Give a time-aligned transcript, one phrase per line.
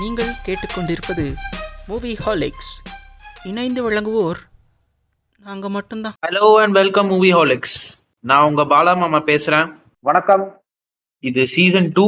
[0.00, 1.24] நீங்கள் கேட்டுக்கொண்டிருப்பது
[1.88, 2.72] மூவி ஹாலிக்ஸ்
[3.50, 4.40] இணைந்து வழங்குவோர்
[5.46, 6.14] நாங்கள் மட்டும்தான்.
[6.26, 7.74] ஹலோ அண்ட் வெல்கம் மூவி ஹாலிக்ஸ்
[8.30, 9.68] நான் உங்க பாலா மாமா பேசுறேன்.
[10.08, 10.44] வணக்கம்.
[11.28, 12.04] இது சீசன் டூ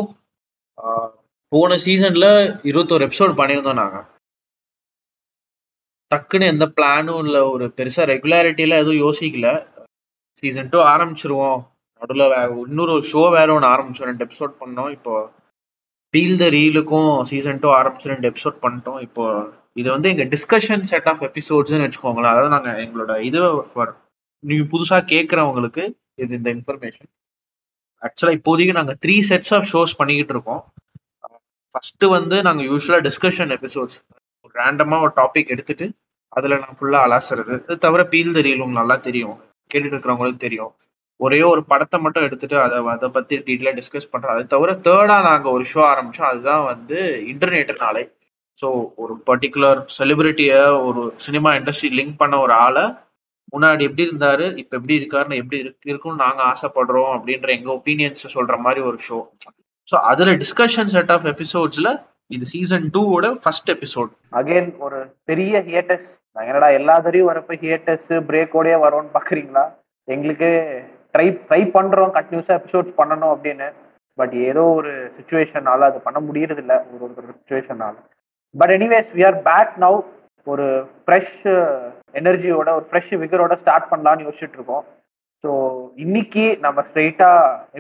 [1.54, 2.28] போன சீசன்ல
[2.70, 3.98] இருபத்தோரு எபிசோட் பண்ணியிருந்தோம் நாங்க.
[6.14, 9.48] டக்குன்னு எந்த பிளானும் இல்லை ஒரு பெருசா ரெகுலாரிட்டியில எதுவும் யோசிக்கல.
[10.42, 11.60] சீசன் டூ ஆரம்பிச்சிருவோம்.
[12.00, 12.38] நடுவில்
[12.68, 14.10] இன்னொரு ஷோ வேற ஒன்று ஆரம்பிச்சோம்.
[14.12, 14.90] ரெண்டு எபிசோட் பண்ணோம்.
[14.98, 15.14] இப்போ
[16.14, 19.00] பீல் த ரீலுக்கும் சீசன் டூ ஆரம்பிச்சு ரெண்டு எபிசோட் பண்ணிட்டோம்.
[19.06, 19.24] இப்போ
[19.80, 22.32] இது வந்து எங்க டிஸ்கஷன் செட் ஆஃப் எபிசோட்ஸ்னு வச்சுக்கோங்களேன்.
[22.32, 23.40] அதாவது நாங்க எங்களோட இது
[24.44, 25.82] நீங்க புதுசா கேட்கறவங்களுக்கு
[26.22, 27.10] இது இந்த இன்ஃபர்மேஷன்
[28.02, 30.62] ஆக்சுவலா இப்போதைக்கு நாங்க த்ரீ செட்ஸ் ஆஃப் ஷோஸ் பண்ணிக்கிட்டு இருக்கோம்.
[31.74, 33.98] ஃபர்ஸ்ட் வந்து நாங்க யூஸ்வலா டிஸ்கஷன் எபிசோட்ஸ்
[34.60, 35.86] ரேண்டமா ஒரு டாபிக் எடுத்துட்டு
[36.32, 37.54] அதுல நான் ஃபுல்லா அலாசுறது.
[37.66, 39.36] இது தவிர பீல் த ரீல் உங்களுக்கு நல்லா தெரியும்.
[39.70, 40.72] கேட்டுட்டு இருக்கிறவங்களுக்கு தெரியும்.
[41.20, 44.34] ஒரே ஒரு படத்தை மட்டும் எடுத்துட்டு அதை அதை பத்தி டீட்டெயிலாக டிஸ்கஸ் பண்றோம்.
[44.34, 46.30] அது தவிர தேர்டா நாங்க ஒரு ஷோ ஆரம்பிச்சோம்.
[46.30, 46.98] அதுதான் வந்து
[47.32, 48.02] இன்டர்நெட் நாளை.
[48.62, 50.52] ஸோ ஒரு பர்டிகுலர் செலிபிரிட்டிய
[50.86, 52.84] ஒரு சினிமா இண்டஸ்ட்ரி லிங்க் பண்ண ஒரு ஆளை
[53.52, 58.80] முன்னாடி எப்படி இருந்தாரு இப்ப எப்படி இருக்காருன்னு எப்படி இருக்கும்னு நாங்க ஆசைப்படுறோம் அப்படின்ற எங்க ஒப்பீனியன்ஸ் சொல்ற மாதிரி
[58.80, 59.18] ஒரு ஷோ
[59.88, 61.90] ஸோ அதுல டிஸ்கஷன் செட் ஆஃப் எபிசோட்ஸ்ல
[62.30, 66.06] இது சீசன் டூவோட ஃபர்ஸ்ட் எபிசோட் அகைன் ஒரு பெரிய ஹியேட்டஸ்
[66.36, 69.64] என்னடா எல்லா தடவையும் வரப்ப ஹியேட்டஸ் பிரேக்கோடயே வரோன்னு பாக்குறீங்களா?
[70.08, 70.50] எங்களுக்கு
[71.14, 73.68] ட்ரை ட்ரை பண்றோம் கண்டினியூஸா எபிசோட்ஸ் பண்ணணும் அப்படின்னு.
[74.18, 77.94] பட் ஏதோ ஒரு சுச்சுவேஷனால அது பண்ண முடியறது இல்ல ஒரு ஒரு சுச்சுவேஷனால
[78.54, 79.98] but anyways we are back now
[80.46, 80.66] ஒரு
[81.02, 81.42] ஃப்ரெஷ்
[82.20, 84.84] எனர்ஜியோட ஒரு ஃப்ரெஷ் விகரோட ஸ்டார்ட் பண்ணலாம்னு யோசிச்சுட்டு இருக்கோம்.
[85.44, 85.50] ஸோ
[86.04, 87.28] இன்னைக்கு நம்ம ஸ்ட்ரெயிட்டா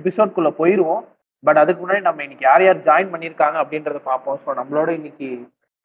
[0.00, 1.02] எபிசோட்குள்ள போயிருவோம்.
[1.44, 4.38] பட் அதுக்கு முன்னாடி நம்ம இன்னைக்கு யார் யார் ஜாயின் பண்ணியிருக்காங்க அப்படின்றத பார்ப்போம்.
[4.44, 5.28] ஸோ நம்மளோட இன்னைக்கு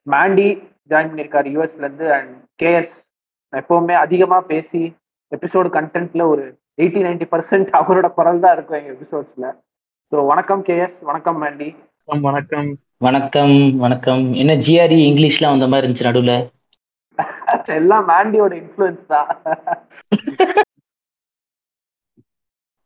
[0.07, 0.47] மேண்டி
[0.91, 2.07] ஜாயின் பண்ணியிருக்காரு யூஎஸ்ல இருந்து.
[2.17, 2.31] அண்ட்
[2.63, 2.95] கேஎஸ்
[3.53, 4.83] எப்பவுமே அதிகமாக பேசி
[5.31, 6.45] எபிசோடு கண்டென்ட்ல ஒரு
[6.77, 9.45] எயிட்டி நைன்டி பர்சன்ட் அவரோட குரல் தான் இருக்கும் எங்க எபிசோட்ஸ்ல
[10.11, 11.67] ஸோ வணக்கம் கேஎஸ் வணக்கம் மேண்டி
[12.25, 12.69] வணக்கம்
[13.01, 13.53] வணக்கம்.
[13.77, 16.33] வணக்கம் என்ன ஜிஆர்இ இங்கிலீஷ்லாம் வந்த மாதிரி இருந்துச்சு நடுவுல?
[17.77, 19.29] எல்லாம் மேண்டியோட இன்ஃப்ளூயன்ஸ் தான்.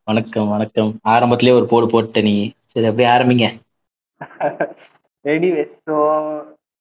[0.08, 0.91] வணக்கம் வணக்கம்.
[1.08, 2.35] ஆரம்பத்திலே ஒரு போடு போட்ட நீ.
[2.72, 3.47] சரி அப்படியே ஆரம்பிங்க.
[5.25, 5.96] எனிவேஸ் ஸோ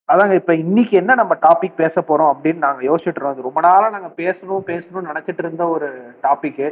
[0.08, 4.10] அதாங்க இப்ப இன்னைக்கு என்ன நம்ம டாபிக் பேச போறோம் அப்படின்னு நாங்க யோசிச்சுட்டு அது ரொம்ப நாளா நாங்க
[4.20, 5.88] பேசணும் பேசணும்னு நினைச்சிட்டு இருந்த ஒரு
[6.22, 6.62] டாபிக்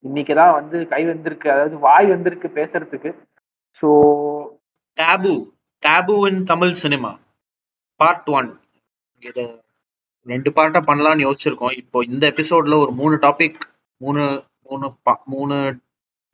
[0.00, 1.50] இன்னைக்கு தான் வந்து கை வந்திருக்கு.
[1.50, 3.14] அதாவது வாய் வந்திருக்கு பேசுறதுக்கு.
[3.80, 3.88] So
[5.00, 5.50] taboo
[5.86, 7.18] taboo in Tamil cinema.
[7.96, 8.60] Part one.
[9.20, 9.64] இது
[10.24, 11.76] ரெண்டு பார்ட்டாக பண்ணலாம்னு யோசிச்சிருக்கோம்.
[11.76, 13.54] இப்போ இந்த எபிசோட்ல ஒரு மூணு டாபிக்
[13.96, 15.54] மூணு மூணு பா- மூணு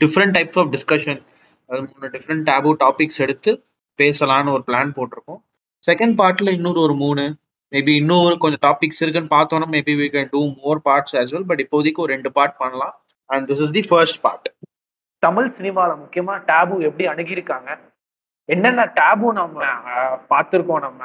[0.04, 1.22] டிஃப்ரெண்ட் டைப்ஸ் ஆஃப் டிஸ்கஷன்
[1.66, 3.64] அது மூணு டிஃப்ரெண்ட் டேபு டாபிக்ஸ் எடுத்து
[3.98, 5.42] பேசலான்னு ஒரு பிளான் போட்டிருக்கோம்.
[5.90, 7.36] செகண்ட் பார்ட்டில் இன்னொரு ஒரு மூணு.
[7.70, 11.60] மேபி இன்னொரு கொஞ்சம் டாபிக்ஸ் இருக்குன்னு பார்த்தோன்னா maybe we can do more parts as well but
[11.60, 13.01] இப்போதைக்கு ஒரு ரெண்டு பார்ட் பண்ணலாம்.
[13.30, 14.48] And this is the first part
[15.22, 17.70] Tamil சினிமாவில் முக்கியமா டேபு எப்படி அணுகியிருக்காங்க?
[18.48, 19.58] என்னென்ன டேபு நம்ம
[20.32, 21.02] பார்த்துருக்கோம் நம்ம?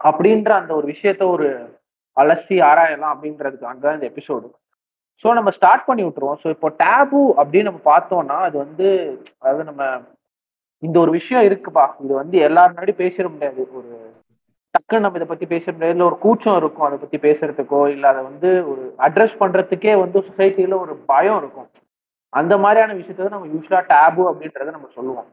[0.00, 1.46] அப்படின்ற அந்த ஒரு விஷயத்த ஒரு
[2.16, 4.46] அலசி ஆராயலாம் அப்படின்றதுக்காக தான் இந்த எபிசோடு
[5.24, 6.40] ஸோ நம்ம ஸ்டார்ட் பண்ணி விட்டுருவோம்.
[6.42, 8.88] ஸோ இப்போ டேபு அப்படின்னு நம்ம பார்த்தோம்னா அது வந்து
[9.40, 9.82] அதாவது நம்ம
[10.82, 11.84] இந்த ஒரு விஷயம் இருக்குப்பா.
[12.04, 13.62] இது வந்து எல்லாரும் முன்னாடி பேசிட முடியாது.
[13.78, 13.90] ஒரு
[14.76, 15.94] டக்குன்னு நம்ம இதை பத்தி பேச முடியாது.
[15.94, 20.78] இல்லை ஒரு கூச்சம் இருக்கும் அதை பத்தி பேசுறதுக்கோ இல்லை அதை வந்து ஒரு அட்ரஸ் பண்றதுக்கே வந்து சொசைட்டியில
[20.84, 21.68] ஒரு பயம் இருக்கும்.
[22.32, 25.28] அந்த மாதிரியான விஷயத்த நம்ம யூஸ்வலா டேபு அப்படின்றத நம்ம சொல்லுவோம்.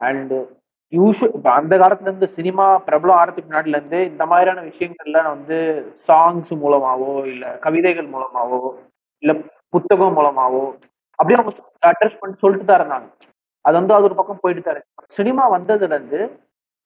[0.00, 0.34] அண்ட்
[0.92, 5.58] யூஸ்வல் இப்போ அந்த காலத்துல இருந்து சினிமா பிரபலம் ஆகிறதுக்கு முன்னாடில இருந்து இந்த மாதிரியான விஷயங்கள்ல வந்து
[6.08, 8.60] சாங்ஸ் மூலமாவோ இல்ல கவிதைகள் மூலமாவோ
[9.22, 9.32] இல்ல
[9.74, 10.64] புத்தகம் மூலமாவோ
[11.18, 11.52] அப்படியே அவங்க
[11.92, 13.08] அட்ரஸ் பண்ணி சொல்லிட்டு தான் இருந்தாங்க.
[13.64, 15.14] அது வந்து அது ஒரு பக்கம் போயிட்டு தான் இருக்கு.
[15.18, 16.20] சினிமா வந்ததுல இருந்து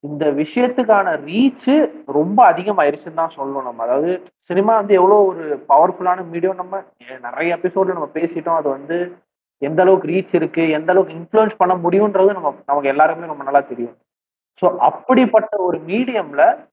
[0.01, 3.83] இந்த விஷயத்துக்கான ரீச் ரொம்ப அதிகமாயிருச்சுன்னு தான் சொல்லணும் நம்ம.
[3.83, 6.83] அதாவது சினிமா வந்து எவ்வளோ ஒரு பவர்ஃபுல்லான மீடியம் நம்ம
[7.23, 8.57] நிறைய எபிசோட்ல நம்ம பேசிட்டோம்.
[8.57, 9.17] அது வந்து
[9.59, 13.97] எந்த அளவுக்கு ரீச் இருக்கு எந்த அளவுக்கு இன்ஃப்ளூயன்ஸ் பண்ண முடியுன்றது நம்ம நமக்கு எல்லாருமே ரொம்ப நல்லா தெரியும்.
[14.61, 16.69] ஸோ அப்படிப்பட்ட ஒரு மீடியம்ல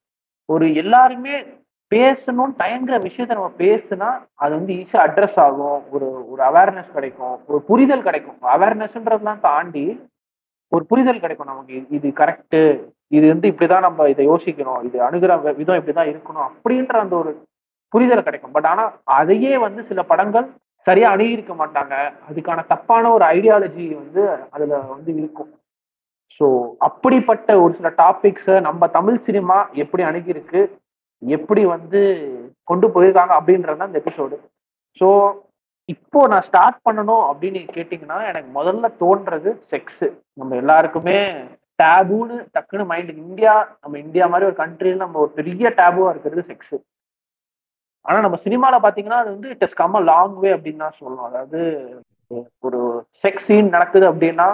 [0.45, 1.41] ஒரு எல்லாருமே
[1.95, 5.91] பேசணும்னு தயங்குற விஷயத்த நம்ம பேசுனா அது வந்து ஈஸியா அட்ரஸ் ஆகும்.
[5.91, 7.45] ஒரு ஒரு அவேர்னஸ் கிடைக்கும்.
[7.47, 8.37] ஒரு புரிதல் கிடைக்கும்.
[8.41, 10.07] அவேர்னஸ்ன்றதெல்லாம் தாண்டி
[10.67, 11.85] ஒரு புரிதல் கிடைக்கும் நமக்கு.
[11.91, 14.83] இது- கரெக்டு இது வந்து இப்படிதான் நம்ம இதை யோசிக்கணும்.
[14.87, 15.31] இது அணுகிற
[15.61, 17.31] விதம் இப்படிதான் இருக்கணும் அப்படின்ற அந்த ஒரு
[17.93, 18.53] புரிதல் கிடைக்கும்.
[18.55, 18.83] பட் ஆனா
[19.19, 20.47] அதையே வந்து சில படங்கள்
[20.85, 21.95] சரியா அணுகியிருக்க மாட்டாங்க.
[22.29, 24.23] அதுக்கான தப்பான ஒரு ஐடியாலஜி வந்து
[24.55, 25.51] அதுல வந்து இருக்கும்.
[26.39, 26.45] ஸோ
[26.87, 30.61] அப்படிப்பட்ட ஒரு சில டாபிக்ஸை நம்ம தமிழ் சினிமா எப்படி அணுகியிருக்கு
[31.21, 31.99] எப்படி வந்து
[32.69, 34.37] கொண்டு போயிருக்காங்க அப்படின்றது தான் இந்த எபிசோடு
[35.01, 35.07] ஸோ
[35.89, 40.07] இப்போ நான் ஸ்டார்ட் பண்ணணும் அப்படின்னு கேட்டிங்கன்னா எனக்கு முதல்ல தோன்றது செக்ஸு
[40.39, 41.17] நம்ம எல்லாருக்குமே
[41.79, 43.53] டேபுன்னு டக்குன்னு மைண்ட் இந்தியா
[43.83, 46.75] நம்ம இந்தியா மாதிரி ஒரு கண்ட்ரியில் நம்ம ஒரு பெரிய டேபுவா இருக்கிறது செக்ஸ்
[48.05, 51.27] ஆனா நம்ம சினிமால பாத்தீங்கன்னா அது வந்து it is come a long way அப்படின்னு தான் சொல்லணும்.
[51.29, 51.59] அதாவது
[52.63, 52.79] ஒரு
[53.23, 54.47] செக்ஸ் சீன் நடக்குது அப்படின்னா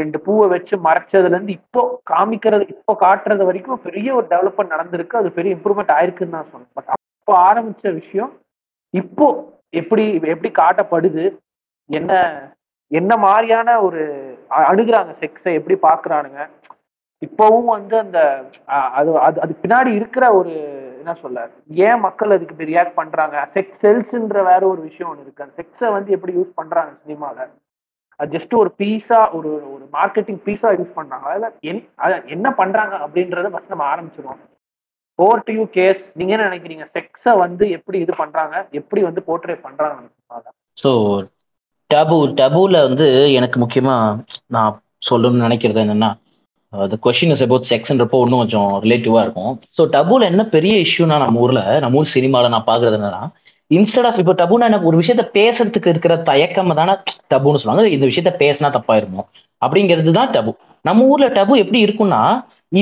[0.00, 5.20] ரெண்டு பூவை வச்சு மறைச்சதுல இருந்து இப்போ காமிக்கிறது இப்போ காட்டுறது வரைக்கும் பெரிய ஒரு டெவலப்மெண்ட் நடந்திருக்கு.
[5.20, 8.32] அது பெரிய இம்ப்ரூவ்மெண்ட் ஆயிருக்குன்னு தான் சொன்னேன் பட் அப்போ ஆரம்பிச்ச விஷயம்
[8.94, 9.26] இப்போ
[9.80, 10.04] எப்படி
[10.34, 11.24] எப்படி காட்டப்படுது
[11.90, 12.12] என்ன
[12.88, 14.02] என்ன மாதிரியான ஒரு
[14.50, 16.48] அணுகிறாங்க அணுகுறாங்க செக்ஸை எப்படி பாக்குறானுங்க
[17.26, 22.74] இப்போவும் வந்து அந்த அது அது அது பின்னாடி இருக்கிற ஒரு என்ன சொல்ல ஏன் மக்கள் அதுக்கு இப்படி
[22.74, 23.48] ரியாக்ட் பண்றாங்க?
[23.54, 25.44] செக்ஸ் செல்ஸ்ன்ற வேற ஒரு விஷயம் ஒன்று இருக்கு.
[25.44, 27.48] அந்த செக்ஸை வந்து எப்படி யூஸ் பண்றாங்க சினிமால?
[28.16, 31.28] அது ஜஸ்ட் ஒரு பீஸா ஒரு ஒரு மார்க்கெட்டிங் பீஸா யூஸ் பண்றாங்க.
[31.28, 34.38] அதில் என் அத- என்ன பண்றாங்க அப்படின்றத ஃபர்ஸ்ட் நம்ம ஆரம்பிச்சிருவோம்.
[35.14, 36.86] ஓவர் டு யூ கேஸ் நீங்க என்ன நினைக்கிறீங்க?
[36.94, 38.66] செக்ஸை வந்து எப்படி இது பண்றாங்க?
[38.70, 40.00] எப்படி வந்து போர்ட்ரேட் பண்றாங்க
[40.82, 40.90] ஸோ
[41.90, 43.06] டபு டபுல வந்து
[43.38, 43.94] எனக்கு முக்கியமா
[44.54, 44.72] நான்
[45.08, 46.10] சொல்லணும்னு நினைக்கிறது என்னன்னா
[46.92, 49.52] த கொஷின் இஸ் அபவுட் செக்ஸ்ன்றப்போ இன்னும் கொஞ்சம் ரிலேட்டிவா இருக்கும்.
[49.76, 53.22] ஸோ டபுல என்ன பெரிய இஷ்யூனா நம்ம ஊர்ல நம்ம ஊர் சினிமால நான் பாக்குறது என்னன்னா
[53.70, 56.94] இன்ஸ்டெட் ஆஃப் இப்போ டபுனா எனக்கு ஒரு விஷயத்த பேசுறதுக்கு இருக்கிற தயக்கம் தானே
[57.32, 57.94] டபுன்னு சொல்லுவாங்க.
[57.96, 59.22] இந்த விஷயத்த பேசினா தப்பாயிருமோ.
[59.62, 60.52] அப்படிங்கிறது தான் டபு.
[60.84, 62.20] நம்ம ஊர்ல டபு எப்படி இருக்கும்னா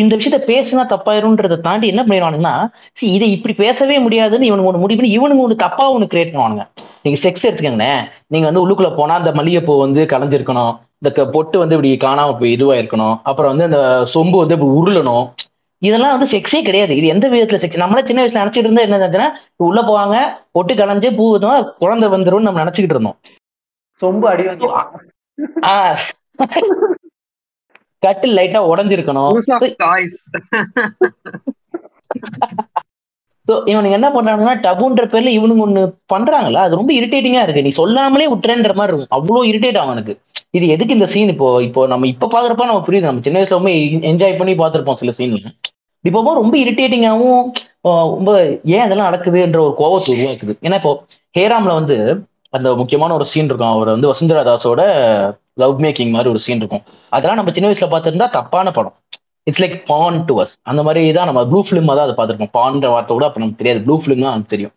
[0.00, 2.54] இந்த விஷயத்த பேசினா தப்பாயிருன்றதை தாண்டி என்ன பண்ணிடுவானுங்கன்னா
[2.98, 6.64] see இதை இப்படி பேசவே முடியாதுன்னு இவனுக்கு ஒன்று முடிவு பண்ணி இவனுங்க ஒன்று தப்பா ஒன்று கிரியேட் பண்ணுவானுங்க.
[7.06, 10.72] நீங்க செக்ஸ் எடுத்துக்கங்களேன் நீங்க வந்து உள்ளுக்குள்ள போனா அந்த மல்லிகைப்பூ வந்து கலைஞ்சிருக்கணும்.
[10.98, 13.20] இந்த பொட்டு வந்து இப்படி காணாம போய் இதுவா இருக்கணும்.
[13.22, 15.30] அப்புறம் வந்து அந்த சொம்பு வந்து இப்படி உருளணும்.
[15.78, 16.96] இதெல்லாம் வந்து செக்ஸே கிடையாது.
[16.96, 20.16] இது எந்த விதத்துல செக்ஸ் நம்மள சின்ன வயசுல நினைச்சிட்டு இருந்தா என்னதுன்னா உள்ள போவாங்க
[20.52, 21.38] பொட்டு கலைஞ்சு பூ
[21.78, 23.16] குழந்தை வந்துரும்னு நம்ம நினைச்சுக்கிட்டு இருந்தோம்.
[24.00, 24.66] சொம்பு அடி வந்து
[25.60, 25.96] ஆஹ்
[27.98, 29.32] கட்டில் லைட்டா உடஞ்சிருக்கணும்.
[33.48, 35.82] ஸோ இவனுங்க என்ன பண்றாங்கன்னா டபுன்ற பேர்ல இவனுங்க ஒண்ணு
[36.12, 36.62] பண்றாங்களா?
[36.66, 37.64] அது ரொம்ப இரிட்டேட்டிங்கா இருக்கு.
[37.66, 39.14] நீ சொல்லாமலே விட்டுறேன்ற மாதிரி இருக்கும்.
[39.18, 40.14] அவ்வளோ இரிட்டேட் ஆகும் எனக்கு
[40.58, 43.08] இது எதுக்கு இந்த சீன் இப்போ இப்போ நம்ம இப்ப பாக்குறப்ப நம்ம புரியுது.
[43.08, 43.72] நம்ம சின்ன வயசுல ரொம்ப
[44.12, 45.36] என்ஜாய் பண்ணி பார்த்திருப்போம் சில சீன்
[46.04, 47.44] இப்போ ரொம்ப இரிட்டேட்டிங்காகவும்
[48.16, 48.32] ரொம்ப
[48.74, 50.54] ஏன் அதெல்லாம் நடக்குதுன்ற ஒரு கோவத்தை உருவாக்குது.
[50.66, 50.92] ஏன்னா இப்போ
[51.38, 51.96] ஹேராம்ல வந்து
[52.56, 53.72] அந்த முக்கியமான ஒரு சீன் இருக்கும்.
[53.74, 54.82] அவர் வந்து வசுந்தரா தாஸோட
[55.62, 56.84] லவ் மேக்கிங் மாதிரி ஒரு சீன் இருக்கும்.
[57.16, 58.96] அதெல்லாம் நம்ம சின்ன வயசுல பார்த்துருந்தா தப்பான படம்.
[59.48, 62.54] It's like porn to us அந்த மாதிரி தான் நம்ம ப்ளூ ஃபிலிம் தான் அதை பார்த்துருப்போம்.
[62.58, 63.82] பான்ற வார்த்தை கூட அப்போ நமக்கு தெரியாது.
[63.88, 64.74] ப்ளூ ஃபிலிம் தான் நமக்கு தெரியும்.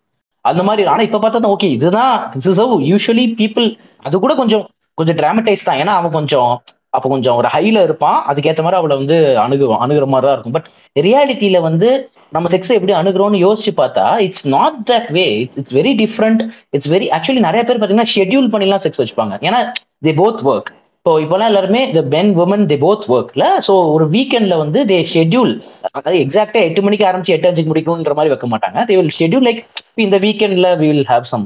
[0.49, 3.67] அந்த மாதிரி ஆனால் இப்போ பார்த்தா ஓகே இதுதான் this is how usually people
[4.07, 4.65] அது கூட கொஞ்சம்
[4.99, 5.79] கொஞ்சம் டிராமடைஸ் தான்.
[5.83, 6.51] ஏன்னா அவன் கொஞ்சம்
[6.97, 8.15] அப்போ கொஞ்சம் ஒரு ஹையில் இருப்பான்.
[8.29, 10.55] அதுக்கேற்ற மாதிரி அவளை வந்து அணுகுவான் அணுகிற மாதிரி தான் இருக்கும்.
[10.57, 10.69] பட்
[11.07, 11.89] ரியாலிட்டியில வந்து
[12.35, 16.41] நம்ம செக்ஸை எப்படி அணுகிறோம்னு யோசிச்சு பார்த்தா it's not that way it's it's very different
[16.75, 19.35] it's very actually நிறைய பேர் பார்த்தீங்கன்னா ஷெட்யூல் பண்ணிலாம் செக்ஸ் வச்சுப்பாங்க.
[19.47, 19.59] ஏன்னா
[20.07, 24.55] தே போத் ஒர்க் இப்போ இப்போலாம் எல்லாருமே இந்த பென் உமன் தே போத் ஒர்க்ல ஸோ ஒரு வீக்கெண்ட்ல
[24.61, 25.51] வந்து தே ஷெட்யூல்
[25.89, 28.79] அதாவது எக்ஸாக்டா எட்டு மணிக்கு ஆரம்பிச்சு எட்டு அஞ்சுக்கு முடிக்கணுன்ற மாதிரி வைக்க மாட்டாங்க.
[28.89, 29.61] தே வில் ஷெட்யூல் லைக்
[30.05, 31.45] இந்த வீக்கெண்ட்ல we will have some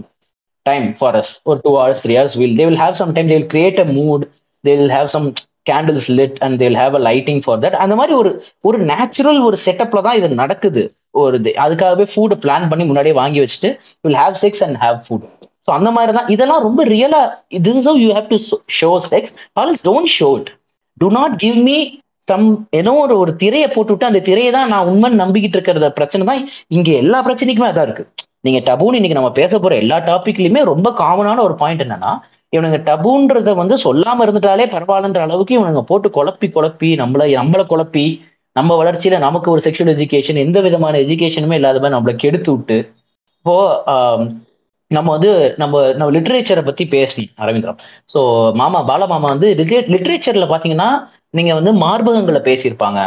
[0.65, 3.37] time for us ஒரு two hours three hours will they will have some time they
[3.39, 4.25] will create a mood
[4.63, 5.27] they will have some
[5.71, 8.31] candles lit and they will have a lighting for that அந்த மாதிரி ஒரு
[8.63, 10.83] ஒரு natural ஒரு செட்டப்ல தான் இது நடக்குது.
[11.21, 13.69] ஒரு இது அதுக்காகவே ஃபுட் பிளான் பண்ணி முன்னாடியே வாங்கி வச்சுட்டு
[14.05, 15.27] will have sex and have food
[15.67, 17.21] so அந்த மாதிரி தான் இதெல்லாம் ரொம்ப ரியலா
[17.65, 18.37] this is you have to
[18.77, 20.49] show sex else don't show it
[20.97, 21.77] to not give me
[22.27, 22.45] some
[22.79, 26.89] ஏதோ ஒரு ஒரு திரையை போட்டுவிட்டு அந்த திரையை தான் நான் உண்மைன்னு நம்பிக்கிட்டு இருக்கிறத பிரச்சனை தான் இங்க
[27.01, 28.03] எல்லா பிரச்சனைக்குமே அதான் இருக்கு.
[28.43, 32.11] நீங்க டபுன்னு இன்னைக்கு நம்ம பேச போற எல்லா டாபிக்லயுமே ரொம்ப காமனான ஒரு பாயிண்ட் என்னன்னா
[32.53, 38.05] இவனுங்க டபுன்றத வந்து சொல்லாம இருந்துட்டாலே பரவாயில்லன்ற அளவுக்கு இவனுங்க போட்டு குழப்பி குழப்பி நம்மள நம்மளை குழப்பி
[38.55, 42.77] நம்ம வளர்ச்சியில நமக்கு ஒரு செக்ஷுவல் எஜுகேஷன் எந்த விதமான எஜுகேஷனுமே இல்லாத மாதிரி நம்மளை கெடுத்து விட்டு
[43.37, 43.55] இப்போ
[44.97, 45.31] நம்ம வந்து
[45.61, 47.79] நம்ம நம்ம லிட்ரேச்சரை பத்தி பேசணும் அரவிந்திரம்.
[48.13, 48.19] ஸோ
[48.61, 49.49] மாமா பால மாமா வந்து
[49.93, 50.89] லிட்ரேச்சர்ல பாத்தீங்கன்னா
[51.37, 52.99] நீங்க வந்து மார்பகங்களை பேசியிருப்பாங்க.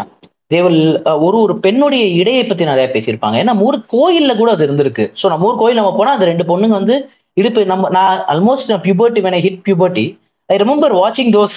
[0.54, 0.78] தேவல்
[1.26, 3.37] ஒரு ஒரு பெண்ணுடைய இடையை பத்தி நிறைய பேசியிருப்பாங்க.
[3.42, 5.04] ஏன்னா ஊர் கோயில்ல கூட அது இருந்திருக்கு.
[5.20, 6.96] ஸோ நம்ம ஊர் கோயில் நம்ம போனா அந்த ரெண்டு பொண்ணுங்க வந்து
[7.40, 10.06] இடுப்பு நம்ம நான் ஆல்மோஸ்ட் நான் பியூபர்ட்டி வேணா ஹிட் பியூபர்ட்டி
[10.49, 11.56] ஐ ரிமெம்பர் வாட்சிங் தோஸ்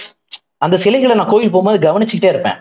[0.65, 2.57] அந்த சிலைகளை நான் கோயில் போகும்போது கவனிச்சுக்கிட்டே இருப்பேன்.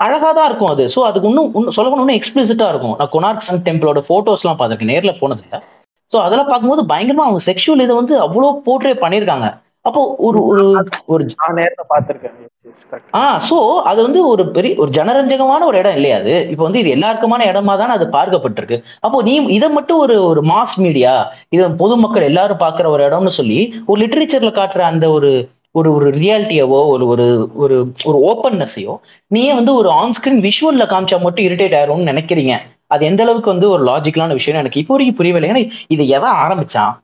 [0.00, 0.84] அழகா தான் இருக்கும் அது.
[0.94, 2.96] ஸோ அதுக்கு இன்னும் இன்னும் சொல்ல இன்னும் எக்ஸ்பிளிசிட்டா இருக்கும்.
[3.00, 4.92] நான் கொனார்க் சன் டெம்பிளோட போட்டோஸ்லாம் பார்த்துருக்கேன்.
[4.94, 5.60] நேரில் போனதில்லை.
[6.12, 9.48] ஸோ அதெல்லாம் பார்க்கும்போது பயங்கரமா அவங்க செக்ஷுவல் இதை வந்து அவ்வளோ போர்ட்ரே பண்ணியிருக்காங்க.
[9.88, 10.62] அப்போ ஒரு ஒரு
[11.14, 12.36] ஒரு நான் நேர்ல பாத்திருக்கேன்
[13.18, 13.56] ஆ சோ
[13.90, 16.34] அது வந்து ஒரு பெரிய ஒரு ஜனரஞ்சகமான ஒரு இடம் இல்லையா அது?
[16.52, 18.78] இப்போ வந்து இது எல்லாருக்குமான இடமா தானே அது பார்க்கப்பட்டிருக்கு.
[19.06, 21.12] அப்போ நீ இதை மட்டும் ஒரு ஒரு மாஸ் மீடியா
[21.54, 23.58] இது பொதுமக்கள் எல்லாரும் பார்க்குற ஒரு இடம்னு சொல்லி
[23.90, 25.30] ஒரு லிட்ரேச்சர்ல காட்டுற அந்த ஒரு
[25.74, 27.26] ஒரு ஒரு ரியாலிட்டியவோ ஒரு ஒரு
[27.64, 27.76] ஒரு
[28.08, 28.94] ஒரு ஓப்பன்னஸையோ
[29.30, 32.54] நீயே வந்து ஒரு ஆன்ஸ்கிரீன் விஷுவல்ல காமிச்சா மட்டும் இரிட்டேட் ஆயிரும்னு நினைக்கிறீங்க.
[32.86, 35.50] அது எந்த அளவுக்கு வந்து ஒரு லாஜிக்கலான விஷயம் எனக்கு இப்போ வரைக்கும் புரியவில்லை.
[35.50, 36.98] ஏன்னா இது எவன் ஆரம்பிச்சான்?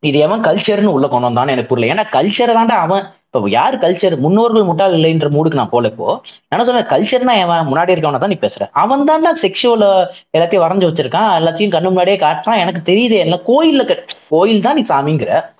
[0.00, 2.02] இது எவன் கல்ச்சர்னு உள்ள கொண்டு வந்தான்னு எனக்கு புரியல.
[2.02, 3.06] ஏன்னா கல்ச்சரை தாண்டா அவன்.
[3.24, 6.20] இப்போ யார் கல்ச்சர் முன்னோர்கள் முட்டாள் இல்லைன்ற மூடுக்கு நான் போல இப்போ.
[6.48, 8.68] என்ன சொல்ல கல்ச்சர்னா அவன் முன்னாடி இருக்கவன தான் நீ பேசுற.
[8.72, 10.06] அவன் தான் செக்ஷுவல்
[10.38, 11.36] எல்லாத்தையும் வரைஞ்சு வச்சிருக்கான்.
[11.40, 12.58] எல்லாத்தையும் கண்ணு முன்னாடியே காட்டுறான்.
[12.58, 13.18] எனக்கு தெரியுது.
[13.18, 15.54] எல்லாம் கோயில்ல கட்- கோயில் தான் நீ சாமிங்கிற.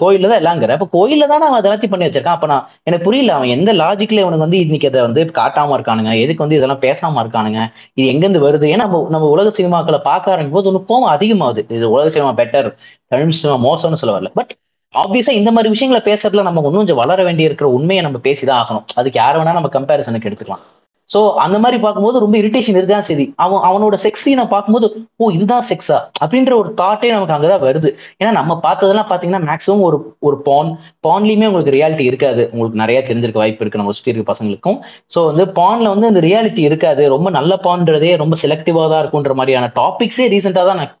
[0.00, 2.36] கோயில்ல தான் எல்லாங்கிற அப்ப கோயில்ல தானே அவன் அதெல்லாத்தையும் பண்ணி வச்சிருக்கான்.
[2.38, 6.12] அப்ப நான் எனக்கு புரியல அவன் எந்த லாஜிக்ல இவனுக்கு வந்து இன்னைக்கு அதை வந்து காட்டாம இருக்கானுங்க?
[6.24, 7.60] எதுக்கு வந்து இதெல்லாம் பேசாம இருக்கானுங்க?
[7.94, 8.68] இது எங்கிருந்து வருது?
[8.72, 11.64] ஏன்னா நம்ம நம்ம உலக சினிமாக்களை பார்க்க ஆரம்பிக்கும் போது ஒன்று கோவம் அதிகமாகுது.
[11.78, 12.68] இது உலக சினிமா பெட்டர்
[13.08, 14.32] தமிழ் சினிமா மோசம்னு சொல்ல வரல.
[14.40, 14.52] பட்
[14.94, 18.86] ஆப்வியஸா இந்த மாதிரி விஷயங்களை பேசுறதுல நம்ம இன்னும் கொஞ்சம் வளர வேண்டிய இருக்கிற உண்மையை நம்ம பேசிதான் ஆகணும்.
[18.94, 20.64] அதுக்கு யார வேணா நம்ம கம்பேரிசனுக்கு எடுத்துக்கலாம்.
[21.10, 24.86] சோ அந்த மாதிரி பார்க்கும்போது ரொம்ப இரிட்டேஷன் இருக்கான் சரி அவன் அவனோட செக்ஸ் சீனை பார்க்கும்போது
[25.22, 27.90] ஓ இதுதான் செக்ஸா அப்படின்ற ஒரு தாட்டே நமக்கு அங்கதான் வருது.
[28.20, 30.70] ஏன்னா நம்ம பார்த்ததெல்லாம் பாத்தீங்கன்னா மேக்ஸிமம் ஒரு ஒரு பான்
[31.06, 32.42] பான்லயுமே உங்களுக்கு ரியாலிட்டி இருக்காது.
[32.52, 33.82] உங்களுக்கு நிறைய தெரிஞ்சிருக்க வாய்ப்பு இருக்கு.
[33.82, 34.78] நம்ம சுற்றி இருக்க பசங்களுக்கும்.
[35.14, 37.04] ஸோ வந்து பான்ல வந்து அந்த ரியாலிட்டி இருக்காது.
[37.14, 40.92] ரொம்ப நல்ல பான்றதே ரொம்ப செலக்டிவா தான் இருக்கும்ன்ற மாதிரியான டாபிக்ஸே ரீசெண்டா தான் நான்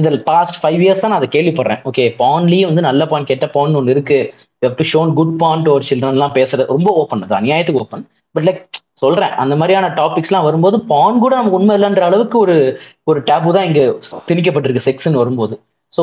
[0.00, 1.80] இதில் பாஸ்ட் ஃபைவ் இயர்ஸ் தான் நான் அதை கேள்விப்படுறேன்.
[1.88, 4.18] ஓகே பான்லயும் வந்து நல்ல பான் கெட்ட பான் ஒன்று இருக்கு.
[4.78, 8.04] To shown good porn to ஒரு சில்ட்ரன்லாம் பேசுறது ரொம்ப ஓப்பன் அது அநியாயத்துக்கு ஓப்பன்
[8.34, 8.60] பட் லைக்
[9.02, 9.32] சொல்றேன்.
[9.42, 12.56] அந்த மாதிரியான டாபிக்ஸ்லாம் வரும்போது பான் கூட நமக்கு உண்மை இல்லைன்ற அளவுக்கு ஒரு
[13.04, 13.80] ஒரு டேபு தான் இங்க
[14.28, 15.54] திணிக்கப்பட்டிருக்கு செக்ஸ்னு வரும்போது.
[15.92, 16.02] ஸோ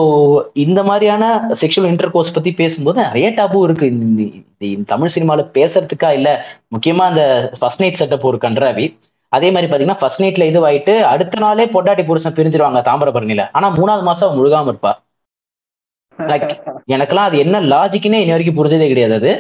[0.63, 1.24] இந்த மாதிரியான
[1.62, 3.88] செக்ஷுவல் இன்டர் கோர்ஸ் பத்தி பேசும்போது நிறைய டேபு இருக்கு.
[4.69, 6.29] இந்த தமிழ் சினிமால பேசுறதுக்கா இல்ல
[6.75, 7.24] முக்கியமா அந்த
[7.60, 8.86] ஃபர்ஸ்ட் நைட் செட்டப் ஒரு கன்றாவி.
[9.31, 14.27] அதே மாதிரி பாத்தீங்கன்னா ஃபர்ஸ்ட் நைட்ல இதுவாயிட்டு அடுத்த நாளே பொண்டாட்டி புருஷன் பிரிஞ்சிருவாங்க தாமிரபரணியில ஆனா மூணாவது மாசம்
[14.27, 14.91] அவ முழுகாம இருப்பா.
[16.19, 16.45] லைக்
[16.93, 19.31] எனக்கெல்லாம் அது என்ன லாஜிக்னே இன்ன வரைக்கும் புரிஞ்சதே கிடையாது அது.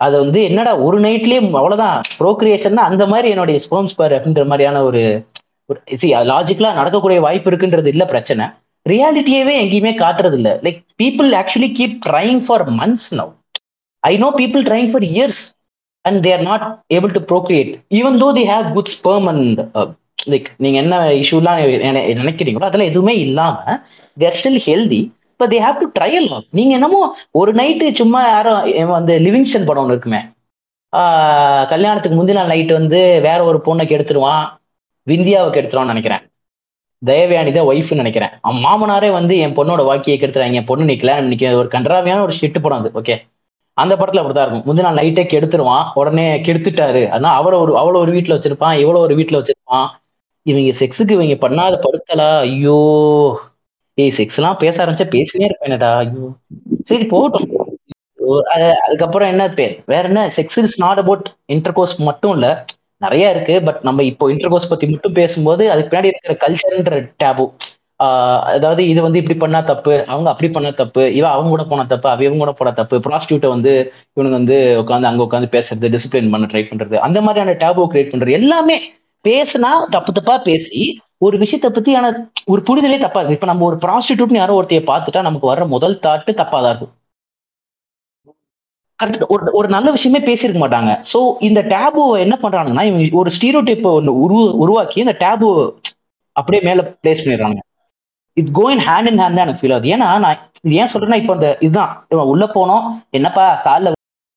[0.00, 5.02] அது வந்து என்னடா ஒரு நைட்லயே அவ்வளவுதான் ப்ரோக்ரியேஷன்னா அந்த மாதிரி என்னுடைய ஸ்போம்ஸ் பார் அப்படின்ற மாதிரியான ஒரு
[6.28, 8.44] லாஜிக்கலா நடக்கக்கூடிய வாய்ப்பு இருக்குன்றது இல்ல பிரச்சனை.
[8.86, 13.32] ரியாலிட்டியவே எங்கேயுமே காட்டுறது இல்ல like people actually keep trying for months now
[14.02, 15.42] I know people trying for years
[16.04, 16.64] and they're not
[16.94, 19.60] able to procreate even though they have good sperm and
[20.28, 21.60] like நீங்க என்ன இஷ்யூலாம்
[22.20, 23.56] நினைக்கிறீங்களோ அதெல்லாம் எதுவுமே இல்லாம
[24.16, 25.02] தேர் ஸ்டில் ஹெல்தி
[25.40, 26.24] இப்போ தே ஹாவ் டு ட்ரையல்
[26.58, 27.00] நீங்க என்னமோ
[27.40, 30.20] ஒரு நைட்டு சும்மா யாரும் அந்த வந்து லிவிங்ஸ்டன் படம் ஒன்று இருக்குமே.
[31.72, 34.42] கல்யாணத்துக்கு முந்தின நைட் வந்து வேற ஒரு பொண்ணை கெடுத்துருவான்
[35.06, 36.24] விந்தியாவுக்கு எடுத்துருவான்னு நினைக்கிறேன்.
[37.02, 38.32] தயவியானி தான் ஒய்ஃப்னு நினைக்கிறேன்.
[38.46, 40.58] அவன் மாமனாரே வந்து என் பொண்ணோட வாழ்க்கையை கெடுத்துறாங்க.
[40.60, 42.90] என் பொண்ணு நிக்கல நிக்க ஒரு கன்றாவியான ஒரு ஷிட்டு படம் அது.
[43.02, 43.16] ஓகே
[43.76, 44.66] அந்த படத்துல அப்படிதான் இருக்கும்.
[44.68, 45.84] முந்தின நாள் நைட்டே கெடுத்துருவான்.
[46.00, 47.02] உடனே கெடுத்துட்டாரு.
[47.16, 48.76] ஆனா அவரை ஒரு அவ்வளோ ஒரு வீட்டுல வச்சிருப்பான்.
[48.82, 49.86] இவ்வளோ ஒரு வீட்டுல வச்சிருப்பான்.
[50.46, 52.28] இவங்க செக்ஸுக்கு இவங்க பண்ணாத படுத்தலா?
[52.48, 52.78] ஐயோ.
[53.98, 55.90] ஏய் செக்ஸ் எல்லாம் பேச ஆரம்பிச்சா பேசினே இருப்பேனடா.
[56.02, 56.26] ஐயோ.
[56.84, 57.48] சரி போகட்டும்.
[58.84, 60.22] அதுக்கப்புறம் என்ன பேர் வேற என்ன?
[60.36, 62.48] Sex is not about intercourse மட்டும் இல்ல.
[63.02, 67.44] நிறைய இருக்கு பட் நம்ம இப்போ இன்டர்கோர்ஸ் பத்தி மட்டும் பேசும்போது அதுக்கு பின்னாடி இருக்கிற கல்ச்சர்ன்ற டேபு
[68.52, 72.08] அதாவது இது வந்து இப்படி பண்ணா தப்பு அவங்க அப்படி பண்ணா தப்பு இவன் அவங்க கூட போனா தப்பு
[72.08, 73.72] அவ இவங்க கூட போனா தப்பு ப்ராஸ்டியூட்டை வந்து
[74.10, 78.38] இவனுங்க வந்து உட்காந்து அங்க உட்காந்து பேசுறது டிசிப்ளின் பண்ண ட்ரை பண்றது அந்த மாதிரியான டேபு கிரியேட் பண்றது
[78.40, 78.76] எல்லாமே
[79.24, 80.82] பேசுனா தப்பு தப்பா பேசி
[81.20, 82.06] ஒரு விஷயத்தை பத்தி ஆன
[82.52, 83.36] ஒரு புரிதலே தப்பா இருக்கு.
[83.38, 86.94] இப்ப நம்ம ஒரு ப்ராஸ்டியூட்னு யாரோ ஒருத்தைய பார்த்துட்டா நமக்கு வர்ற முதல் தாட்டு தப்பா தான் இருக்கும்.
[89.00, 90.92] கரெக்ட் ஒரு ஒரு நல்ல விஷயமே பேசியிருக்க மாட்டாங்க.
[91.12, 95.48] ஸோ இந்த டேபுவை என்ன பண்றாங்கன்னா இவங்க ஒரு ஸ்டீரோ டைப் ஒன்று உரு உருவாக்கி இந்த டேபு
[96.36, 97.60] அப்படியே மேல பிளேஸ் பண்ணிடுறாங்க.
[98.36, 99.92] It going hand in hand தான் எனக்கு ஃபீல் ஆகுது.
[99.94, 100.40] ஏன்னா நான்
[100.80, 101.92] ஏன் சொல்றேன்னா இப்போ இந்த இதுதான்.
[102.14, 102.84] இவன் உள்ள போனோம்.
[103.18, 103.94] என்னப்பா காலில்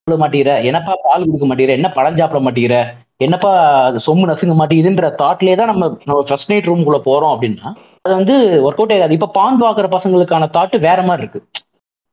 [0.08, 0.54] விழ மாட்டேங்கிற.
[0.70, 1.76] என்னப்பா பால் கொடுக்க மாட்டேங்கிற.
[1.80, 2.78] என்ன பழம் சாப்பிட மாட்டேங்கிற.
[3.22, 3.52] என்னப்பா
[3.88, 7.70] அது சொம்பு நசுங்க மாட்டேங்குதுன்ற தாட்லேயே தான் நம்ம நம்ம ஃபர்ஸ்ட் நைட் ரூம்குள்ள போறோம் அப்படின்னா
[8.06, 8.36] அது வந்து
[8.66, 9.16] ஒர்க் அவுட் ஆகாது.
[9.18, 11.42] இப்போ பான் பார்க்குற பசங்களுக்கான தாட்டு வேற மாதிரி இருக்கு.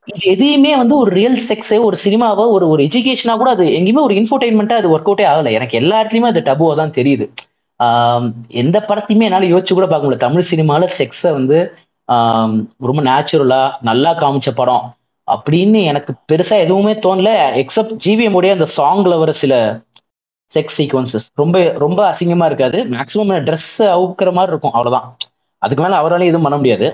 [0.09, 4.15] இது எதையுமே வந்து ஒரு ரியல் செக்ஸே ஒரு சினிமாவோ ஒரு ஒரு எஜுகேஷனா கூட அது எங்கேயுமே ஒரு
[4.21, 5.51] இன்ஃபர்டைன்மெண்ட்டா அது ஒர்க் அவுட்டே ஆகலை.
[5.59, 7.27] எனக்கு எல்லா இடத்துலையுமே அது டபுவா தான் தெரியுது.
[8.63, 10.25] எந்த படத்தையுமே என்னால யோசிச்சு கூட பார்க்க முடியல.
[10.27, 11.59] தமிழ் சினிமால செக்ஸை வந்து
[12.89, 14.85] ரொம்ப நேச்சுரலா நல்லா காமிச்ச படம்
[15.29, 17.31] அப்படின்னு எனக்கு பெருசா எதுவுமே தோணல.
[17.63, 19.55] எக்ஸப்ட் ஜிவிஎம் உடைய அந்த சாங்ல வர சில
[20.55, 22.79] செக்ஸ் சீக்வன்சஸ் ரொம்ப ரொம்ப அசிங்கமா இருக்காது.
[22.95, 24.75] மேக்ஸிமம் ட்ரெஸ் அவுக்கிற மாதிரி இருக்கும்.
[24.79, 25.07] அவ்வளவுதான்.
[25.63, 26.89] அதுக்கு மேல அவராலையும் எதுவும் பண்ண முடியாது.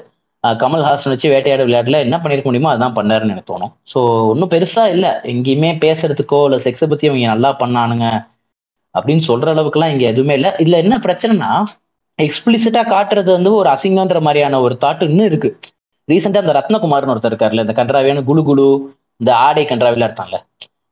[0.44, 3.72] கமல்ஹாசன் வச்சு வேட்டையாட விளையாட்டுல என்ன பண்ணிருக்க முடியுமோ அதான் பண்ணாருன்னு எனக்கு தோணும்.
[3.92, 3.98] ஸோ
[4.32, 5.10] ஒன்றும் பெருசா இல்லை.
[5.32, 8.06] எங்கேயுமே பேசுறதுக்கோ இல்லை செக்ஸை பத்தி அவங்க நல்லா பண்ணானுங்க
[8.94, 10.50] அப்படின்னு சொல்ற அளவுக்குலாம் இங்க எதுவுமே இல்லை.
[10.62, 11.52] இதுல என்ன பிரச்சனைனா
[12.18, 15.50] எக்ஸ்பிளிசிட்டா காட்டுறது வந்து ஒரு அசிங்கன்ற மாதிரியான ஒரு தாட் இன்னும் இருக்கு.
[16.08, 18.66] ரீசெண்டா இந்த ரத்னகுமார்னு ஒருத்தர் இருக்காருல்ல இந்த கன்றாவியான குழு குழு
[19.20, 20.40] இந்த ஆடை கன்றாவில இருக்காங்கல்ல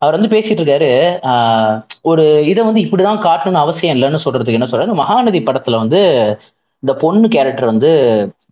[0.02, 0.90] அவர் வந்து பேசிட்டு இருக்காரு
[1.30, 5.00] ஆஹ் ஒரு இதை வந்து இப்படிதான் காட்டணும்னு அவசியம் இல்லைன்னு சொல்றதுக்கு என்ன சொல்றாரு?
[5.02, 6.00] மகாநதி படத்துல வந்து
[6.82, 7.90] இந்த பொண்ணு கேரக்டர் வந்து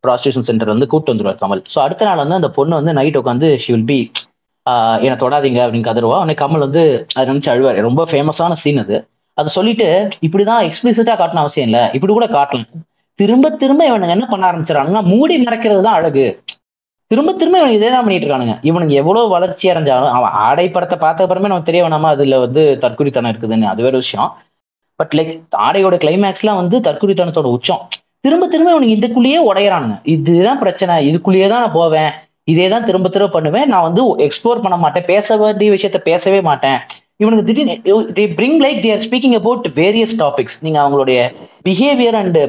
[0.04, 1.62] ப்ராஸ்டியூஷன் சென்டர் வந்து கூப்பிட்டு வந்துருவார் கமல்.
[1.72, 3.98] ஸோ அடுத்த நாள் வந்து அந்த பொண்ணு வந்து நைட் உட்காந்து ஷி வில் பி
[5.04, 6.82] என்னை தொடாதீங்க அப்படின்னு கதருவா உடனே கமல் வந்து
[7.14, 7.80] அதை நினைச்சு அழுவார்.
[7.80, 8.96] ரொம்ப ஃபேமஸான சீன் அது.
[9.38, 9.88] அதை சொல்லிட்டு
[10.26, 11.82] இப்படிதான் எக்ஸ்பிளிசிட்டா காட்டணும் அவசியம் இல்லை.
[11.96, 12.70] இப்படி கூட காட்டலாம்
[13.18, 16.26] திரும்ப திரும்ப இவனுங்க என்ன பண்ண ஆரம்பிச்சிடறாங்கன்னா மூடி மறைக்கிறது தான் அழகு.
[17.10, 18.54] திரும்ப திரும்ப இவனுக்கு இதே தான் பண்ணிட்டு இருக்கானுங்க.
[18.68, 23.30] இவனுக்கு எவ்வளவு வளர்ச்சி அடைஞ்சாலும் அவன் ஆடை படத்தை பார்த்த அப்புறமே நமக்கு தெரிய வேணாமா அதுல வந்து தற்குறித்தனம்
[23.32, 23.66] இருக்குதுன்னு.
[23.72, 24.28] அது வேற விஷயம்.
[25.00, 25.32] பட் லைக்
[25.66, 27.82] ஆடையோட கிளைமேக்ஸ்லாம் வந்து தற்குறித்தனத்தோட உச்சம்.
[28.26, 29.96] திரும்ப திரும்ப இவனுக்கு இதுக்குள்ளேயே உடையறானுங்க.
[30.14, 30.94] இதுதான் பிரச்சனை.
[31.10, 32.10] இதுக்குள்ளேயே தான் நான் போவேன்.
[32.52, 33.68] இதே தான் திரும்ப திரும்ப பண்ணுவேன்.
[33.72, 35.08] நான் வந்து எக்ஸ்ப்ளோர் பண்ண மாட்டேன்.
[35.12, 36.78] பேச வேண்டிய விஷயத்த பேசவே மாட்டேன்.
[37.22, 41.18] இவனுக்கு திடீர்னு bring like they're speaking about various topics நீங்க அவங்களுடைய
[41.66, 42.40] பிஹேவியர் அண்ட்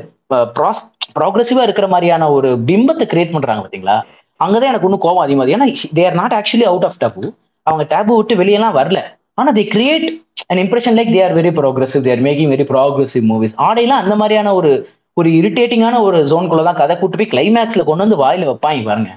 [1.20, 3.98] ப்ராக்ரெசிவா இருக்கிற மாதிரியான ஒரு பிம்பத்தை கிரியேட் பண்றாங்க பாத்தீங்களா?
[4.44, 5.68] அங்கதான் எனக்கு இன்னும் கோவம் அதிகமாக ஏன்னா
[6.00, 7.24] they're not actually out of taboo
[7.68, 9.00] அவங்க டேபு விட்டு வெளியெல்லாம் வரல.
[9.40, 10.08] ஆனா they create
[10.52, 14.54] an impression like they are very progressive they're making very progressive movies ஆடையெல்லாம் அந்த மாதிரியான
[14.60, 14.72] ஒரு
[15.18, 19.12] ஒரு இரிட்டேட்டிங்கான ஒரு ஜோன்குள்ள தான் கதை கூட்டு போய் கிளைமேக்ஸ்ல கொண்டு வந்து வாயில வைப்பாங்க பாருங்க.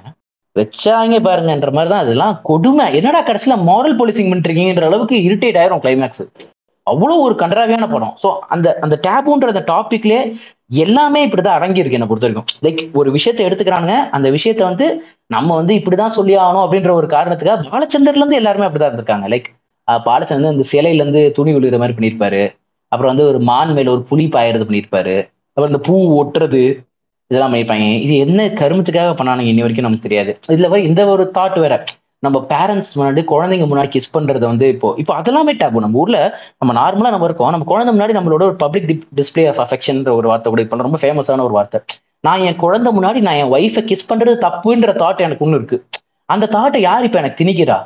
[0.56, 2.84] வச்சாங்க பாருங்கன்ற மாதிரி தான் அதெல்லாம் கொடுமை.
[2.98, 6.24] என்னடா கடைசியில மாரல் போலீசிங் பண்ணிருக்கீங்கன்ற அளவுக்கு இரிட்டேட் ஆயிரும் கிளைமேக்ஸ்
[6.86, 8.14] அவ்வளோ ஒரு கண்டராவியான படம்.
[8.22, 10.22] ஸோ அந்த அந்த டேபுன்ற அந்த டாபிக்லேயே
[10.70, 14.86] எல்லாமே இப்படிதான் அடங்கியிருக்கு என்னை பொறுத்த வரைக்கும் லைக் ஒரு விஷயத்த எடுத்துக்கிறாங்க அந்த விஷயத்த வந்து
[15.26, 19.28] நம்ம வந்து இப்படிதான் சொல்லி ஆகணும் அப்படின்ற ஒரு காரணத்துக்காக பாலச்சந்தர்ல இருந்து எல்லாருமே அப்படிதான் இருந்திருக்காங்க.
[19.34, 19.48] லைக்
[19.88, 22.42] பாலச்சந்தர் இந்த சிலையில இருந்து துணி விழுகிற மாதிரி பண்ணியிருப்பாரு.
[22.88, 25.16] அப்புறம் வந்து ஒரு மான் மேல ஒரு புலி பாயறது பண்ணியிருப்பாரு.
[25.52, 26.62] அப்புறம் இந்த பூ ஒட்டுறது
[27.30, 27.86] இதெல்லாம் பண்ணியிருப்பாங்க.
[28.06, 30.32] இது என்ன கருமத்துக்காக பண்ணானுங்க இன்னி வரைக்கும் நமக்கு தெரியாது.
[30.48, 31.84] இதுல வர இந்த ஒரு தாட் வேற.
[32.24, 36.18] நம்ம பேரண்ட்ஸ் முன்னாடி குழந்தைங்க முன்னாடி கிஸ் பண்றது வந்து இப்போ இப்போ அதெல்லாமே டேபு நம்ம ஊர்ல
[36.60, 37.52] நம்ம நார்மலா நம்ம இருக்கோம்.
[37.54, 38.86] நம்ம குழந்தை முன்னாடி நம்மளோட ஒரு பப்ளிக்
[39.20, 41.80] டிஸ்பிளே ஆஃப் அஃபெக்ஷன்ற ஒரு வார்த்தை கூட இப்போ ரொம்ப ஃபேமஸான ஒரு வார்த்தை.
[42.26, 45.78] நான் என் குழந்தை முன்னாடி நான் என் ஒய்ஃபை கிஸ் பண்றது தப்புன்ற தாட் எனக்கு ஒன்று இருக்கு.
[46.28, 47.78] அந்த தாட்டை யார் இப்போ எனக்கு திணிக்கிறா?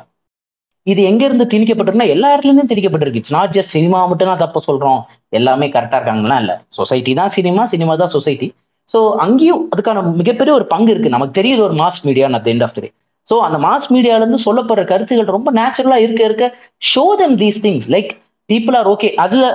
[0.87, 3.21] இது எங்க இருந்து திணிக்கப்பட்டிருக்குன்னா எல்லா இடத்துல இருந்தும் திணிக்கப்பட்டிருக்கு.
[3.21, 5.01] இட்ஸ் நாட் ஜஸ்ட் சினிமா மட்டும் நான் தப்பு சொல்றோம்.
[5.39, 6.53] எல்லாமே கரெக்டா இருக்காங்களா இல்ல.
[6.77, 8.49] சொசைட்டி தான் சினிமா சினிமா தான் சொசைட்டி
[8.89, 11.15] ஸோ அங்கேயும் அதுக்கான மிகப்பெரிய ஒரு பங்கு இருக்கு.
[11.15, 12.87] நமக்கு தெரியுது ஒரு mass media at end of day
[13.29, 16.45] so அந்த மாஸ் மீடியாலேருந்து சொல்லப்படுற கருத்துகள் ரொம்ப நேச்சுரலாக இருக்க இருக்க
[16.91, 18.11] show them these things like
[18.49, 19.45] people are okay அதில்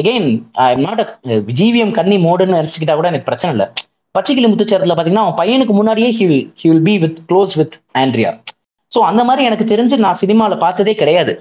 [0.00, 0.28] again
[0.64, 1.02] I am not
[1.60, 3.66] GVM கன்னி மோடுன்னு நினச்சிக்கிட்டா கூட எனக்கு பிரச்சனை இல்லை.
[4.14, 8.30] பச்சைக்கிளி முத்துச்சேரத்தில் பார்த்தீங்கன்னா அவன் பையனுக்கு முன்னாடியே he will he will be with close with Andrea
[8.92, 11.32] so அந்த மாதிரி எனக்கு தெரிஞ்சு நான் சினிமாவில் பார்த்ததே கிடையாது.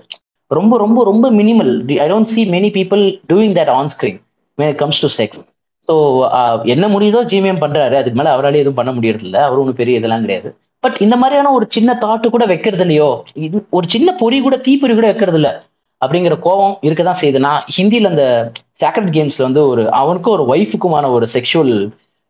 [0.52, 1.72] ரொம்ப ரொம்ப ரொம்ப minimal
[2.04, 4.20] I don't see many people doing that on screen
[4.58, 5.42] may comes to sex
[5.90, 5.96] so
[6.74, 9.38] என்ன முடியுதோ ஜிமிஎம் பண்ணுறாரு அதுக்கு மேலே அவரால் எதுவும் பண்ண முடியறதில்ல.
[9.38, 10.50] அவரும் அவர் ஒன்றும் பெரிய இதெல்லாம் கிடையாது.
[10.84, 13.10] பட் இந்த மாதிரியான ஒரு சின்ன தாட்டு கூட வைக்கிறது இல்லையோ?
[13.48, 15.50] இது ஒரு சின்ன பொறி கூட தீப்பொறி கூட வைக்கிறது இல்ல.
[16.02, 17.40] அப்படிங்கிற கோபம் இருக்க தான் செய்யுது.
[17.48, 18.24] நான் ஹிந்தியில் அந்த
[18.82, 21.76] சேக்ரட் கேம்ஸ்ல வந்து ஒரு அவனுக்கும் ஒரு ஒய்ஃபுக்குமான ஒரு செக்ஷுவல்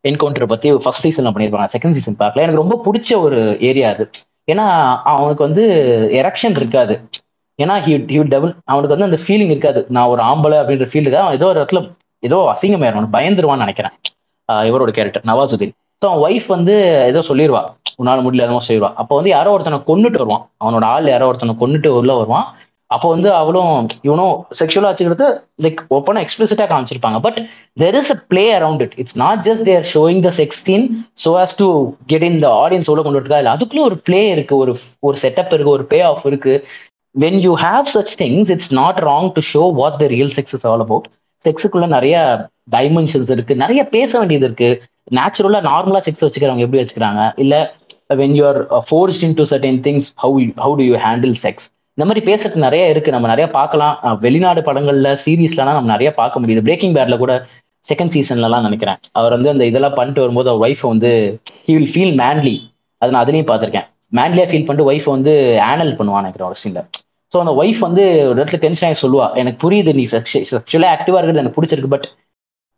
[0.03, 1.67] என்கவுண்டர் பத்தி ஃபர்ஸ்ட் சீசன்ல பண்ணியிருப்பாங்க.
[1.75, 2.43] செகண்ட் சீசன் பார்க்கல.
[2.45, 3.39] எனக்கு ரொம்ப பிடிச்ச ஒரு
[3.69, 4.05] ஏரியா அது.
[4.51, 4.65] ஏன்னா
[5.13, 5.63] அவனுக்கு வந்து
[6.21, 6.95] எரக்ஷன் இருக்காது.
[7.59, 9.81] ஏன்னா ஹி ஹியூ டபுள் அவனுக்கு வந்து அந்த ஃபீலிங் இருக்காது.
[9.95, 11.81] நான் ஒரு ஆம்பளை அப்படின்ற ஃபீலுக்கு அவன் ஏதோ ஒரு இடத்துல
[12.23, 13.13] ஏதோ அசிங்கமாயிரும்.
[13.17, 13.95] பயந்துருவான்னு நினைக்கிறேன்.
[14.49, 15.75] இவரோட கேரக்டர் நவாசுதீன்.
[16.01, 16.75] ஸோ ஒய்ஃப் வந்து
[17.09, 17.61] ஏதோ சொல்லிடுவா
[17.99, 20.43] உன்னால முடியல என்னமோ சொல்லிடுவா அப்போ வந்து யாரோ ஒருத்தனை கொண்டுட்டு வருவான்.
[20.63, 22.47] அவனோட ஆள் யாரோ ஒருத்தனை கொண்டுட்டு உள்ள வருவான்.
[22.89, 23.73] அப்போ வந்து அவளும்
[24.07, 25.27] இவனும் செக்ஷுவலா வச்சுக்கிறது
[25.65, 27.19] லைக் ஓப்பனா எக்ஸ்பிளிசிட்டா காமிச்சிருப்பாங்க.
[27.25, 27.37] But
[27.77, 30.85] there is a play around it it's not just they're showing the sex scene
[31.23, 31.67] so has to
[32.11, 33.53] get in the audience உள்ள கொண்டு இருக்கா இல்லை.
[33.55, 34.55] அதுக்குள்ள ஒரு பிளே இருக்கு.
[34.63, 35.75] ஒரு ஒரு செட்டப் இருக்கு.
[35.77, 36.55] ஒரு பே ஆஃப் இருக்கு
[37.15, 40.65] when you have such things it's not wrong to show what the real sex is
[40.71, 41.07] all about
[41.45, 42.15] செக்ஸுக்குள்ள நிறைய
[42.71, 43.53] டைமென்ஷன்ஸ் இருக்கு.
[43.63, 44.69] நிறைய பேச வேண்டியது இருக்கு.
[45.17, 47.21] நேச்சுரலா நார்மலா செக்ஸ் வச்சுக்கிறவங்க எப்படி வச்சுக்கிறாங்க?
[47.43, 47.55] இல்ல
[48.21, 51.65] when you are force in to certain things how how do you handle sex
[51.97, 53.13] இந்த மாதிரி பேசுறது நிறைய இருக்கு.
[53.15, 53.95] நம்ம நிறைய பார்க்கலாம்.
[54.25, 56.63] வெளிநாடு படங்கள்ல சீரீஸ்லாம் நம்ம நிறைய பார்க்க முடியுது.
[56.67, 57.33] பிரேக்கிங் பேட்ல கூட
[57.85, 58.99] செகண்ட் சீசன்லலாம் நினைக்கிறேன்.
[59.19, 61.11] அவர் வந்து அந்த இதெல்லாம் பண்ணிட்டு வரும்போது அவர் ஒய்ஃப் வந்து
[61.65, 62.55] ஹி வில் ஃபீல் மேன்லி
[63.01, 63.87] அதை நான் அதுலேயும் பார்த்துருக்கேன்.
[64.17, 65.33] மேன்லியா ஃபீல் பண்ணிட்டு ஒய்ஃப் வந்து
[65.71, 66.87] ஆனல் பண்ணுவான் நினைக்கிறேன் ஒரு சீனில்
[67.33, 69.27] ஸோ அந்த ஒய்ஃப் வந்து ஒரு இடத்துல டென்ஷன் ஆகி சொல்லுவா.
[69.41, 72.07] எனக்கு புரியுது நீ செக்ஷுவலாக ஆக்டிவா இருக்கிறது எனக்கு பிடிச்சிருக்கு but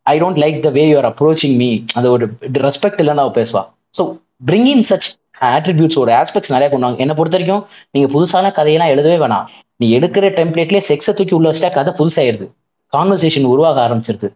[0.06, 2.26] I don't like the way you're approaching me அந்த ஒரு
[2.68, 3.62] ரெஸ்பெக்ட் இல்லைன்னு அவள் பேசுவா.
[3.98, 4.04] So
[4.50, 5.08] bring in such
[5.52, 7.00] attributes ஒரு ஆஸ்பெக்ட்ஸ் நிறைய கொண்டு வாங்க.
[7.04, 7.64] என்னை பொறுத்த வரைக்கும்
[7.96, 9.46] நீங்கள் புதுசான கதையெல்லாம் எழுதவே வேணாம்.
[9.80, 12.46] நீ எடுக்கிற டெம்ப்ளேட்லேயே செக்ஸை தூக்கி உள்ள வச்சுட்டா கதை புதுசாயிருது
[12.94, 14.28] கான்வர்சேஷன் உருவாக ஆரம்பிச்சிருது.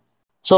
[0.46, 0.58] ஸோ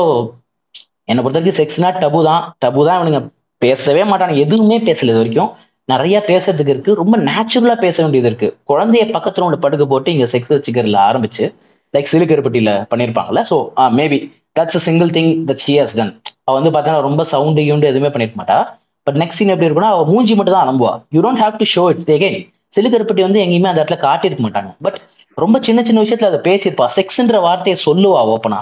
[1.11, 2.43] என்னை பொறுத்த வரைக்கும் செக்ஸ்னா டபு தான்.
[2.63, 3.21] டபு தான் இவனுங்க
[3.61, 4.43] பேசவே மாட்டானுங்க.
[4.45, 5.49] எதுவுமே பேசல இது வரைக்கும்.
[5.89, 6.91] நிறைய பேசுறதுக்கு இருக்கு.
[7.01, 8.49] ரொம்ப நேச்சுரலா பேச வேண்டியது இருக்கு.
[8.71, 11.45] குழந்தைய பக்கத்துல ஒன்று படுக்க போட்டு இங்க செக்ஸ் வச்சுக்கிறதுல ஆரம்பிச்சு
[11.93, 13.57] லைக் சிலுக்கருப்பட்டியில பண்ணியிருப்பாங்கல்ல so
[13.99, 16.13] maybe ah, that's a single thing that she has done
[16.47, 18.57] அவ வந்து பார்த்தீங்கன்னா ரொம்ப சவுண்டு கிவுண்டு எதுவுமே பண்ணிருக்க மாட்டா.
[19.07, 21.83] பட் நெக்ஸ்ட் சீன் எப்படி இருக்குன்னா அவ மூஞ்சி மட்டும் தான் அனுப்புவா you don't have to show
[21.93, 22.37] it's again
[22.75, 24.71] Sillu Karuppatti வந்து எங்கேயுமே அந்த இடத்துல காட்டியிருக்க மாட்டாங்க.
[24.85, 24.97] பட்
[25.37, 26.85] ரொம்ப சின்ன சின்ன விஷயத்துல அதை பேசியிருப்பா.
[26.97, 28.59] செக்ஸ்ன்ற வார்த்தையை சொல்லுவா ஓப்பனா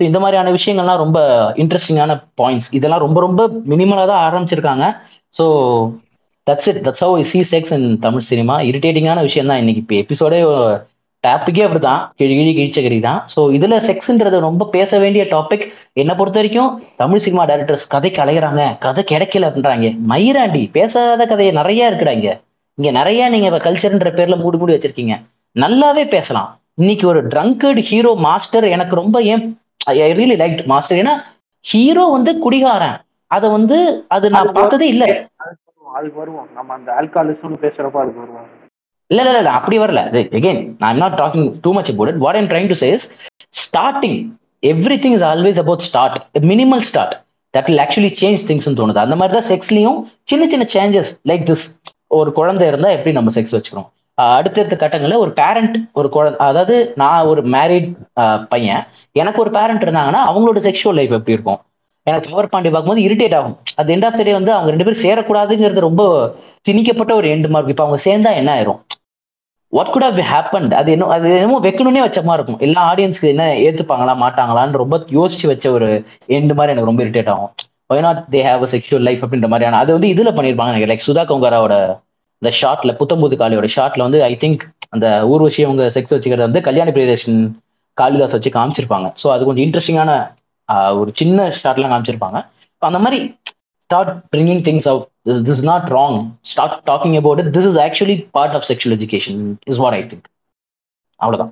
[0.00, 1.18] ஸோ இந்த மாதிரியான விஷயங்கள்லாம் ரொம்ப
[1.62, 3.40] இன்ட்ரெஸ்டிங்கான பாயிண்ட்ஸ் இதெல்லாம் ரொம்ப ரொம்ப
[3.72, 4.84] மினிமலாக தான் ஆரம்பிச்சிருக்காங்க.
[5.34, 5.44] So
[6.46, 9.82] that's it that's how see sex in Tamil cinema இரிட்டேட்டிங்கான விஷயம் தான் இன்னைக்கு.
[9.84, 10.38] இப்போ எபிசோடே
[11.24, 12.02] டாப்பிக்கே அப்படிதான்.
[12.18, 13.18] கிழி கிழி கிழிச்சகரி தான்.
[13.32, 15.64] ஸோ இதுல செக்ஸ்ன்றது ரொம்ப பேச வேண்டிய டாபிக்
[16.00, 16.70] என்னை பொறுத்த வரைக்கும்
[17.02, 22.28] தமிழ் சினிமா டைரக்டர்ஸ் கதைக்கு அலைகிறாங்க கதை கிடைக்கல அப்படின்றாங்க மயிராண்டி பேசாத கதையை நிறைய இருக்குடாங்க
[22.78, 22.90] இங்க.
[22.98, 25.14] நிறைய நீங்க கல்ச்சர்ன்ற பேர்ல மூடி மூடி வச்சிருக்கீங்க.
[25.56, 26.48] நல்லாவே பேசலாம்.
[26.82, 29.42] இன்னைக்கு ஒரு ட்ரங்கர்டு ஹீரோ மாஸ்டர் எனக்கு ரொம்ப ஏன்
[29.92, 31.14] ஐ ரியலி லைக் மாஸ்டர் ஏன்னா
[31.64, 32.96] ஹீரோ வந்து குடிகாரன்.
[33.30, 33.76] அதை வந்து
[34.16, 35.08] அது நான் பார்த்ததே இல்லை.
[35.98, 38.48] அதுக்கு வருவோம் நம்ம அந்த ஆல்காலிசம் பேசுறப்ப அதுக்கு வருவோம்
[39.10, 40.00] இல்ல இல்ல இல்ல அப்படி வரல.
[40.38, 43.04] Again I not talking too much about it what I'm trying to say
[43.62, 44.18] starting
[44.72, 46.18] every thing is always about start
[46.50, 47.14] minimal start
[47.54, 49.00] that will actually change திங்ஸ்னு தோணுது.
[49.04, 49.98] அந்த மாதிரி தான் செக்ஸ்லையும்
[50.30, 51.64] சின்ன சின்ன சேஞ்சஸ் லைக் திஸ்
[52.18, 57.28] ஒரு குழந்தை இருந்தால் எப்படி நம்ம செக்ஸ் வச்சுக்கிறோம் அடுத்தடுத்த கட்டங்களில் ஒரு பேரண்ட் ஒரு குழந்தை அதாவது நான்
[57.30, 57.90] ஒரு மேரிட்
[58.52, 58.82] பையன்.
[59.20, 61.60] எனக்கு ஒரு பேரண்ட் இருந்தாங்கன்னா அவங்களோட செக்ஷுவல் லைஃப் எப்படி இருக்கும்?
[62.06, 63.56] எனக்கு பவர் பாண்டி பார்க்கும்போது இரிட்டேட் ஆகும்.
[63.80, 66.02] அது எண்ட் ஆஃப் த டே வந்து அவங்க ரெண்டு பேரும் சேரக்கூடாதுங்கிறது ரொம்ப
[66.68, 68.80] திணிக்கப்பட்ட ஒரு எண்டு மார்க் இப்போ அவங்க சேர்ந்தா என்ன ஆயிரும்?
[69.72, 72.62] வாட் குட் ஹவ் ஹேப்பன்ட் அது என்ன அது என்னமோ வைக்கணும்னே வச்ச மாதிரி இருக்கும்.
[72.66, 75.88] எல்லா ஆடியன்ஸ்க்கு என்ன ஏத்துப்பாங்களா மாட்டாங்களான்னு ரொம்ப யோசிச்சு வச்ச ஒரு
[76.36, 77.52] எண்டு மாதிரி எனக்கு ரொம்ப இரிட்டேட் ஆகும்.
[77.90, 81.24] Why not they have a sexual life அப்படின்ற மாதிரியான அது வந்து இதுல பண்ணியிருப்பாங்க லைக் சுதா
[81.30, 81.76] கொங்காராவோட
[82.42, 84.62] இந்த ஷார்ட்ல புத்தம்புது காளியோட ஷார்ட்ல வந்து ஐ திங்க்
[84.94, 87.38] அந்த ஊர்வசி அவங்க செக்ஸ் வச்சுக்கிறது வந்து கல்யாண பிரியதர்ஷன்
[87.98, 89.08] காளிதாஸ் வச்சு காமிச்சிருப்பாங்க.
[89.22, 90.12] ஸோ அது கொஞ்சம் இன்ட்ரெஸ்டிங்கான
[91.00, 92.38] ஒரு சின்ன ஷார்ட்லாம் காமிச்சிருப்பாங்க.
[92.82, 93.18] அந்த மாதிரி
[93.90, 95.04] start bringing things of
[95.46, 96.18] this not wrong
[96.50, 100.28] start talking about this is actually part of sexual education is what I think
[101.20, 101.50] அவ்வளோதான்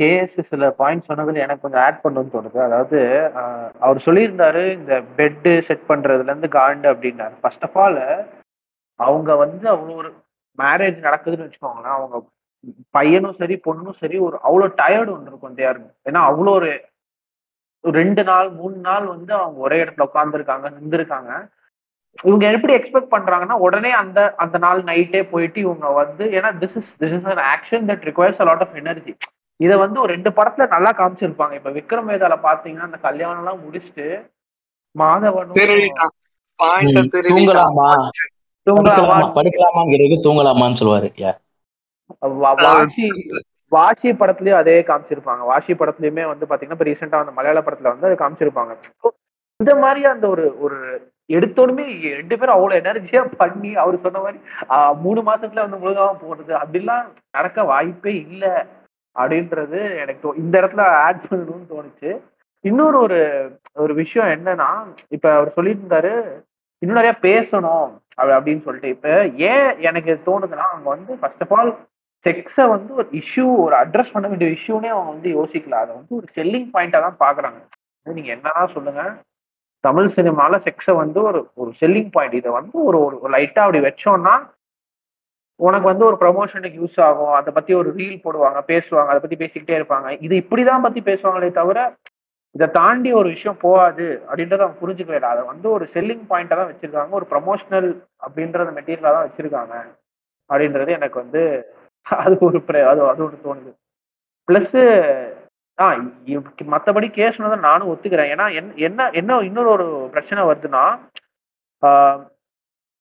[0.00, 2.58] கேஸ் சில பாயிண்ட் சொன்னதுல எனக்கு கொஞ்சம் ஆட் பண்ணணும்னு தோணுது.
[2.66, 2.98] அதாவது
[3.84, 7.34] அவர் சொல்லியிருந்தாரு இந்த பெட்டு செட் பண்றதுலேருந்து காண்டு அப்படின்னாரு.
[7.42, 8.02] ஃபர்ஸ்ட் ஆஃப் ஆல்
[9.00, 10.10] அவங்க வந்து அவ்வளோ ஒரு
[10.58, 11.96] மேரேஜ் நடக்குதுன்னு வச்சுக்கோங்களேன்.
[11.98, 12.16] அவங்க
[12.96, 15.58] பையனும் சரி பொண்ணும் சரி ஒரு அவ்வளோ டயர்டு ஒன்று இருக்கும்.
[15.60, 16.70] தேர் ஏன்னா அவ்வளோ ஒரு
[17.84, 21.30] ரெண்டு நாள் மூணு நாள் வந்து அவங்க ஒரே இடத்துல உட்காந்துருக்காங்க நின்றுருக்காங்க.
[22.24, 26.90] இவங்க எப்படி எக்ஸ்பெக்ட் பண்றாங்கன்னா உடனே அந்த அந்த நாள் நைட்டே போயிட்டு இவங்க வந்து ஏன்னா this is
[27.00, 29.12] this is an action that requires a lot of energy
[29.60, 31.52] இதை வந்து ஒரு ரெண்டு படத்துல நல்லா காமிச்சிருப்பாங்க.
[31.52, 34.06] இப்ப விக்ரம் வேதால பாத்தீங்கன்னா அந்த கல்யாணம் எல்லாம் முடிச்சுட்டு
[34.94, 36.14] மாதவனும் திருடிட்டான்
[36.58, 37.88] பாயிண்ட் ம், தூங்கலாமா?
[38.66, 39.16] தூங்கலாமா?
[39.28, 41.08] படுக்கலாமா படுக்கலாமாங்கிறது தூங்கலாமான்னு சொல்லுவாரு.
[43.72, 45.38] வாஷி படத்துலயும் அதே காமிச்சிருப்பாங்க.
[45.38, 48.76] வாஷி படத்துலயுமே வந்து பாத்தீங்கன்னா இப்ப ரீசெண்டா அந்த மலையாள படத்துல வந்து அதை காமிச்சிருப்பாங்க.
[49.56, 54.38] இந்த மாதிரி அந்த ஒரு ஒரு எடுத்தோடுமே ரெண்டு பேரும் அவ்வளவு எனர்ஜியா பண்ணி அவர் சொன்ன மாதிரி
[55.00, 58.48] மூணு மாசத்துல வந்து முழுகாம போடுறது அப்படிலாம் நடக்க வாய்ப்பே இல்லை.
[59.18, 62.20] அப்படின்றது எனக்கு தோ- இந்த இடத்துல ஆட் பண்ணணும்னு தோணுச்சு.
[62.60, 66.44] இன்னொரு ஒரு ஒரு விஷயம் என்னன்னா இப்ப அவர் சொல்லிட்டு இருந்தாரு
[66.78, 68.88] இன்னும் நிறைய பேசணும் அப்படின்னு சொல்லிட்டு.
[68.88, 71.76] இப்ப ஏன் எனக்கு தோணுதுன்னா அவங்க வந்து ஃபர்ஸ்ட் ஆஃப் ஆல்
[72.24, 75.78] செக்ஸை வந்து ஒரு இஷ்யூ ஒரு அட்ரஸ் பண்ண வேண்டிய இஷ்யூனே அவங்க வந்து யோசிக்கல.
[75.84, 77.60] அதை வந்து ஒரு செல்லிங் பாயிண்டாக தான் பார்க்குறாங்க.
[78.06, 79.02] அது நீங்க என்னதான் சொல்லுங்க?
[79.84, 84.34] தமிழ் சினிமால செக்ஸை வந்து ஒரு ஒரு செல்லிங் பாயிண்ட் இதை வந்து ஒரு ஒரு லைட்டாக அப்படி வச்சோம்னா
[85.60, 87.34] உனக்கு வந்து ஒரு ப்ரமோஷனுக்கு யூஸ் ஆகும்.
[87.38, 90.08] அதை பத்தி ஒரு ரீல் போடுவாங்க பேசுவாங்க அதை பத்தி பேசிக்கிட்டே இருப்பாங்க.
[90.26, 91.78] இது இப்படிதான் பத்தி பேசுவாங்களே தவிர
[92.54, 95.30] இதை தாண்டி ஒரு விஷயம் போகாது அப்படின்றத அவங்க புரிஞ்சுக்கவே இல்லை.
[95.34, 97.12] அதை வந்து ஒரு செல்லிங் பாயிண்டா தான் வச்சிருக்காங்க.
[97.20, 97.90] ஒரு ப்ரமோஷனல்
[98.26, 99.76] அப்படின்றத மெட்டீரியலா தான் வச்சிருக்காங்க.
[100.50, 101.42] அப்படின்றது எனக்கு வந்து
[102.06, 103.72] அது ஒரு அது அது ஒன்று தோணுது.
[104.48, 104.78] ப்ளஸ்
[105.78, 105.86] ஆ
[106.72, 108.30] மத்தபடி கேஸ் நானும் ஒத்துக்கிறேன்.
[108.34, 108.46] ஏன்னா
[108.80, 110.84] என்ன என்ன இன்னொரு ஒரு பிரச்சனை வருதுன்னா
[111.82, 112.18] ஆஹ்,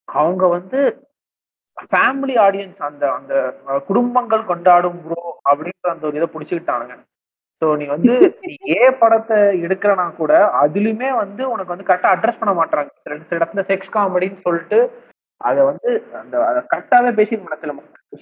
[0.07, 0.79] அவங்க வந்து
[1.91, 3.33] ஃபேமிலி ஆடியன்ஸ் அந்த அந்த
[3.87, 6.95] குடும்பங்கள் கொண்டாடும் ப்ரோ அப்படின்ற அந்த ஒரு இதை பிடிச்சிக்கிட்டானுங்க.
[7.61, 8.13] ஸோ நீ வந்து
[8.71, 9.35] ஏ படத்தை
[9.65, 14.45] எடுக்கிறனா கூட அதுலயுமே வந்து உனக்கு வந்து கரெக்டாக அட்ரஸ் பண்ண மாட்டாங்க ரெண்டு சில இடத்துல செக்ஸ் காமெடின்னு
[14.47, 14.79] சொல்லிட்டு
[15.41, 17.73] அதை வந்து அந்த அதை கரெக்டாகவே பேசிக்க சில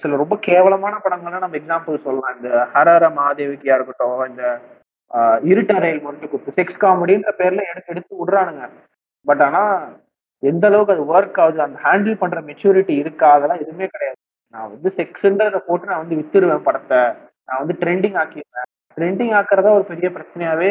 [0.02, 2.36] சில ரொம்ப கேவலமான படங்கள்லாம் நம்ம எக்ஸாம்பிள் சொல்லலாம்.
[2.36, 4.44] இந்த ஹரஹர மாதேவிக்கியா இருக்கட்டும் இந்த
[5.10, 8.66] ஆஹ், இருட்டறையில் மட்டும் குத்து செக்ஸ் காமெடின்ற பேர்ல எடுத்து எடுத்து விடுறானுங்க.
[9.26, 9.62] பட் ஆனா
[10.42, 14.18] எந்த அளவுக்கு அது ஒர்க் ஆகுது அந்த ஹேண்டில் பண்ற மெச்சூரிட்டி இருக்கா அதெல்லாம் எதுவுமே கிடையாது.
[14.54, 17.00] நான் வந்து செக்ஸ்ன்றத போட்டு நான் வந்து வித்துருவேன் படத்தை.
[17.48, 20.70] நான் வந்து ட்ரெண்டிங் ஆக்கிடுவேன் ட்ரெண்டிங் ஆக்குறதா ஒரு பெரிய பிரச்சனையாவே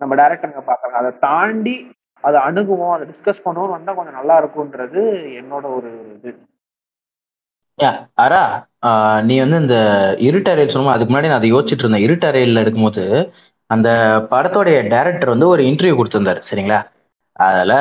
[0.00, 1.76] நம்ம டேரக்டருங்க பாக்குறாங்க அதை தாண்டி
[2.24, 5.02] அதை அணுகுவோம் அதை டிஸ்கஸ் பண்ணுவோம் வந்தா கொஞ்சம் நல்லா இருக்கும்ன்றது
[5.40, 6.32] என்னோட ஒரு இது.
[8.24, 8.42] அரா
[9.28, 9.76] நீ வந்து இந்த
[10.28, 12.04] இருட்டறையில் சொன்னோம் அதுக்கு முன்னாடி நான் அதை யோசிச்சுட்டு இருந்தேன்.
[12.06, 13.04] இருட்டறையில் இருக்கும்போது
[13.70, 13.88] அந்த
[14.32, 16.80] படத்தோடைய டைரக்டர் வந்து ஒரு இன்டர்வியூ கொடுத்துருந்தாரு சரிங்களா?
[17.46, 17.76] அதில்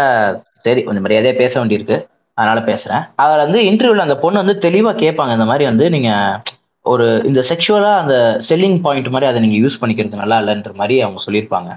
[0.65, 1.97] சரி கொஞ்சம் மரியாதையாக பேச வேண்டியிருக்கு.
[2.37, 6.37] அதனால பேசுகிறேன் அதில் வந்து இன்டர்வியூவில் அந்த பொண்ணு வந்து தெளிவாக கேட்பாங்க இந்த மாதிரி வந்து நீங்கள்
[6.85, 8.15] ஒரு இந்த செக்ஷுவலாக அந்த
[8.49, 11.71] செல்லிங் பாயிண்ட் மாதிரி அதை நீங்கள் யூஸ் பண்ணிக்கிறது நல்லா இல்லைன்ற மாதிரி அவங்க சொல்லியிருப்பாங்க.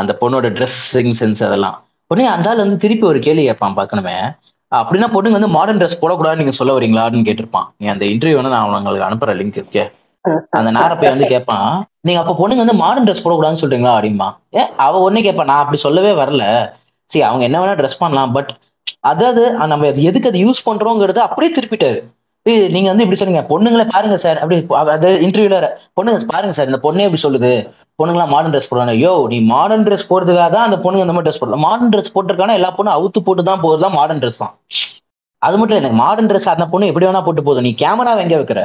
[0.00, 1.76] அந்த பொண்ணோட ட்ரெஸ்ஸிங் சென்ஸ் அதெல்லாம்.
[2.10, 4.14] உடனே அந்த ஆள் வந்து திருப்பி ஒரு கேள்வி கேட்பான் பார்க்கணுமே.
[4.72, 7.66] அப்படின்னா பொண்ணுங்க வந்து மாடர்ன் ட்ரெஸ் போடக்கூடாதுன்னு நீங்க சொல்ல வரீங்களான்னு கேட்டிருப்பான்.
[7.78, 9.84] நீ அந்த இன்டர்வியூ வந்து நான் உங்களுக்கு அனுப்புற லிங்க் இருக்கே.
[10.58, 11.68] அந்த நேரம் போய் வந்து கேட்பான்
[12.06, 13.94] நீங்க அப்ப பொண்ணுங்க வந்து மாடர்ன் ட்ரெஸ் போடக்கூடாதுன்னு சொல்றீங்களா?
[13.98, 16.44] அப்படிமா ஏ அவ ஒண்ணு கேட்பான் நான் அப்படி சொல்லவே வரல.
[17.10, 18.50] சரி அவங்க என்ன வேணா ட்ரெஸ் பண்ணலாம் பட்
[19.10, 19.42] அதாவது
[19.72, 21.98] நம்ம எதுக்கு அதை யூஸ் பண்றோங்கிறது அப்படியே திருப்பிட்டாரு.
[22.74, 24.38] நீங்க வந்து இப்படி சொன்னீங்க பொண்ணுங்களை பாருங்க சார்.
[24.38, 24.56] அப்படி
[24.94, 25.56] அது இன்டர்வியூல
[25.96, 26.66] பொண்ணுங்க பாருங்க சார்.
[26.66, 27.50] இந்த பொண்ணே இப்படி சொல்லுது.
[27.98, 28.94] பொண்ணுங்களாம் மாடர்ன் ட்ரெஸ் போடுறாங்க.
[29.02, 32.56] யோ நீ மாடர்ன் ட்ரெஸ் போடுறதுக்காக தான் அந்த பொண்ணுங்க இந்த மாதிரி ட்ரெஸ் போடலாம் மாடர்ன் ட்ரெஸ் போட்டிருக்கானா
[32.58, 34.54] எல்லா பொண்ணும் அவுத்து போட்டு தான் போகுது தான் மாடர்ன் ட்ரெஸ் தான்.
[35.42, 37.62] அது மட்டும் இல்ல, எனக்கு மாடர்ன் ட்ரெஸ் அந்த பொண்ணு எப்படி வேணா போட்டு போதும்.
[37.62, 38.62] நீ கேமரா எங்க வைக்கிற?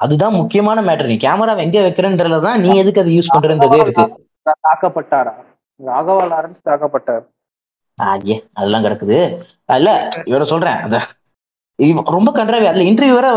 [0.00, 4.04] அதுதான் முக்கியமான மேட்டர் நீ கேமரா எங்க வைக்கிறன்றதுல தான் நீ எதுக்கு அதை யூஸ் பண்றன்றதே இருக்கு.
[4.64, 5.32] தாக்கப்பட்டாரா?
[5.80, 7.24] ராகவா லாரன்ஸ் தாக்கப்பட்டார்.
[7.98, 9.18] ஐயே அதெல்லாம் கிடக்குது.
[9.74, 9.90] இல்ல
[10.24, 10.78] இவரை சொல்றேன்.
[10.82, 11.14] அந்த இவ-
[12.16, 13.28] ரொம்ப கண்டாவே அதுல இன்டர்வியூ வேற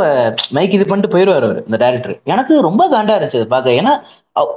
[0.56, 3.80] மைக் இது பண்ணிட்டு போயிடுவாரு அவர் இந்த டைரக்டர் எனக்கு ரொம்ப காண்டா இருந்துச்சு அதை பார்க்க.
[3.80, 3.94] ஏன்னா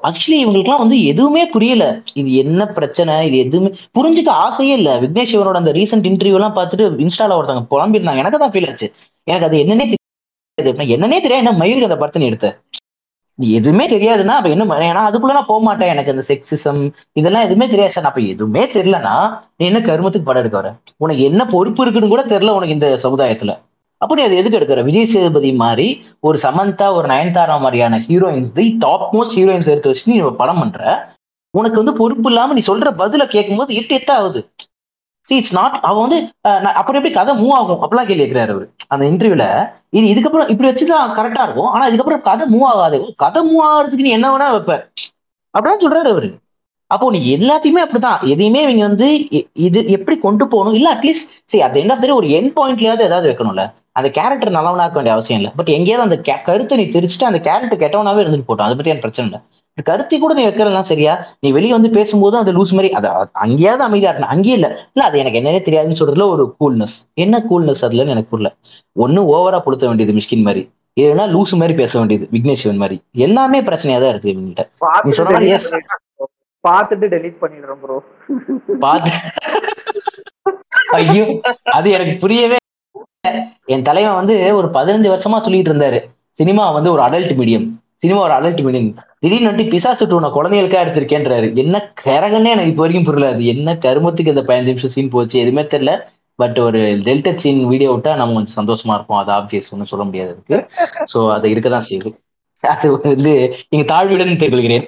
[0.09, 1.85] ஆக்சுவலி இவங்களுக்குலாம் வந்து எதுவுமே புரியல.
[2.21, 3.15] இது என்ன பிரச்சனை?
[3.29, 4.91] இது எதுவுமே புரிஞ்சுக்க ஆசையே இல்ல.
[5.05, 8.89] விக்னேஷ் சிவனோட அந்த ரீசெண்ட் இன்டர்வியூ எல்லாம் பார்த்துட்டு இன்ஸ்டால ஒருத்தவங்க புலம்பிருந்தாங்க எனக்கு தான் ஃபீல் ஆச்சு.
[9.27, 10.93] எனக்கு அது என்னன்னே தெரியாது.
[10.97, 11.43] என்னன்னே தெரியாது.
[11.45, 12.51] என்ன மயிருக்கு அந்த படத்தை நீ எடுத்த.
[13.39, 15.93] நீ எதுவுமே தெரியாதுன்னா அப்ப என்ன ஏன்னா அதுக்குள்ள நான் போக மாட்டேன்.
[15.95, 16.81] எனக்கு அந்த செக்ஸிசம்
[17.21, 18.09] இதெல்லாம் எதுவுமே தெரியாது சார்.
[18.11, 19.15] அப்ப எதுவுமே தெரியலன்னா
[19.57, 20.71] நீ என்ன கருமத்துக்கு படம் எடுக்க வர?
[21.05, 23.55] உனக்கு என்ன பொறுப்பு இருக்குன்னு கூட தெரியல உனக்கு இந்த சமுதாயத்துல.
[24.03, 24.83] அப்போ நீ அது எதுக்கு எடுக்கிற?
[24.85, 25.87] விஜய் சேதுபதி மாதிரி
[26.21, 30.61] ஒரு சமந்தா ஒரு நயன்தாரா மாதிரியான heroines the top most heroines எடுத்து வச்சு நீ ஒரு படம்
[30.61, 30.81] பண்ற
[31.55, 34.41] உனக்கு வந்து பொறுப்பு இல்லாம நீ சொல்ற பதில கேட்கும்போது எத்த ஆகுது.
[35.29, 36.19] சி இட்ஸ் நாட் அவன் வந்து
[36.65, 37.81] நான் அப்புறம் எப்படி கதை மூவ் ஆகும்?
[37.83, 38.67] அப்படிலாம் கேள்வி கேட்கிறாரு அவரு.
[38.93, 39.45] அந்த இன்டர்வியூல
[39.99, 41.71] இது இதுக்கப்புறம் இப்படி வச்சுதான் கரெக்டா இருக்கும்.
[41.75, 42.99] ஆனா இதுக்கப்புறம் கதை மூவ் ஆகாது.
[43.23, 44.75] கதை மூவ் ஆகிறதுக்கு நீ என்ன வேணா வைப்ப.
[45.55, 46.31] அப்படின்னு சொல்றாரு அவரு.
[46.91, 48.21] அப்போ நீ எல்லாத்தையுமே அப்படிதான்.
[48.33, 49.09] எதையுமே இவங்க வந்து
[49.67, 50.77] இது எப்படி கொண்டு போகணும்?
[50.79, 53.65] இல்ல அட்லீஸ்ட் சரி அது என்ன தெரியும் ஒரு என் பாயிண்ட்லயாவது ஏதாவது வைக்கணும்ல.
[53.99, 55.51] அந்த கேரக்டர் நல்லவனா இருக்க வேண்டிய அவசியம் இல்லை.
[55.59, 58.67] பட் எங்கேயாவது அந்த கருத்தை நீ திரிச்சுட்டு அந்த கேரக்டர் கெட்டவனாவே இருந்துட்டு போட்டோம்.
[58.69, 59.41] அதை பத்தி எனக்கு பிரச்சனை இல்லை.
[59.89, 61.13] கருத்தை கூட நீ வைக்கிறதெல்லாம் சரியா?
[61.43, 63.09] நீ வெளியே வந்து பேசும்போது அந்த லூஸ் மாதிரி அது
[63.45, 64.33] அங்கேயாவது அமைதியா இருக்கணும்.
[64.35, 64.69] அங்கேயே இல்ல.
[64.95, 68.51] இல்ல அது எனக்கு என்னன்னே தெரியாதுன்னு சொல்றதுல ஒரு கூல்னஸ் என்ன கூல்னஸ் அதுலன்னு எனக்கு புரியல.
[69.05, 70.63] ஒண்ணு ஓவரா புளுத்த வேண்டியது மிஷ்கின் மாதிரி.
[71.01, 72.97] இல்லைன்னா லூஸ் மாதிரி பேச வேண்டியது விக்னேஷ் சிவன் மாதிரி.
[73.27, 74.65] எல்லாமே பிரச்சனையா தான் இருக்கு இவங்ககிட்ட
[75.07, 75.91] நீ சொன்ன.
[76.65, 77.97] பார்த்துட்டு டெலீட் பண்ணிடுறோம் ப்ரோ
[78.83, 79.13] பார்த்து
[80.99, 81.25] ஐயோ
[81.79, 82.59] அது எனக்கு புரியவே.
[83.65, 85.99] என் தலைவன் வந்து ஒரு பதினஞ்சு வருஷமா சொல்லிட்டு இருந்தாரு.
[86.31, 90.81] சினிமா வந்து ஒரு அடல்ட் மீடியம் சினிமா ஒரு அடல்ட் மீடியம் திடீர்னு வந்து பிசா சுட்டு உன குழந்தைகளுக்கா
[90.85, 91.55] எடுத்திருக்கேன்றாரு.
[91.55, 93.35] என்ன கரகன்னே எனக்கு இப்போ வரைக்கும் புரியல.
[93.35, 96.01] அது என்ன கருமத்துக்கு இந்த பதினஞ்சு நிமிஷம் சீன் போச்சு எதுவுமே தெரியல.
[96.35, 99.19] பட் ஒரு டெல்டட் சீன் வீடியோ விட்டா நம்ம கொஞ்சம் சந்தோஷமா இருப்போம்.
[99.19, 100.83] அது ஆப்வியஸ் ஒன்றும் சொல்ல முடியாது இருக்கு
[101.15, 102.11] ஸோ அது இருக்கதான் செய்யுது.
[102.61, 104.85] அது வந்து நீங்க தாழ்வுடன் தெரிவிக்கிறேன்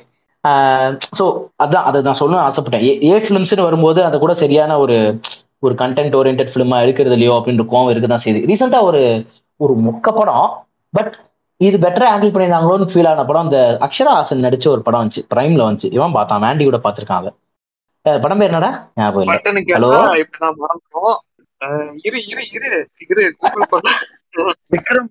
[1.18, 1.24] ஸோ
[1.62, 2.82] அதான் அதை நான் சொல்லணும்னு ஆசைப்பட்டேன்.
[2.82, 5.20] ஏ- ஏ ஃபிலிம்ஸ்னு வரும்போது அதை கூட சரியான ஒரு
[5.64, 9.00] ஒரு கண்டென்ட் ஓரியன்ட் ஃபிலிமா இருக்கிறது இல்லையோ அப்படின்ற கோவம் இருக்க தான் செய்யுது ரீசெண்டா ஒரு
[9.60, 10.48] ஒரு மொக்க படம்
[10.94, 11.12] பட்
[11.60, 15.22] இது பெட்டரா ஹேண்டில் பண்ணியிருந்தாங்களோன்னு ஃபீல் ஆன படம் இந்த அக்ஷரா ஹாசன் நடிச்ச ஒரு படம் வந்துச்சு.
[15.30, 15.88] பிரைம்ல வந்துச்சு.
[15.96, 16.42] இவன் பார்த்தான்.
[16.44, 17.30] மேண்டி கூட பார்த்திருக்காங்க
[18.06, 18.70] படம் பேர் என்னடா?
[18.98, 19.30] ஞாபகம்
[21.60, 22.70] அஹ் இரு இரு இரு
[23.04, 23.22] இரு
[24.72, 25.08] விக்ரம்.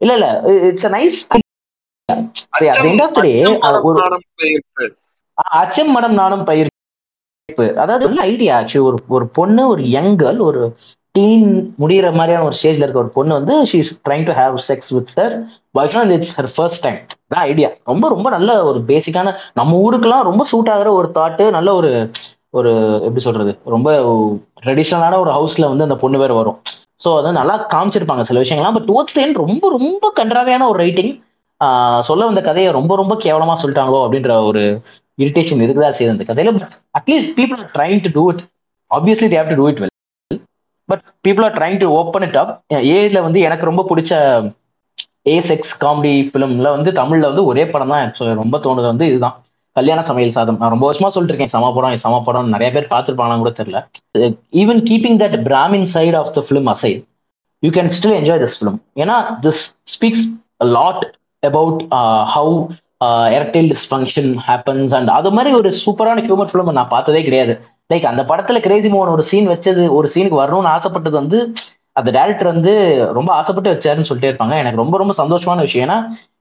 [0.00, 0.28] இல்ல இல்ல.
[0.68, 1.18] இட்ஸ் நைஸ்
[5.54, 6.44] அச்சம் மடம் நானும்
[7.62, 10.62] பயிர்ப்பு அதாவது நல்ல ஐடியா ஆக்சுவலி ஒரு ஒரு பொண்ணு ஒரு யங் கேர்ள் ஒரு
[11.14, 11.48] டீன்
[11.80, 15.10] முடிகிற மாதிரியான ஒரு ஸ்டேஜ்ல இருக்க ஒரு பொண்ணு வந்து she is trying to have sex with
[15.18, 15.34] her
[15.90, 20.44] boyfriend it's her first time அதான் ஐடியா ரொம்ப ரொம்ப நல்ல ஒரு பேசிக்கான நம்ம ஊருக்கெல்லாம் ரொம்ப
[20.44, 21.90] சூட் ஆகிற ஒரு தாட்டு நல்ல ஒரு
[22.54, 22.70] ஒரு
[23.02, 23.52] எப்படி சொல்றது?
[23.64, 23.88] ரொம்ப
[24.62, 26.58] ட்ரெடிஷ்னலான ஒரு ஹவுஸ்ல வந்து அந்த பொண்ணு வேற வரும்.
[27.04, 28.76] ஸோ அதை நல்லா காமிச்சிருப்பாங்க சில விஷயங்கள்லாம்.
[28.78, 31.12] பட் டுவர்ட்ஸ் எண்ட் ரொம்ப ரொம்ப கன்றாவையான ஒரு ரைட்டிங்
[32.00, 34.62] சொல்ல வந்த கதையை ரொம்ப ரொம்ப கேவலமா சொல்லிட்டாங்களோ அப்படின்ற ஒரு
[35.18, 38.42] இரிட்டேஷன் இருக்குதா செய்யுது அந்த கதையில but at least people are trying to do it
[38.90, 39.92] obviously they have to do it well
[40.88, 42.52] but people are trying to open it up
[42.94, 44.12] ஏல வந்து எனக்கு ரொம்ப பிடிச்ச
[45.28, 49.36] ஏ செக்ஸ் காமெடி ஃபிலிம்ல வந்து தமிழ்ல வந்து ஒரே படம் தான் ரொம்ப தோணுது வந்து இதுதான்.
[49.76, 50.58] கல்யாண சமையல் சாதம்.
[50.60, 52.50] நான் ரொம்ப வருஷமா சொல்லிட்டு இருக்கேன் சம படம் சம படம்.
[52.54, 53.78] நிறைய பேர் பார்த்துருப்பாங்களான்னு கூட தெரியல.
[54.62, 57.00] Even keeping that Brahmin side of the film aside
[57.62, 59.62] you can still enjoy this film ஏன்னா this
[59.94, 60.24] speaks
[60.76, 61.04] lot
[61.42, 61.80] about
[62.34, 62.54] how
[63.36, 67.54] erectile dysfunction happens and அது மாதிரி ஒரு சூப்பரான ஹியூமர் ஃபிலிம் நான் பார்த்ததே கிடையாது.
[67.92, 71.38] லைக் அந்த படத்துல கிரேசி மோகன் ஒரு சீன் வச்சது ஒரு சீனுக்கு வரணும்னு ஆசைப்பட்டது வந்து
[71.98, 72.72] அந்த டேரக்டர் வந்து
[73.18, 74.56] ரொம்ப ஆசைப்பட்டு வச்சாருன்னு சொல்லிட்டே இருப்பாங்க.
[74.62, 75.84] எனக்கு ரொம்ப ரொம்ப சந்தோஷமான விஷயம்.
[75.86, 75.98] ஏன்னா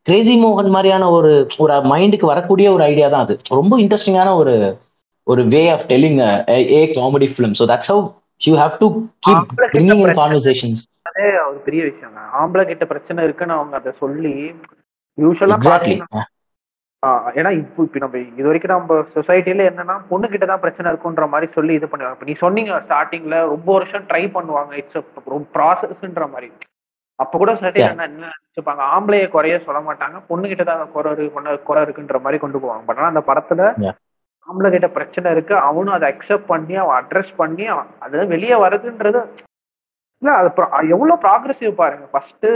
[0.08, 1.32] கிரேசி மோகன் மாதிரியான ஒரு
[1.64, 3.36] ஒரு மைண்டுக்கு வரக்கூடிய ஒரு ஐடியா தான் அது.
[3.60, 4.54] ரொம்ப இன்ட்ரெஸ்டிங்கான ஒரு
[5.28, 6.20] ஒரு way of telling
[6.78, 8.04] a comedy film so that's how
[8.42, 8.88] you have to
[9.28, 12.16] keep bringing in conversations அதே ஒரு பெரிய விஷயம்.
[12.42, 14.34] ஆம்பளை கிட்ட பிரச்சனை இருக்குன்னு அவங்க அதை சொல்லி
[15.18, 15.58] யூஸ்வலா
[17.40, 21.48] ஏன்னா இப்போ இப்போ நம்ம இது வரைக்கும் நம்ம சொசைட்டில என்னன்னா பொண்ணு கிட்ட தான் பிரச்சனை இருக்குன்ற மாதிரி
[21.56, 24.72] சொல்லி இது பண்ணுவாங்க இப்போ நீ சொன்னீங்க ஸ்டார்டிங்ல ரொம்ப வருஷம் ட்ரை பண்ணுவாங்க.
[24.82, 25.00] இட்ஸ்
[25.34, 26.50] ரொம்ப ப்ராசஸ்ன்ற மாதிரி.
[27.20, 27.92] அப்ப கூட சொசைட்டி Yeah.
[27.94, 28.84] என்ன என்ன நினைச்சுப்பாங்க?
[28.96, 30.18] ஆம்பளைய குறைய சொல்ல மாட்டாங்க.
[30.30, 32.86] பொண்ணு கிட்ட தான் குறை இருக்கு பொண்ணு குறை இருக்குன்ற மாதிரி கொண்டு போவாங்க.
[32.88, 33.64] பட் ஆனா அந்த படத்துல.
[34.48, 35.56] ஆம்பளை கிட்ட பிரச்சனை இருக்கு.
[35.70, 39.22] அவனும் அதை அக்செப்ட் பண்ணி அவன் அட்ரஸ் பண்ணி அவன் அது வெளியே வருதுன்றது
[40.22, 40.50] இல்ல அது
[40.96, 42.06] எவ்வளவு ப்ராக்ரஸிவ் பாருங்க.
[42.14, 42.48] ஃபர்ஸ்ட்.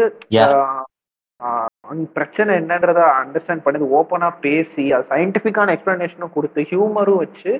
[2.16, 7.52] பிரச்சனை என்னன்றத அண்டர்ஸ்டாண்ட் பண்ணி ஓப்பனா பேசி அது சயின்டிபிக்கான எக்ஸ்பிளனேஷனும் கொடுத்து ஹியூமரும் வச்சு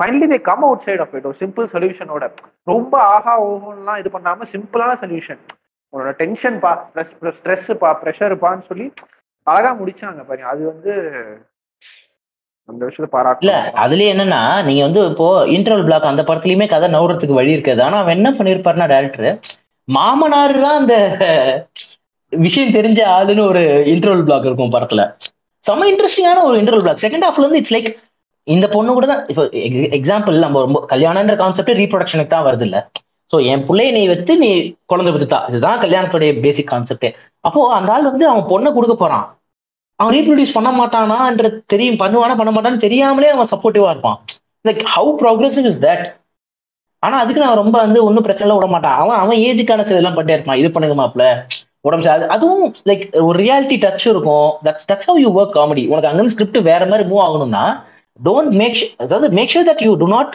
[0.00, 2.24] finally they come outside of it ஒரு சிம்பிள் சொல்யூஷனோட
[2.66, 5.40] ரொம்ப ஆஹா ஓஹோன்லாம் இது பண்ணாம சிம்பிளான சொல்யூஷன்
[5.92, 8.86] உன்னோட டென்ஷன் பா ஸ்ட்ரெஸ் ஸ்ட்ரெஸ் பா ப்ரெஷர் பான்னு சொல்லி
[9.46, 10.92] அழகா முடிச்சாங்க பாருங்க அது வந்து
[12.68, 13.52] அந்த விஷயத்தை இல்ல
[13.82, 17.80] அதுலயே என்னன்னா நீங்க வந்து இப்போ இன்டர்வல் பிளாக் அந்த படத்துலயுமே கதை நவுறதுக்கு வழி இருக்காது.
[17.82, 19.30] ஆனா அவன் என்ன பண்ணிருப்பாருன்னா டேரக்டர்
[19.88, 20.96] மாமனார் தான் அந்த
[22.32, 23.62] விஷயம் தெரிஞ்ச ஆளுன்னு ஒரு
[23.92, 25.02] இன்டர்வல் பிளாக் இருக்கும் படத்துல.
[25.64, 27.88] செம்ம இன்ட்ரெஸ்டிங்கான ஒரு இன்டர்வல் பிளாக் செகண்ட் ஹாஃப்ல இருந்து இட்ஸ் லைக்
[28.46, 29.42] இந்த பொண்ணு கூட தான் இப்போ
[29.98, 32.78] எக்ஸாம்பிள் நம்ம ரொம்ப கல்யாணம்ன்ற கான்செப்ட் ரீப்ரொடக்ஷனுக்கு தான் வருது இல்ல.
[33.30, 34.50] ஸோ என் பிள்ளைய நீ வச்சு நீ
[34.90, 37.10] குழந்தை பெற்றுத்தா இதுதான் கல்யாணத்துடைய பேசிக் கான்செப்டே
[37.48, 39.26] அப்போ அந்த ஆள் வந்து அவன் பொண்ணை கொடுக்க போறான்.
[40.00, 44.18] அவன் ரீப்ரொடியூஸ் பண்ண மாட்டானான்ற தெரியும் பண்ணுவானா பண்ண மாட்டான்னு தெரியாமலே அவன் சப்போர்ட்டிவா இருப்பான்.
[44.64, 46.04] Like how progressive is that
[47.02, 48.96] ஆனா அதுக்கு நான் ரொம்ப வந்து ஒன்றும் பிரச்சனை விட மாட்டான்.
[49.02, 51.26] அவன் அவன் ஏஜுக்கான சில எல்லாம் பண்ணிட்டே இருப்பான் இது பண்ணுங்க மாப்பிள்ள.
[51.88, 54.48] உடம்பு சரி அது- அதுவும் லைக் ஒரு ரியாலிட்டி டச் இருக்கும்.
[54.64, 57.64] That's touch how you work comedy உனக்கு அங்கே ஸ்கிரிப்ட் வேற மாதிரி மூவ் ஆகணும்னா
[58.24, 60.32] டோன்ட் மேக் அதாவது make sure that you to not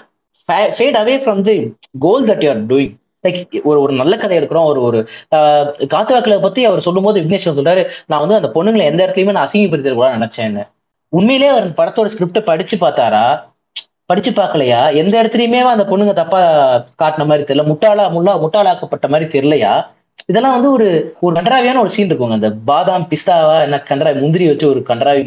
[0.49, 1.57] fade away from the
[1.99, 4.65] goal that you are doing like ஒரு ஒரு நல்ல கதை எடுக்கிறோம்.
[4.65, 4.99] ஒரு ஒரு
[5.35, 9.47] ஆஹ், காத்து வாக்குல பத்தி அவர் சொல்லும்போது விக்னேஷ் சொல்றாரு நான் வந்து அந்த பொண்ணுங்களை எந்த இடத்துலயுமே நான்
[9.47, 10.63] அசிங்கப்படுத்திட கூட நினைச்சேன்னு.
[11.13, 13.25] உண்மையிலேயே அவர் அந்த படத்தோட ஸ்கிரிப்டை படிச்சு பார்த்தாரா?
[14.05, 14.95] படிச்சு பார்க்கலையா?
[14.95, 16.39] எந்த இடத்துலயுமே அந்த பொண்ணுங்க தப்பா
[17.03, 19.73] காட்டின மாதிரி தெரியல முட்டாளா முல்லா முட்டாளாக்கப்பட்ட மாதிரி தெரியலையா?
[20.31, 20.87] இதெல்லாம் வந்து ஒரு
[21.25, 22.37] ஒரு கண்டராவியான ஒரு சீன் இருக்குங்க.
[22.39, 25.23] அந்த பாதாம் பிஸ்தாவா என்ன கண்டராவி முந்திரி வச்சு ஒரு கண்டராவி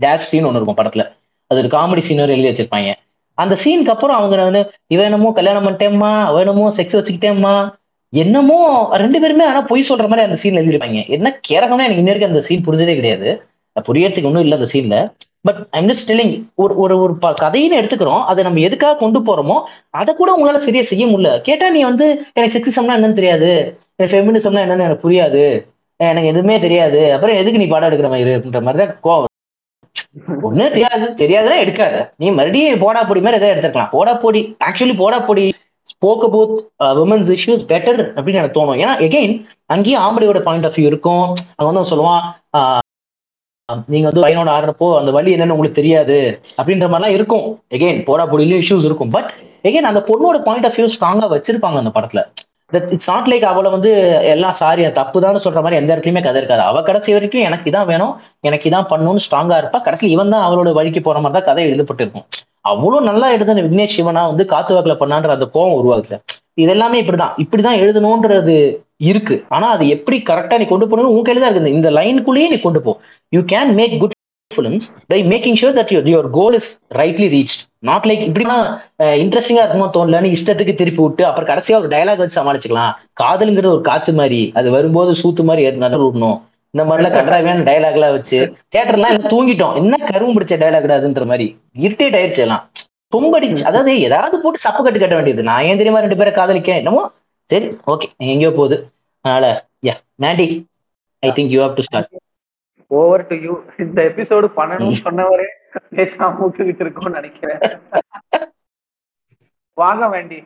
[0.00, 1.04] டேஷ் சீன் ஒன்று இருக்கும் படத்துல.
[1.50, 2.90] அது ஒரு காமெடி சீன் எழுதி வச்சிருப்பாங்க.
[3.38, 4.62] அந்த சீனுக்கு அப்புறம் அவங்க வந்து
[4.94, 7.54] இவன் என்னமோ கல்யாணம் பண்ணிட்டேம்மா அவன் என்னமோ செக்ஸ் வச்சுக்கிட்டேம்மா
[8.12, 8.58] என்னமோ
[9.02, 12.42] ரெண்டு பேருமே ஆனா பொய் சொல்ற மாதிரி அந்த சீன் எழுதிருப்பாங்க என்ன கேரகம்னா எனக்கு இன்ன வரைக்கும் அந்த
[12.48, 13.28] சீன் புரிஞ்சதே கிடையாது.
[13.88, 14.96] புரியறதுக்கு ஒன்றும் இல்லை அந்த சீன்ல
[15.42, 18.24] பட் ஐம் ஜஸ்ட் டெல்லிங் ஒரு ஒரு ஒரு ப- எடுத்துக்கிறோம்.
[18.24, 21.40] அதை நம்ம எதுக்காக கொண்டு போறோமோ அதை கூட உங்களால சரியா செய்ய முடியல.
[21.40, 23.78] கேட்டா நீ வந்து எனக்கு செக்ஸிசம்னா என்னன்னு தெரியாது.
[23.96, 25.66] எனக்கு ஃபெமினிசம்னா என்னன்னு எனக்கு புரியாது.
[25.96, 27.12] எனக்கு எதுவுமே தெரியாது.
[27.12, 29.28] அப்புறம் எதுக்கு நீ பாடம் எடுக்கிற மாதிரி அப்படின்ற மாதிரி தான் கோவம்
[30.42, 31.14] ஒண்ணு தெரியாது.
[31.16, 32.10] தெரியாதுன்னா எடுக்காத.
[32.16, 33.88] நீ மறுபடியும் போடா பொடி மாதிரி எதாவது எடுத்துக்கலாம்.
[33.90, 34.56] போடா Podi.
[34.64, 35.54] Actually Podaa Podi.
[35.82, 38.78] Spoke about women's issues better அப்படின்னு எனக்கு தோணும்.
[38.78, 41.34] ஏன்னா எகெயின் அங்கேயும் ஆம்படியோட பாயிண்ட் ஆஃப் வியூ இருக்கும்.
[41.56, 42.78] அங்க வந்து சொல்லுவான்
[43.92, 46.18] நீங்க வந்து பையனோட ஆடுறப்போ அந்த வழி என்னன்னு உங்களுக்கு தெரியாது
[46.58, 47.46] அப்படின்ற மாதிரிலாம் இருக்கும்.
[47.76, 49.12] எகெயின் போடா பொடியிலும் இஷ்யூஸ் இருக்கும்.
[49.16, 49.30] பட்
[49.68, 52.22] எகெயின் அந்த பொண்ணோட பாயிண்ட் ஆஃப் வியூ ஸ்ட்ராங்கா வச்சிருப்பாங்க அந்த படத்துல.
[52.94, 53.92] இட்ஸ் நாட் லைக் அவளை வந்து
[54.32, 56.62] எல்லாம் சாரி தப்பு தான் சொல்ற மாதிரி எந்த இடத்துலயுமே கதை இருக்காது.
[56.70, 58.12] அவ கடைசி வரைக்கும் எனக்கு இதான் வேணும்
[58.48, 59.78] எனக்கு இதான் பண்ணணும்னு ஸ்ட்ராங்கா இருப்பா.
[59.86, 62.26] கடைசியில் இவன் தான் அவளோட வழிக்கு போற மாதிரி தான் கதை எழுதப்பட்டிருக்கும்.
[62.70, 66.16] அவ்வளவு நல்லா எழுதுன விக்னேஷ் சிவனா வந்து காத்து வாக்குல பண்ணான்ற அந்த கோவம் உருவாக்குல
[66.62, 67.34] இது எல்லாமே இப்படிதான்.
[67.44, 68.56] இப்படிதான் எழுதணும்ன்றது
[69.08, 69.36] இருக்கு.
[69.56, 71.76] ஆனா அது எப்படி கரெக்டா நீ கொண்டு போகணும் உன் கையில தான் இருக்குது.
[71.78, 72.92] இந்த லைனுக்குள்ளேயே நீ கொண்டு போ.
[73.36, 74.16] You can make good
[74.50, 77.54] films by making sure that your your goal is rightly reach
[77.88, 78.56] not like இப்படின்னா
[79.22, 82.94] இன்ட்ரெஸ்டிங்கா இருக்குமோ தோணலன்னு இஷ்டத்துக்கு திருப்பி விட்டு அப்புறம் கடைசியா ஒரு டயலாக் வச்சு சமாளிச்சுக்கலாம்.
[83.22, 84.40] காதலுங்கிறது ஒரு காத்து மாதிரி.
[84.60, 86.38] அது வரும்போது சூத்து மாதிரி ஏத்து விடணும்.
[86.74, 88.38] இந்த மாதிரிலாம் கன்றாவியான டைலாக்லாம் வச்சு
[88.74, 89.76] தேட்டர்லாம் எல்லாம் தூங்கிட்டோம்.
[89.80, 91.46] என்ன கரும்பு பிடிச்ச டயலாக் அதுன்ற மாதிரி.
[91.86, 92.64] இரிட்டேட் ஆயிடுச்சு எல்லாம்.
[93.14, 95.42] தும்படிச்சு அதாவது ஏதாவது போட்டு சப்பு கட்டு கட்ட வேண்டியது.
[95.48, 97.02] நான் ஏன் தெரியுமா ரெண்டு பேரை காதலிக்கேன் என்னமோ
[97.50, 98.76] சரி ஓகே எங்கேயோ போகுது.
[99.24, 99.46] அதனால
[99.86, 100.46] yeah Mandy
[101.22, 102.18] I think you have to start
[102.86, 105.48] over to you இந்த எபிசோடு பண்ணணும்னு சொன்னவரே
[105.96, 107.60] பேசாம விட்டுக்கிட்டு இருக்கோம்னு நினைக்கிறேன்.
[109.80, 110.38] வாங்க வேண்டி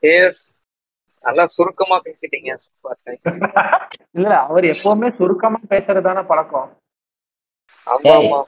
[0.00, 0.42] எஸ்
[1.26, 2.54] நல்லா சுருக்கமா பேசிட்டீங்க.
[2.64, 2.98] சூப்பர்
[4.18, 6.68] இல்ல அவர் எப்பவுமே சுருக்கமா பேசுறதுதானே பழக்கம்.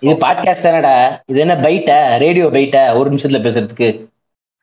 [0.01, 0.93] இது பாட்காஸ்ட் தானடா.
[1.27, 1.97] இது என்ன பைட்டா?
[2.25, 2.83] ரேடியோ பைட்டா?
[2.99, 3.89] ஒரு நிமிஷத்துல பேசுறதுக்கு.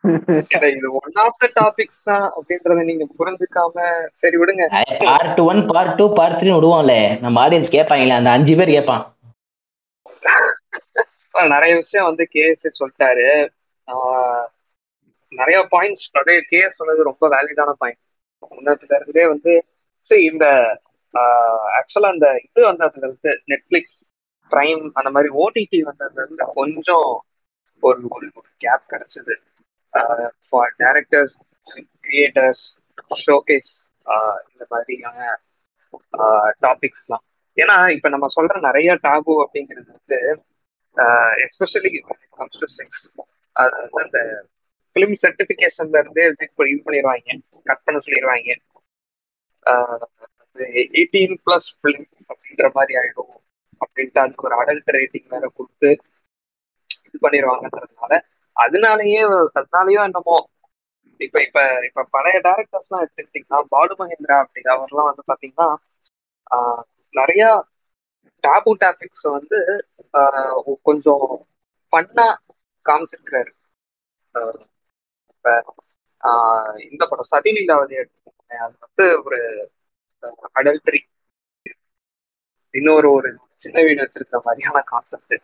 [0.04, 3.76] இது ஒன் ஆஃப் த டாபிக்ஸ் தான் அப்படின்றத நீங்க புரிஞ்சுக்காம
[4.22, 4.63] சரி விடுங்க.
[5.06, 6.96] Part one part two part three விடுவோம்ல.
[7.24, 9.04] நம்ம ஆடியன்ஸ் கேட்பாங்களே அந்த அஞ்சு பேர் கேட்பான்.
[11.54, 13.28] நிறைய விஷயம் வந்து கேஎஸ் சொல்லிட்டாரு.
[15.32, 18.12] நிறைய பாயிண்ட்ஸ் அதே கேஎஸ் சொன்னது ரொம்ப வேலிடான பாயிண்ட்ஸ்
[18.52, 19.52] முன்னத்துல இருந்தே வந்து
[20.08, 20.46] சரி இந்த
[21.80, 24.00] ஆக்சுவலா அந்த இது வந்ததுல இருந்து நெட்ஃபிளிக்ஸ்
[24.52, 27.10] பிரைம் அந்த மாதிரி ஓடிடி வந்ததுல இருந்து கொஞ்சம்
[27.84, 28.28] ஒரு ஒரு
[28.63, 29.34] கேப் கிடைச்சது.
[30.49, 31.36] ஃபார் டேரக்டர்ஸ்
[32.03, 32.65] கிரியேட்டர்ஸ்
[33.25, 33.73] ஷோகேஸ்
[34.51, 35.19] இந்த மாதிரியான
[35.93, 37.23] uh, டாபிக்ஸ்லாம்
[37.58, 40.19] ஏன்னா இப்போ நம்ம சொல்ற நிறைய டாபு அப்படிங்கிறது வந்து
[41.45, 41.91] எஸ்பெஷலி
[42.38, 43.03] கம்ஸ் டு செக்ஸ்
[43.56, 44.19] அது வந்து அந்த
[44.95, 47.38] ஃபிலிம் சர்டிஃபிகேஷன்ல இருந்தே இது பண்ணிடுவாங்க.
[47.65, 48.56] கட் பண்ண சொல்லிடுவாங்க.
[50.95, 53.32] எயிட்டீன் பிளஸ் ஃபிலிம் அப்படின்ற மாதிரி ஆயிடும்.
[53.82, 55.89] அப்படின்ட்டு அதுக்கு ஒரு அடல்ட் ரேட்டிங் வேற கொடுத்து
[57.08, 58.13] இது பண்ணிடுவாங்கன்றதுனால
[58.56, 59.22] அதனாலயே
[59.60, 60.38] அதனாலயோ என்னமோ
[61.20, 65.70] இப்ப இப்ப இப்ப பழைய டேரக்டர்ஸ் எல்லாம் எடுத்துக்கிட்டீங்கன்னா பாலு மகேந்திரா அப்படி அவர்லாம் வந்து பாத்தீங்கன்னா
[67.13, 67.44] நிறைய
[68.44, 69.60] டாபு டாபிக்ஸ் வந்து
[70.86, 71.26] கொஞ்சம்
[71.94, 72.28] பண்ணா
[72.86, 73.52] காமிச்சிருக்கிறாரு.
[75.34, 75.50] இப்ப
[76.88, 78.32] இந்த படம் சதிலீலாவதி எடுத்துக்கோங்க
[78.66, 79.39] அது வந்து ஒரு
[80.56, 81.02] அடல்ட்ரி
[82.74, 83.30] இன்னொரு ஒரு
[83.62, 85.36] சின்ன வீடு வச்சிருக்கிற மாதிரியான கான்செப்ட்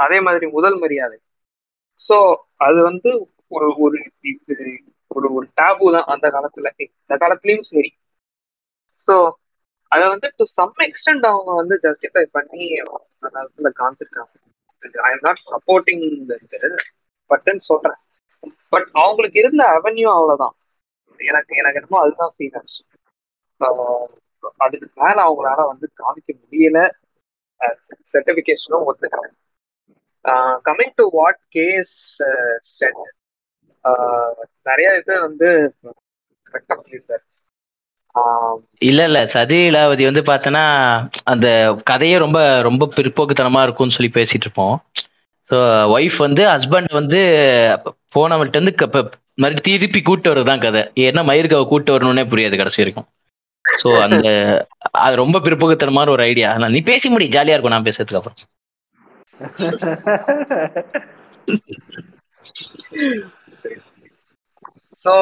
[0.00, 1.18] அதே மாதிரி முதல் மரியாதை.
[2.00, 2.16] ஸோ
[2.66, 3.10] அது வந்து
[3.48, 3.98] ஒரு ஒரு
[4.30, 4.56] இது
[5.10, 6.68] ஒரு ஒரு டேபு தான் அந்த காலத்துல.
[7.00, 7.90] இந்த காலத்துலயும் சரி.
[9.08, 9.14] ஸோ
[9.92, 14.32] அதை வந்து டு சம் எக்ஸ்டென்ட் அவங்க வந்து ஜஸ்டிஃபை பண்ணி அந்த காலத்துல காமிச்சிருக்காங்க.
[15.04, 16.04] ஐ எம் நாட் சப்போர்ட்டிங்
[17.30, 17.98] பட்டன் சொல்றேன்.
[18.72, 20.54] பட் அவங்களுக்கு இருந்த அவென்யூ அவ்வளவுதான்.
[21.20, 22.80] எனக்கு எனக்கு என்னமோ அதுதான் ஃபீல் ஆச்சு.
[24.60, 26.78] அதுக்கு மேல அவங்களால வந்து காமிக்க முடியல.
[28.12, 29.34] சர்டிபிகேஷனும் ஒத்துக்கிறேன்
[30.64, 32.22] coming to what guys
[32.58, 32.94] said
[34.62, 35.74] நிறைய இது வந்து
[38.14, 39.26] ஆஹ் இல்ல இல்ல.
[39.26, 40.64] சதி லீலாவதி வந்து பார்த்தோன்னா
[41.24, 44.82] அந்த கதையே ரொம்ப ரொம்ப பிற்போக்குத்தனமா இருக்கும்னு சொல்லி பேசிட்டு இருப்போம்.
[45.50, 45.56] ஸோ
[45.96, 47.18] ஒய்ஃப் வந்து ஹஸ்பண்ட் வந்து
[48.14, 50.80] போனவள்கிட்ட வந்து க- மாதிரி திருப்பி கூட்டு வர்றதுதான் கதை.
[50.94, 53.06] ஏன்னா மயிருக்காவை கூட்டு வரணும்னே புரியாது கடைசி வரைக்கும்.
[53.82, 54.28] ஸோ அந்த
[54.90, 57.28] அது ரொம்ப பிற்போக்குத்தனமான ஒரு ஐடியா நீ பேசி முடி.
[57.28, 58.34] ஜாலியா இருக்கும் நான் பேசுறதுக்கு அப்புறம்.
[64.98, 65.12] ஸோ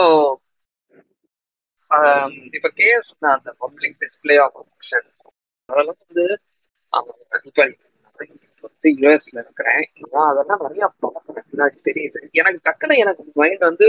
[1.90, 5.06] um, இப்ப கேஎஸ் அந்த பப்ளிக் டிஸ்பிளே ஆஃப் அஃபெக்ஷன்
[5.68, 6.24] அதெல்லாம் வந்து
[6.92, 7.12] அவங்க
[8.64, 9.82] வந்து யூஎஸ்ல இருக்கிறேன்.
[10.12, 11.48] நான் அதெல்லாம் நிறைய பார்க்கறேன்
[11.88, 12.20] தெரியுது.
[12.32, 13.88] எனக்கு டக்குனு எனக்கு மைண்ட் வந்து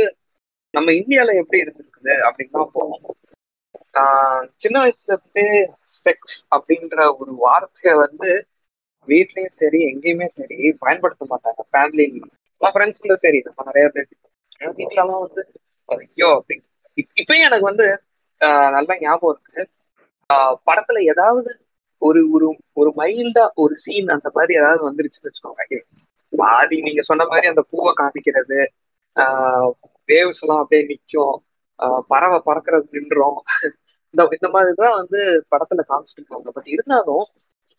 [0.74, 3.18] நம்ம இந்தியால எப்படி இருந்திருக்குது அப்படின்னு தான் போகும்
[3.96, 5.46] ஆஹ் சின்ன வயசுல இருந்து
[6.06, 8.30] செக்ஸ் அப்படின்ற ஒரு வார்த்தையை வந்து
[9.10, 12.06] வீட்லயும் சரி எங்கேயுமே சரி பயன்படுத்த மாட்டாங்க ஃபேமிலி
[12.62, 14.36] ஃப்ரெண்ட்ஸ்குள்ள சரி நம்ம நிறைய பேசிப்போம்
[14.80, 15.44] வீட்டுலலாம் வந்து
[15.90, 16.66] ஐயோ அப்படின்னு
[17.18, 17.86] இப்பயும் எனக்கு வந்து
[18.42, 19.62] ஆஹ் ஞாபகம் இருக்கு.
[20.30, 21.52] ஆஹ் படத்துல ஏதாவது
[22.02, 25.80] ஒரு ஒரு ஒரு மைல்டா ஒரு சீன் அந்த மாதிரி ஏதாவது வந்துருச்சுன்னு வச்சுக்கோங்க
[26.34, 28.60] பாதி நீங்க சொன்ன மாதிரி அந்த பூவை காமிக்கிறது
[29.16, 29.70] ஆஹ்
[30.10, 31.36] வேவ்ஸ் எல்லாம் அப்படியே நிக்கும்.
[31.80, 33.40] ஆஹ் பறவை பறக்கிறது நின்றோம்.
[34.14, 35.20] இந்த இந்த மாதிரி தான் வந்து
[35.52, 37.26] படத்துல காமிச்சிட்டு இருக்காங்க பட் இருந்தாலும்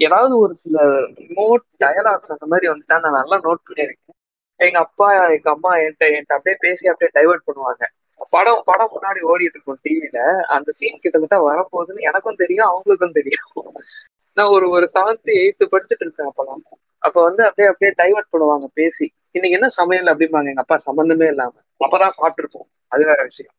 [0.01, 0.77] ஏதாவது ஒரு சில
[1.21, 4.17] ரிமோட் டயலாக்ஸ் அந்த மாதிரி வந்துட்டா நான் நல்லா நோட் பண்ணியிருக்கேன்
[4.61, 7.83] எங்க அப்பா எங்க அம்மா என்கிட்ட என்கிட்ட அப்படியே பேசி அப்படியே டைவர்ட் பண்ணுவாங்க.
[8.31, 13.47] படம் படம் முன்னாடி ஓடிட்டு இருக்கும் டிவில அந்த சீன் கிட்டத்தட்ட வரப்போகுதுன்னு எனக்கும் தெரியும் அவங்களுக்கும் தெரியும்.
[14.37, 16.63] நான் ஒரு ஒரு செவன்த் எயித்து படிச்சுட்டு இருக்கேன் அப்பெல்லாம்.
[16.99, 19.07] அப்ப வந்து அப்படியே அப்படியே டைவர்ட் பண்ணுவாங்க பேசி.
[19.31, 21.53] இன்னைக்கு என்ன சமையல் அப்படிம்பாங்க எங்க அப்பா சம்பந்தமே இல்லாம.
[21.81, 22.69] அப்பதான் சாப்பிட்டுருப்போம்.
[22.89, 23.53] அது வேற விஷயம்.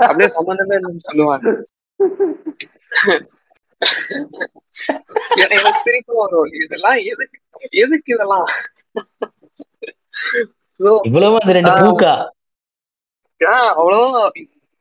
[0.00, 1.46] அப்படியே சம்பந்தமே இல்லைன்னு சொல்லுவாங்க.
[5.44, 6.50] எனக்கு சிரிப்பு வரும்.
[6.62, 7.38] இதெல்லாம் எதுக்கு?
[7.82, 8.48] எதுக்கு இதெல்லாம்?
[11.08, 12.14] இவ்வளவு அந்த ரெண்டு ஆஹ் பூக்கா?
[13.40, 14.00] ஆஹ் அவ்வளோ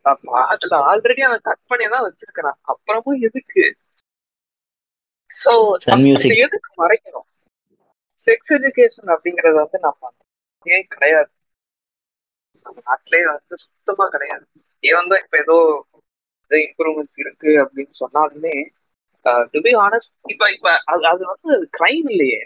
[0.05, 2.57] அப்ப அதுல ஆல்ரெடி அவன் கட் பண்ணி தான் வச்சிருக்கிறான்.
[2.71, 3.63] அப்புறமும் எதுக்கு?
[5.33, 5.51] சோ
[6.45, 7.27] எதுக்கு மறைக்கணும்
[8.27, 10.11] செக்ஸ் எஜுகேஷன் அப்படிங்கறது வந்து நம்ம
[10.65, 11.31] ஏன் கிடையாது?
[12.65, 14.45] நம்ம நாட்டிலேயே வந்து சுத்தமா கிடையாது.
[14.83, 15.57] ஏன் தான் இப்ப ஏதோ
[16.51, 18.55] இம்ப்ரூவ்மெண்ட்ஸ் இருக்கு அப்படின்னு சொன்னாலுமே
[19.51, 22.41] டு பி ஆனஸ்ட் இப்ப இப்ப அது அது வந்து கிரைம் இல்லையே.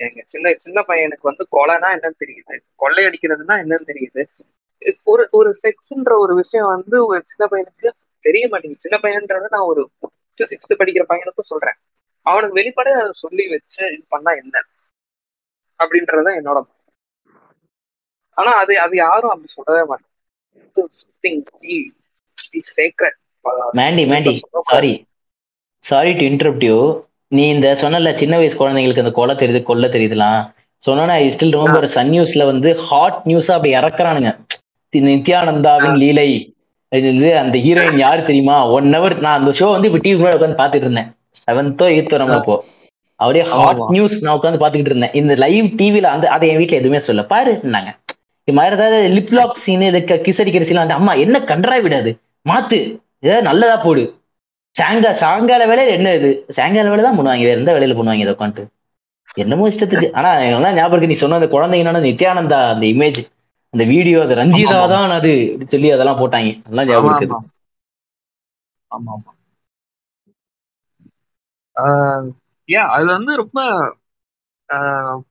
[0.00, 2.54] எங்க சின்ன சின்ன பையனுக்கு வந்து கொலைனா என்னன்னு தெரியுது.
[2.82, 4.22] கொள்ளையடிக்கிறதுனா என்னன்னு தெரியுது.
[5.06, 7.88] ஒரு ஒரு செக்ஸ்ன்ற ஒரு விஷயம் வந்து ஒரு சின்ன பையனுக்கு
[8.24, 8.84] தெரிய மாட்டேங்குது.
[8.84, 11.78] சின்ன பையன்றத நான் ஒரு ஃபிஃப்த் சிக்ஸ்த் படிக்கிற பையனுக்கும் சொல்றேன்.
[12.26, 14.56] அவனுக்கு வெளிப்படையா அதை சொல்லி வச்சு இது பண்ணா என்ன?
[15.80, 16.60] அப்படின்றதுதான் என்னோட
[18.36, 19.82] ஆனா அது அது யாரும் அப்படி சொல்லவே
[22.72, 23.18] sacred
[23.78, 24.34] Mandy Mandy
[24.68, 24.92] sorry
[25.82, 26.76] sorry to interrupt you
[27.28, 30.40] நீ இந்த சொன்னல சின்ன வயசு குழந்தைங்களுக்கு அந்த கொலை தெரியுது கொல்ல தெரியுதுலாம்.
[30.82, 34.30] சொன்னா ஐ ஸ்டில் ரிமெம்பர் சன் நியூஸ்ல வந்து ஹாட் நியூஸா அப்படி இறக்குறானுங்க.
[34.92, 36.28] நித்யானந்தாவின் லீலை.
[36.92, 38.70] இது அந்த ஹீரோயின் யாரு தெரியுமா?
[38.76, 41.08] ஒன் ஹவர் நான் அந்த ஷோ வந்து இப்ப டிவி முன்னாடி உட்காந்து பாத்துட்டு இருந்தேன்.
[41.40, 42.56] செவன்த்தோ எயித்தோ நம்ம இப்போ.
[43.20, 43.80] அப்படியே ஹாட்.
[43.94, 45.14] நியூஸ் நான் உட்காந்து பாத்துக்கிட்டு இருந்தேன்.
[45.20, 47.90] இந்த லைவ் டிவில அந்த அதை என் வீட்ல எதுவுமே சொல்ல பாருன்னாங்க
[48.48, 52.10] இது மாதிரி ஏதாவது லிப்லாக் சீன் இதுக்கு அடிக்கிற சீன் அந்த அம்மா என்ன கண்டரா விடாது?
[52.46, 52.78] மாத்து.
[53.26, 54.04] ஏதாவது நல்லதா போடு.
[54.78, 56.30] சாங்கா சாயங்கால வேலையில என்ன இது?
[56.56, 58.64] சாயங்கால வேலை தான் பண்ணுவாங்க வேற எந்த வேலையில பண்ணுவாங்க இதை உட்காந்துட்டு
[59.36, 60.08] என்னமோ இஷ்டத்துக்கு.
[60.18, 60.30] ஆனா
[60.78, 63.20] ஞாபகம் நீ சொன்ன அந்த குழந்தைங்கன்னா நித்யானந்தா அந்த இமேஜ்
[63.74, 64.78] அந்த வீடியோ அது ரஞ்சிதா.
[64.94, 65.32] தான் அது
[65.72, 66.50] சொல்லி அதெல்லாம் போட்டாங்க.
[66.66, 67.36] அதெல்லாம் ஞாபகம் இருக்குது.
[68.90, 69.14] ஆமா.
[69.16, 69.32] ஆமா
[72.68, 72.88] ஏன்?
[72.94, 73.58] அது வந்து ரொம்ப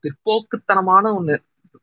[0.04, 1.36] பிற்போக்குத்தனமான ஒண்ணு.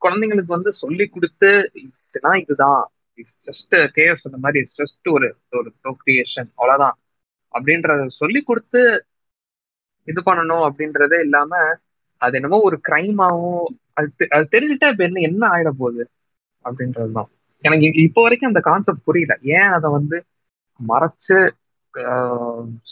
[0.02, 1.50] குழந்தைங்களுக்கு வந்து சொல்லி கொடுத்து
[1.82, 2.38] இதுதான்.
[2.42, 2.80] இதுதான்
[3.18, 5.28] இட்ஸ் ஜஸ்ட் கேஎஸ் சொன்ன மாதிரி இட்ஸ் ஜஸ்ட் ஒரு
[5.60, 6.96] ஒரு ப்ரோக்ரியேஷன் அவ்வளவுதான்.
[7.54, 8.80] அப்படின்றத சொல்லி கொடுத்து
[10.08, 11.52] இது பண்ணணும் அப்படின்றதே இல்லாம
[12.20, 16.04] அது என்னமோ ஒரு கிரைமாவும் அது தெ- அது தெரிஞ்சுட்டா இப்ப என்ன என்ன ஆயிட போகுது
[16.64, 17.28] அப்படின்றதுதான்.
[17.64, 19.34] எனக்கு இப்போ வரைக்கும் அந்த கான்செப்ட் புரியல.
[19.56, 20.16] ஏன் அதை வந்து
[20.80, 21.36] மறைச்சு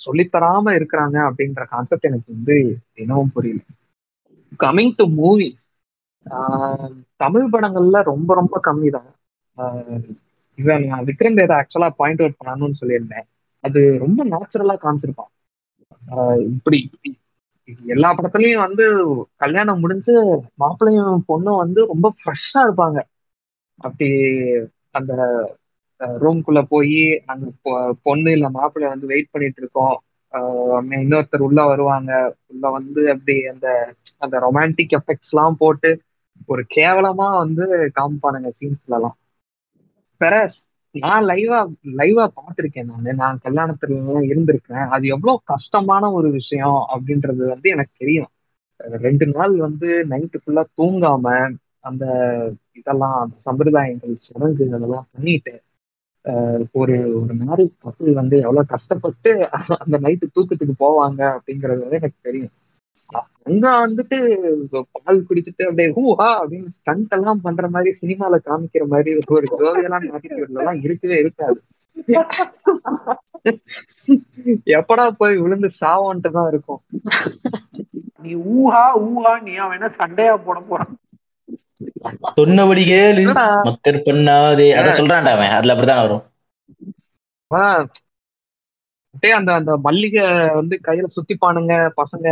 [0.02, 2.56] சொல்லித்தராம இருக்கிறாங்க அப்படின்ற கான்செப்ட் எனக்கு வந்து
[2.94, 3.60] இன்னமும் புரியல.
[4.60, 5.64] கம்மிங் டு மூவிஸ்
[7.16, 9.10] தமிழ் படங்கள்ல ரொம்ப ரொம்ப கம்மி தான்
[10.58, 13.26] இவன் நான் விக்ரம் வேதா ஆக்சுவலா பாயிண்ட் அவுட் பண்ணணும்னு சொல்லியிருந்தேன்.
[13.64, 15.30] அது ரொம்ப நேச்சுரலா காமிச்சிருப்பான்.
[16.12, 16.80] ஆஹ் இப்படி
[17.88, 18.84] எல்லா படத்துலயும் வந்து
[19.36, 20.14] கல்யாணம் முடிஞ்சு
[20.58, 22.98] மாப்பிள்ளையும் பொண்ணும் வந்து ரொம்ப ஃப்ரெஷ்ஷா இருப்பாங்க.
[23.78, 24.08] அப்படி
[24.90, 25.12] அந்த
[26.20, 26.96] ரூம்குள்ள போய்
[27.26, 27.46] அந்த
[28.02, 29.96] பொண்ணு இல்ல மாப்பிள்ளை வந்து வெயிட் பண்ணிட்டு இருக்கோம்.
[30.34, 32.10] ஆஹ் இன்னொருத்தர் உள்ள வருவாங்க.
[32.46, 33.66] உள்ள வந்து அப்படி அந்த
[34.18, 35.90] அந்த ரொமான்டிக் எஃபெக்ட்ஸ் எல்லாம் போட்டு
[36.48, 39.16] ஒரு கேவலமா வந்து காமிப்பானுங்க சீன்ஸ்ல எல்லாம்
[40.20, 40.58] பெரஸ்
[40.94, 41.58] நான் லைவா
[41.96, 43.08] லைவா பார்த்திருக்கேன் நான்.
[43.16, 48.30] நான் கல்யாணத்துல எல்லாம் இருந்திருக்கேன் அது எவ்வளவு கஷ்டமான ஒரு விஷயம் அப்படின்றது வந்து எனக்கு தெரியும்.
[49.02, 51.26] ரெண்டு நாள் வந்து நைட்டு ஃபுல்லா தூங்காம
[51.84, 52.04] அந்த
[52.80, 55.54] இதெல்லாம் அந்த சம்பிரதாயங்கள் சடங்கு அதெல்லாம் பண்ணிட்டு
[56.74, 59.30] ஒரு ஒரு மேரேஜ் கப்பல் வந்து எவ்வளவு கஷ்டப்பட்டு
[59.78, 62.52] அந்த நைட்டு தூக்கத்துக்கு போவாங்க அப்படிங்கிறது வந்து எனக்கு தெரியும்.
[63.42, 64.16] அங்க வந்துட்டு
[64.92, 70.06] பால் குடிச்சிட்டு அப்படியே ஹூஹா அப்படின்னு ஸ்டண்ட் எல்லாம் பண்ற மாதிரி சினிமால காமிக்கிற மாதிரி ஒரு ஜோதியெல்லாம்
[70.58, 71.58] எல்லாம் இருக்கவே இருக்காது.
[74.66, 76.80] எப்படா போய் விழுந்து சாவோன்ட்டு தான் இருக்கும்.
[78.22, 80.92] நீ ஊஹா ஊஹா நீ அவன் என்ன சண்டையா போட போறான்?
[82.34, 83.24] சொன்னபடி கேளு?
[83.64, 84.70] மக்கர் பண்ணாதே.
[84.72, 85.48] அத சொல்றான்டா அவன்.
[85.48, 86.24] அதுல அப்படிதான் வரும்.
[87.50, 87.84] ஆஹ்
[89.14, 92.28] அப்படியே அந்த அந்த மல்லிகை வந்து கையில சுத்திப்பானுங்க பசங்க.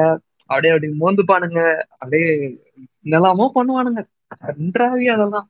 [0.51, 1.61] அப்படியே அப்படி மோந்துப்பானுங்க
[1.99, 2.31] அப்படியே
[3.05, 4.01] என்னெல்லாமோ பண்ணுவானுங்க.
[4.37, 5.49] கன்றாவி அதெல்லாம்.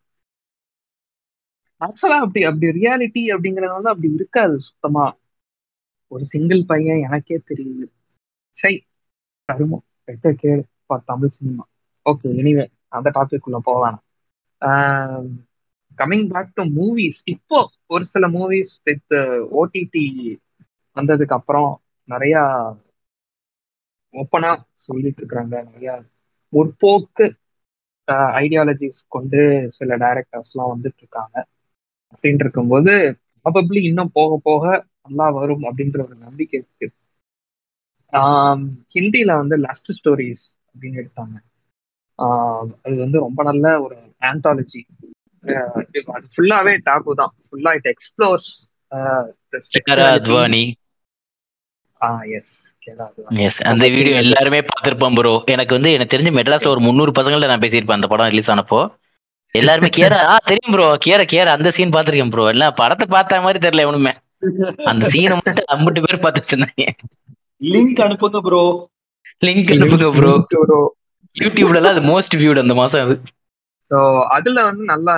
[1.80, 5.04] ஆக்சுவலா அப்படி அப்படி ரியாலிட்டி அப்படிங்கறது வந்து அப்படி இருக்காது சுத்தமா.
[6.12, 7.86] ஒரு சிங்கிள் பையன் எனக்கே தெரியுது.
[8.56, 8.72] சை
[9.48, 10.62] தருமம் பெட்ட கேடு
[11.04, 11.64] தமிழ் சினிமா
[12.06, 13.98] ஓகே எனிவே அந்த டாபிக் உள்ள போவேன்
[15.98, 19.14] கம்மிங் பேக் டு மூவிஸ் இப்போ ஒரு சில மூவிஸ் வித்
[19.52, 20.04] ஓடிடி
[20.96, 21.70] வந்ததுக்கு அப்புறம்
[22.08, 22.42] நிறையா
[24.14, 24.50] ஓப்பனா
[24.84, 25.90] சொல்லிட்டு இருக்கிறாங்க நிறைய
[26.52, 27.26] முற்போக்கு
[28.38, 29.40] ஐடியாலஜிஸ் கொண்டு
[29.70, 31.36] சில டைரக்டர்ஸ்லாம் வந்துட்டு இருக்காங்க
[32.12, 32.94] அப்படின்னு இருக்கும்போது
[33.46, 34.64] ப்ராபப்ளி இன்னும் போக போக
[35.02, 36.86] நல்லா வரும் அப்படின்ற ஒரு நம்பிக்கை இருக்கு.
[38.12, 38.56] ஹிந்தியில
[38.94, 41.36] ஹிந்தில வந்து லஸ்ட் ஸ்டோரிஸ் அப்படின்னு எடுத்தாங்க.
[42.84, 44.80] அது வந்து ரொம்ப நல்ல ஒரு ஆந்தாலஜி
[45.44, 46.00] அது
[46.32, 47.34] ஃபுல்லாவே டாபு தான்.
[47.46, 48.50] ஃபுல்லா இட் எக்ஸ்ப்ளோர்ஸ்
[50.10, 50.62] அத்வானி.
[53.44, 57.64] எஸ் அந்த வீடியோ எல்லாருமே பார்த்திருப்போம் ப்ரோ எனக்கு வந்து எனக்கு தெரிஞ்ச மெட்ராஸ்ல ஒரு முந்நூறு பசங்கள்ட்ட நான்
[57.64, 58.80] பேசியிருப்பேன் அந்த படம் ரிலீஸ் ஆனப்போ.
[59.54, 63.60] எல்லாருமே கேரா ஆ தெரியும் ப்ரோ கேர கேர அந்த சீன் பார்த்திருக்கேன் ப்ரோ எல்லாம் படத்தை பார்த்த மாதிரி
[63.64, 64.12] தெரியல எவனுமே.
[64.90, 66.86] அந்த சீனை மட்டும் அம்பிட்டு பேர் பார்த்து வச்சிருந்தாங்க.
[67.70, 68.62] லிங்க் அனுப்புங்க ப்ரோ
[69.42, 70.34] லிங்க் அனுப்புங்க ப்ரோ
[71.36, 73.14] யூடியூப்ல எல்லாம் அது மோஸ்ட் வியூட் அந்த மாசம் அது.
[73.90, 73.98] ஸோ
[74.36, 75.14] அதுல வந்து நல்லா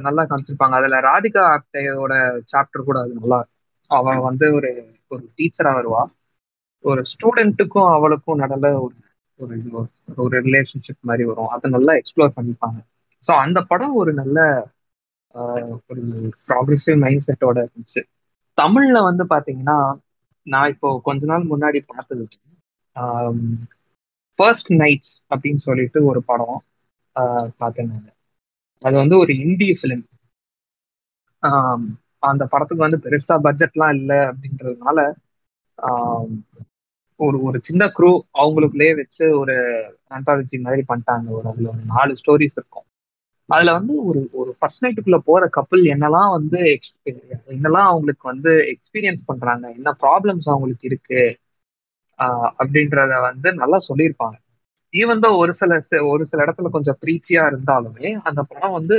[0.00, 0.74] நல்லா காமிச்சிருப்பாங்க.
[0.80, 2.14] அதுல ராதிகா ஆப்டேயோட
[2.52, 3.56] சாப்டர் கூட அது நல்லா இருக்கும்.
[3.90, 4.70] அவ வந்து ஒரு
[5.10, 6.02] ஒரு டீச்சரா வருவா.
[6.84, 8.94] ஒரு ஸ்டூடெண்ட்டுக்கும் அவளுக்கும் நடந்த ஒரு
[9.40, 9.56] ஒரு
[10.18, 11.50] ஒரு ரிலேஷன்ஷிப் மாதிரி வரும்.
[11.54, 12.78] அதை நல்லா எக்ஸ்ப்ளோர் பண்ணிப்பாங்க.
[13.26, 14.38] ஸோ அந்த படம் ஒரு நல்ல
[15.86, 16.02] ஒரு
[16.46, 18.00] ப்ராக்ரெசிவ் மைண்ட் செட்டோட இருந்துச்சு.
[18.58, 19.76] தமிழ்ல வந்து பாத்தீங்கன்னா
[20.46, 22.24] நான் இப்போ கொஞ்ச நாள் முன்னாடி பார்த்தது
[24.38, 26.58] ஃபர்ஸ்ட் நைட்ஸ் அப்படின்னு சொல்லிட்டு ஒரு படம்
[27.16, 28.08] ஆஹ், பார்த்தேன் நான்.
[28.82, 30.04] அது வந்து ஒரு இந்திய ஃபிலிம்
[32.22, 34.98] அந்த படத்துக்கு வந்து பெருசா பட்ஜெட்லாம் இல்லை அப்படின்றதுனால
[37.20, 39.54] ஒரு ஒரு சின்ன குரூ அவங்களுக்குள்ளேயே வச்சு ஒரு
[40.10, 41.26] அண்டாலஜி மாதிரி பண்ணிட்டாங்க.
[41.30, 42.86] ஒரு அதுல ஒரு நாலு ஸ்டோரிஸ் இருக்கும்.
[43.48, 46.58] அதுல வந்து ஒரு ஒரு ஃபர்ஸ்ட் நைட்டுக்குள்ள போற கப்பல் என்னெல்லாம் வந்து
[47.52, 49.64] என்னெல்லாம் அவங்களுக்கு வந்து எக்ஸ்பீரியன்ஸ் பண்றாங்க?
[49.78, 51.22] என்ன ப்ராப்ளம்ஸ் அவங்களுக்கு இருக்கு?
[52.58, 54.36] அப்படின்றத வந்து நல்லா சொல்லியிருப்பாங்க.
[54.94, 55.72] ஈவன் தான் ஒரு சில
[56.10, 58.96] ஒரு சில இடத்துல கொஞ்சம் ப்ரீச்சியா இருந்தாலுமே அந்த படம் வந்து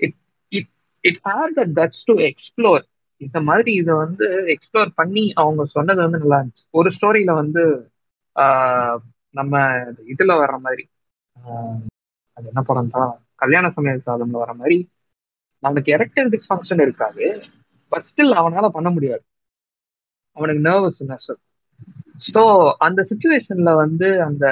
[0.00, 0.16] it
[0.52, 0.70] it
[1.04, 2.84] it has the touch to explore
[3.20, 6.64] இந்த மாதிரி இதை வந்து எக்ஸ்ப்ளோர் பண்ணி அவங்க சொன்னது வந்து நல்லா இருந்துச்சு.
[6.74, 7.62] ஒரு ஸ்டோரியில வந்து
[8.36, 8.98] ஆஹ்
[9.34, 9.54] நம்ம
[10.12, 10.84] இதுல வர்ற மாதிரி
[11.36, 11.78] ஆஹ்
[12.36, 13.12] அது என்ன படம் தான்
[13.42, 14.78] கல்யாண சமையல் சாதம்ல வர மாதிரி
[15.62, 17.24] அவனுக்கு எரெக்டல் டிஸ்ஃபங்க்ஷன் இருக்காது
[17.92, 19.24] பட் ஸ்டில் அவனால பண்ண முடியாது.
[20.36, 21.30] அவனுக்கு நர்வஸ்னஸ்
[22.26, 22.42] ஸோ
[22.86, 24.44] அந்த சுச்சுவேஷன்ல வந்து அந்த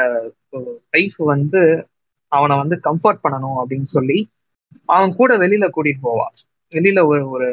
[0.94, 1.60] லைஃப் வந்து
[2.32, 4.18] அவனை வந்து கம்ஃபர்ட் பண்ணணும் அப்படின்னு சொல்லி
[4.88, 6.34] அவன் கூட வெளியில கூட்டிட்டு போவான்
[6.72, 7.48] வெளியில ஒரு ஒரு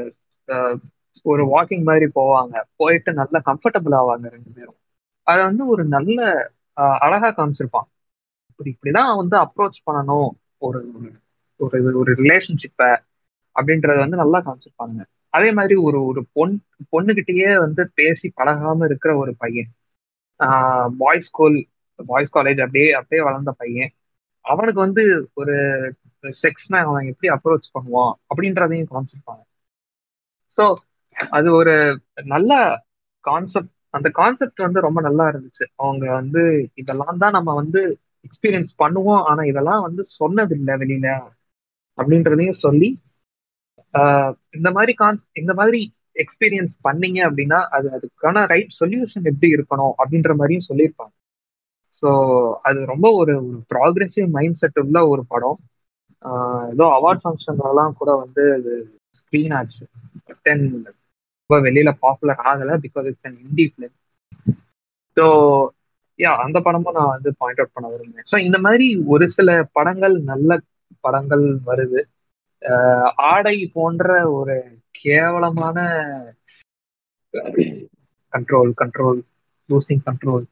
[0.47, 0.77] அஹ்,
[1.23, 2.63] ஒரு வாக்கிங் மாதிரி போவாங்க.
[2.75, 4.75] போயிட்டு நல்லா கம்ஃபர்டபுள் ஆவாங்க ரெண்டு பேரும்.
[5.23, 7.89] அதை வந்து ஒரு நல்ல அழகா காமிச்சிருப்பான்.
[8.47, 10.29] இப்படி இப்படிதான் வந்து அப்ரோச் பண்ணணும்.
[10.57, 11.21] ஒரு ஒரு-
[11.57, 12.97] ஒரு ஒரு ரிலேஷன்ஷிப்பை
[13.61, 19.35] அப்படின்றத வந்து நல்லா காமிச்சிருப்பாங்க அதே மாதிரி ஒரு ஒரு பொன் பொண்ணுகிட்டயே வந்து பேசி பழகாம இருக்கிற ஒரு
[19.37, 19.69] பையன்.
[20.97, 21.67] பாய்ஸ் ஸ்கூல்
[22.05, 23.91] பாய்ஸ் காலேஜ் அப்படியே அப்படியே வளர்ந்த பையன்.
[24.41, 25.53] அவனுக்கு வந்து ஒரு
[26.23, 29.43] செக்ஸ்னா அவன் எப்படி அப்ரோச் பண்ணுவான் அப்படின்றதையும் காமிச்சிருப்பாங்க.
[30.57, 30.73] ஸோ
[31.15, 31.73] அது ஒரு
[32.25, 32.51] நல்ல
[33.25, 35.65] கான்செப்ட் அந்த கான்செப்ட் வந்து ரொம்ப நல்லா இருந்துச்சு.
[35.75, 36.41] அவங்க வந்து
[36.73, 37.81] இதெல்லாம் தான் நம்ம வந்து
[38.25, 39.23] எக்ஸ்பீரியன்ஸ் பண்ணுவோம்.
[39.23, 41.07] ஆனா இதெல்லாம் வந்து சொன்னது இல்லை வெளியில
[41.97, 42.89] அப்படின்றதையும் சொல்லி
[43.93, 45.79] ஆஹ் இந்த மாதிரி கான் இந்த மாதிரி
[46.15, 51.13] எக்ஸ்பீரியன்ஸ் பண்ணீங்க அப்படின்னா அது அதுக்கான ரைட் சொல்யூஷன் எப்படி இருக்கணும் அப்படின்ற மாதிரியும் சொல்லியிருப்பாங்க.
[52.03, 52.09] ஸோ
[52.61, 55.59] அது ரொம்ப ஒரு ஒரு ப்ராக்ரெசிவ் மைண்ட் செட் உள்ள ஒரு படம்.
[56.71, 58.73] ஏதோ அவார்ட் ஃபங்க்ஷன்லாம் கூட வந்து அது
[59.19, 59.83] ஸ்க்ரீன் ஆச்சு.
[60.41, 60.65] தென்
[61.51, 63.95] ரொம்ப வெளியில பாப்புலர் ஆகலை because it's an indie film
[65.17, 65.23] so
[66.19, 70.15] yeah அந்த படமும் நான் வந்து பாயிண்ட் அவுட் பண்ண வருவேன் ஸோ இந்த மாதிரி ஒரு சில படங்கள்
[70.23, 70.57] நல்ல
[71.03, 72.01] படங்கள் வருது.
[72.61, 74.55] ஆஹ் ஆடை போன்ற ஒரு
[74.99, 75.77] கேவலமான
[78.33, 79.19] control control
[79.69, 80.45] losing control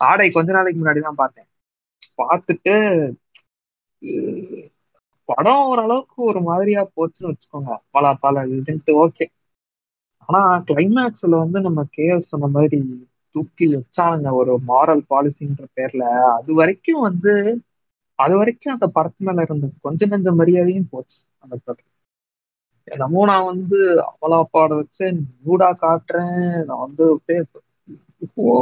[0.00, 1.48] Aadai கொஞ்ச நாளைக்கு முன்னாடி தான் பார்த்தேன்.
[2.18, 2.74] பார்த்துட்டு
[5.30, 7.72] படம் ஓரளவுக்கு ஒரு மாதிரியா போச்சுன்னு வச்சுக்கோங்க.
[7.90, 9.26] பல பல இதுன்ட்டு ஓகே
[10.28, 12.78] ஆனா கிளைமேக்ஸ்ல வந்து நம்ம கேஎஸ் சொன்ன மாதிரி
[13.34, 14.28] தூக்கி வச்சானுங்க.
[14.40, 16.04] ஒரு மாரல் பாலிசின்ற பேர்ல.
[16.38, 17.32] அது வரைக்கும் வந்து
[18.18, 21.16] அது வரைக்கும் அந்த படத்து மேல இருந்த கொஞ்ச நெஞ்ச மரியாதையும் போச்சு.
[21.42, 21.88] அந்த படத்துல
[22.88, 25.06] என்னமோ நான் வந்து அவளா பாட வச்சு
[25.40, 26.38] நூடா காட்டுறேன்.
[26.68, 27.40] நான் வந்து அப்படியே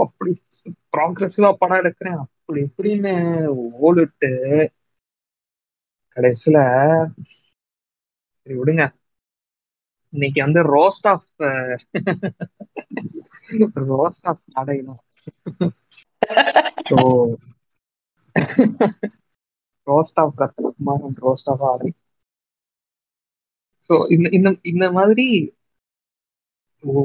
[0.03, 0.33] அப்படி
[0.93, 2.19] ப்ராக்ரெசிவா படம் எடுக்கிறேன்.
[2.25, 3.13] அப்படி எப்படின்னு
[3.81, 4.31] ஓலிட்டு
[6.19, 6.59] கடைசியில
[8.47, 8.85] சரி விடுங்க.
[10.13, 11.27] இன்னைக்கு வந்து ரோஸ்ட் ஆஃப்
[13.91, 15.03] ரோஸ்ட் ஆஃப் அடையணும்
[16.91, 16.99] so
[19.87, 21.91] roast of Ratnakumar and roast of Aari
[23.91, 25.27] so இந்த இந்த இந்த மாதிரி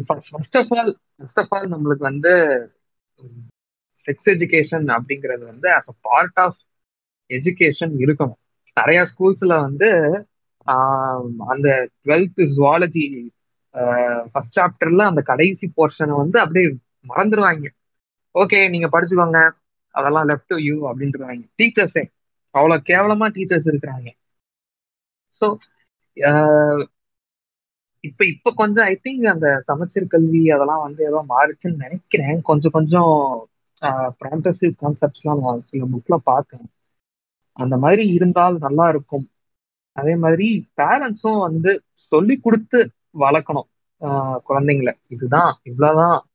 [0.09, 2.34] first of all first of all நம்மளுக்கு வந்து
[4.05, 6.59] செக்ஸ் எஜுகேஷன் அப்படிங்கிறது வந்து as a part of
[7.30, 8.39] education இருக்கணும்.
[8.78, 9.89] நிறைய ஸ்கூல்ஸ்ல வந்து
[10.67, 11.67] ஆஹ், அந்த
[11.99, 13.05] டுவெல்த் ஜுவாலஜி
[14.32, 16.67] ஃபர்ஸ்ட் சாப்டர்ல அந்த கடைசி போர்ஷனை வந்து அப்படியே
[17.09, 17.65] மறந்துடுவாங்க
[18.36, 19.39] ஓகே நீங்க படிச்சுக்கோங்க.
[19.95, 22.03] அதெல்லாம் லெஃப்ட் டு யூ அப்படின்ட்டுருவாங்க டீச்சர்ஸே
[22.55, 24.07] அவ்வளோ கேவலமா டீச்சர்ஸ் இருக்கிறாங்க.
[25.41, 25.47] ஸோ
[28.03, 32.38] இப்ப இப்ப கொஞ்சம் ஐ திங்க் அந்த சமச்சீர் கல்வி அதெல்லாம் வந்து ஏதோ மாறுச்சுன்னு நினைக்கிறேன்.
[32.49, 33.11] கொஞ்சம் கொஞ்சம்
[34.21, 36.65] ப்ராண்டசிவ் கான்செப்ட்ஸ்லாம் சில புக்ல பார்த்தேன்
[37.54, 39.30] அந்த மாதிரி இருந்தால் நல்லா இருக்கும்.
[39.91, 43.70] அதே மாதிரி பேரண்ட்ஸும் வந்து சொல்லி கொடுத்து வளர்க்கணும்.
[44.01, 44.93] ஆஹ் குழந்தைங்கள.
[45.08, 46.28] இதுதான் இவ்வளவுதான்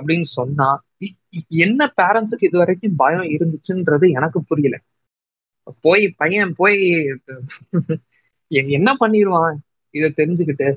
[0.00, 4.78] அப்படின்னு சொன்னா இ- என்ன பேரண்ட்ஸுக்கு இது வரைக்கும் பயம் இருந்துச்சுன்றது எனக்கு புரியல.
[5.80, 7.06] போய் பையன் போய்
[8.48, 9.56] என்ன பண்ணிடுவான்
[9.90, 10.76] இதை தெரிஞ்சுக்கிட்டு.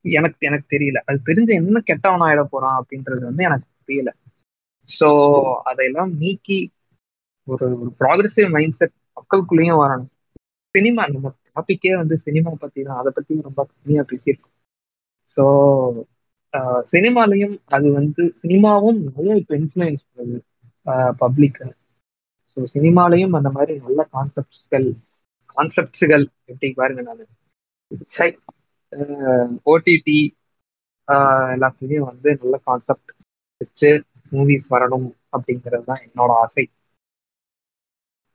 [0.00, 0.96] எனக்கு எனக்கு தெரியல.
[0.96, 4.14] அது தெரிஞ்ச என்ன கெட்டவன் ஆயிட போறான் அப்படின்றது வந்து எனக்கு புரியல.
[5.00, 6.70] ஸோ அதையெல்லாம் நீக்கி
[7.48, 10.10] ஒரு ஒரு ப்ராக்ரெசிவ் மைண்ட் செட் மக்களுக்குள்ளேயும் வரணும்.
[10.74, 14.54] சினிமா நம்ம டாபிக்கே வந்து சினிமா பத்தி தான் அதை பத்தி ரொம்ப கம்மியா பேசியிருக்கோம்.
[15.36, 15.44] ஸோ
[16.92, 20.40] சினிமாலையும் அது வந்து சினிமாவும் நிறைய இப்போ இன்ஃப்ளூயன்ஸ் பண்ணுது.
[21.22, 21.66] பப்ளிக்கை
[22.56, 24.88] ஸோ சினிமாலையும் அந்த மாதிரி நல்ல கான்செப்ட்ஸ்கள்
[25.56, 27.24] கான்செப்ட்ஸுகள் எப்படி பாருங்க நான்.
[28.14, 28.28] சை
[29.72, 30.18] ஓடிடி
[31.54, 33.12] எல்லாத்துலேயும் வந்து நல்ல கான்செப்ட்
[33.60, 33.90] வச்சு
[34.32, 36.64] மூவிஸ் வரணும் அப்படிங்கிறது தான் என்னோட ஆசை.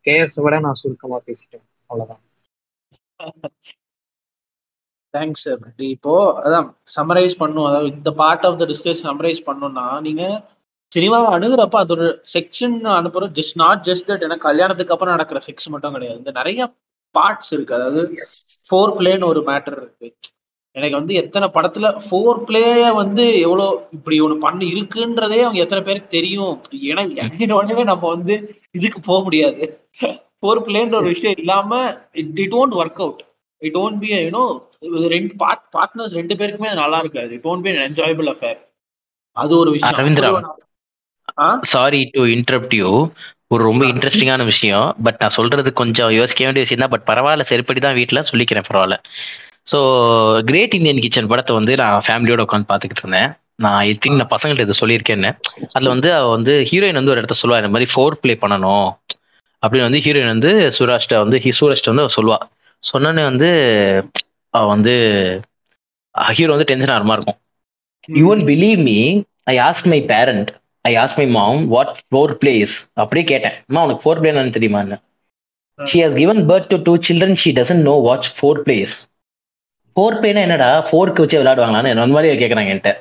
[0.07, 1.65] கேஎஸ் விட நான் சுருக்கமா பேசிட்டேன்.
[1.89, 2.21] அவ்வளவுதான்.
[5.13, 5.45] தேங்க்ஸ்
[5.95, 6.13] இப்போ
[6.45, 7.67] அதான் சம்மரைஸ் பண்ணும்.
[7.69, 10.23] அதாவது இந்த part of the discuss summarise பண்ணணும்னா நீங்க
[10.91, 15.71] சினிமாவை அணுகுறப்ப அது ஒரு செக்ஷன் அனுப்புறோம் ஜஸ்ட் நாட் ஜஸ்ட் தட் எனக்கு கல்யாணத்துக்கு அப்புறம் நடக்கிற செக்ஸ்
[15.73, 16.19] மட்டும் கிடையாது.
[16.21, 16.59] இந்த நிறைய
[17.15, 17.75] பார்ட்ஸ் இருக்கு.
[17.77, 18.01] அதாவது
[18.67, 20.09] ஃபோர் பிளேன்னு ஒரு மேட்டர் இருக்கு.
[20.77, 26.15] எனக்கு வந்து எத்தனை படத்துல ஃபோர் பிளேய வந்து எவ்வளோ இப்படி ஒன்று பண்ணு இருக்குன்றதே அவங்க எத்தனை பேருக்கு
[26.15, 26.55] தெரியும்.
[26.89, 27.03] ஏன்னா
[27.59, 28.35] உடனே நம்ம வந்து
[28.71, 29.63] இதுக்கு போக முடியாது.
[30.37, 31.71] ஃபோர் பிளேன்ற ஒரு விஷயம் இல்லாம
[32.21, 33.21] it it won't work out
[33.61, 34.43] it won't be you know
[35.15, 37.31] ரெண்டு பார்ட் பார்ட்னர்ஸ் ரெண்டு பேருக்குமே அது நல்லா இருக்காது.
[37.37, 38.59] It won't be enjoyable affair
[39.37, 39.97] அது ஒரு விஷயம்.
[41.39, 41.47] ஆ?
[41.71, 42.91] சாரி டு இன்டரப்ட் யூ
[43.47, 44.87] ஒரு ரொம்ப இன்ட்ரெஸ்டிங்கான விஷயம்.
[45.03, 48.97] பட் நான் சொல்றது கொஞ்சம் யோசிக்க வேண்டிய விஷயம் தான் பட் பரவாயில்ல சரிப்படி தான் வீட்டில் சொல்லிக்கிறேன் பரவாயில்ல.
[49.67, 49.77] ஸோ
[50.49, 53.29] கிரேட் இந்தியன் கிச்சன் படத்தை வந்து நான் ஃபேமிலியோட உட்காந்து பார்த்துக்கிட்டு இருந்தேன்.
[53.63, 55.29] நான் ஐ திங்க் நான் பசங்கள்ட்ட இதை சொல்லியிருக்கேன்னு.
[55.75, 58.89] அதில் வந்து அவ வந்து ஹீரோயின் வந்து ஒரு இடத்த சொல்லுவா இந்த மாதிரி ஃபோர் ப்ளே பண்ணணும்.
[59.63, 62.37] அப்படின்னு வந்து ஹீரோயின் வந்து சுராஷ்ட வந்து சூரஷ்ட வந்து அவ சொல்லுவா.
[62.83, 63.49] சொன்னோன்னே வந்து
[64.53, 64.93] அவ வந்து
[66.37, 67.39] ஹீரோ வந்து டென்ஷன் ஆகிற மாதிரி இருக்கும்.
[68.19, 68.99] You won't believe me
[69.53, 70.49] I ask my parent
[70.85, 71.93] I ask my mom what
[72.41, 73.55] foreplays அப்படியே கேட்டேன்.
[73.69, 74.97] அம்மா உனக்கு ஃபோர் பிளே என்னன்னு தெரியுமான்னு
[75.79, 78.29] she has given birth to two children she doesn't know what's
[78.65, 78.95] foreplays
[79.97, 80.85] four பிளேனா என்னடா?
[80.89, 82.91] ஃபோர்க்கு வச்சு விளையாடுவாங்களான்னு அந்த மாதிரி கேட்குறாங்க என்கிட்ட.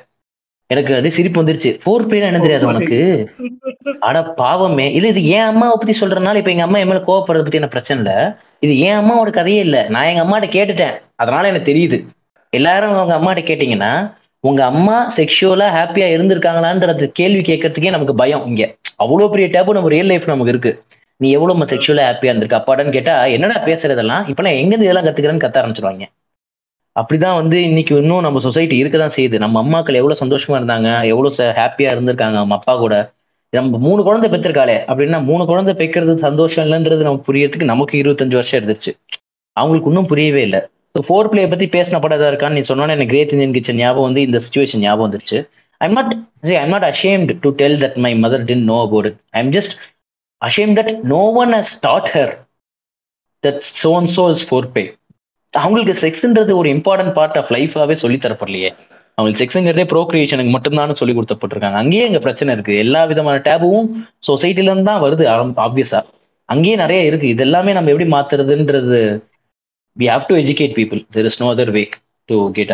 [0.69, 1.79] எனக்கு வந்து சிரிப்பு வந்துருச்சு.
[1.83, 2.97] ஃபோர் பிளேனா என்ன தெரியாது உனக்கு?
[3.99, 4.93] அட பாவமே.
[4.93, 7.99] இல்ல இது என் அம்மாவை பத்தி சொல்றதுனால இப்ப எங்க அம்மா என் மேல கோவப்படுறத பத்தி என்ன பிரச்சனை
[7.99, 8.13] இல்ல?
[8.59, 9.87] இது என் அம்மாவோட கதையே இல்ல.
[9.89, 10.93] நான் எங்க அம்மாட்ட கேட்டுட்டேன்.
[11.15, 11.97] அதனால எனக்கு தெரியுது.
[12.53, 13.91] எல்லாரும் அவங்க அம்மாட்ட கேட்டீங்கன்னா
[14.43, 18.63] உங்க அம்மா செக்ஷுவலா ஹாப்பியா இருந்திருக்காங்களான்றது கேள்வி கேட்கறதுக்கே நமக்கு பயம் இங்க.
[18.95, 20.71] அவ்வளவு பெரிய டேபு நம்ம ரியல் லைஃப் நமக்கு இருக்கு.
[21.19, 22.61] நீ எவ்வளவு செக்ஷுவலா ஹாப்பியா இருந்திருக்க?
[22.61, 24.27] அப்பாடான்னு கேட்டா என்னடா பேசுறதெல்லாம்?
[24.27, 26.05] இப்ப நான் எங்க இருந்து இதெல்லாம் கத்துக்கிறேன்னு கத்த ஆரம்பிச்சிருவாங்க.
[26.99, 29.37] அப்படிதான் வந்து இன்னைக்கு இன்னும் நம்ம சொசைட்டி இருக்கதான் செய்யுது.
[29.43, 32.95] நம்ம அம்மாக்கள் எவ்வளவு சந்தோஷமா இருந்தாங்க எவ்வளவு ஹாப்பியா இருந்திருக்காங்க நம்ம அப்பா கூட.
[33.53, 38.59] நம்ம மூணு குழந்தை பெற்றிருக்காளே அப்படின்னா மூணு குழந்தை பெக்கிறது சந்தோஷம் இல்லைன்றது நம்ம புரியறதுக்கு நமக்கு இருபத்தஞ்சு வருஷம்
[38.59, 38.91] இருந்துச்சு
[39.57, 40.61] அவங்களுக்கு இன்னும் புரியவே இல்லை.
[40.95, 44.07] ஸோ ஃபோர் பிளே பத்தி பேசின படம் ஏதாவது இருக்கான்னு நீ சொன்னோன்னே எனக்கு கிரேட் இந்தியன் கிச்சன் ஞாபகம்
[44.09, 45.39] வந்து இந்த சுச்சுவேஷன் ஞாபகம் வந்துருச்சு.
[45.81, 46.13] I'm not
[46.61, 49.73] I'm not ashamed to tell that my mother didn't know about it I'm just
[50.41, 52.33] ashamed that no one has taught her
[53.43, 54.45] that so and so is
[54.75, 54.83] foreplay
[55.61, 58.69] அவங்களுக்கு செக்ஸ்ன்றது ஒரு important part of லைஃபாவே சொல்லி தரப்படலையே.
[59.17, 62.73] அவங்களுக்கு செக்ஸுங்கிறதே ப்ரோக்ரியேஷனுக்கு மட்டும்தான் சொல்லி கொடுத்தப்பட்டிருக்காங்க அங்கேயே எங்க பிரச்சனை இருக்கு.
[62.83, 63.87] எல்லா விதமான டேபுவும்
[64.29, 65.25] சொசைட்டில இருந்து தான் வருது
[65.65, 66.01] ஆப்வியஸா
[66.49, 67.27] அங்கேயே நிறைய இருக்கு.
[67.33, 68.99] இது எல்லாமே நம்ம எப்படி மாத்துறதுன்றது
[69.97, 71.83] we have to educate people there is no other way
[72.29, 72.73] to get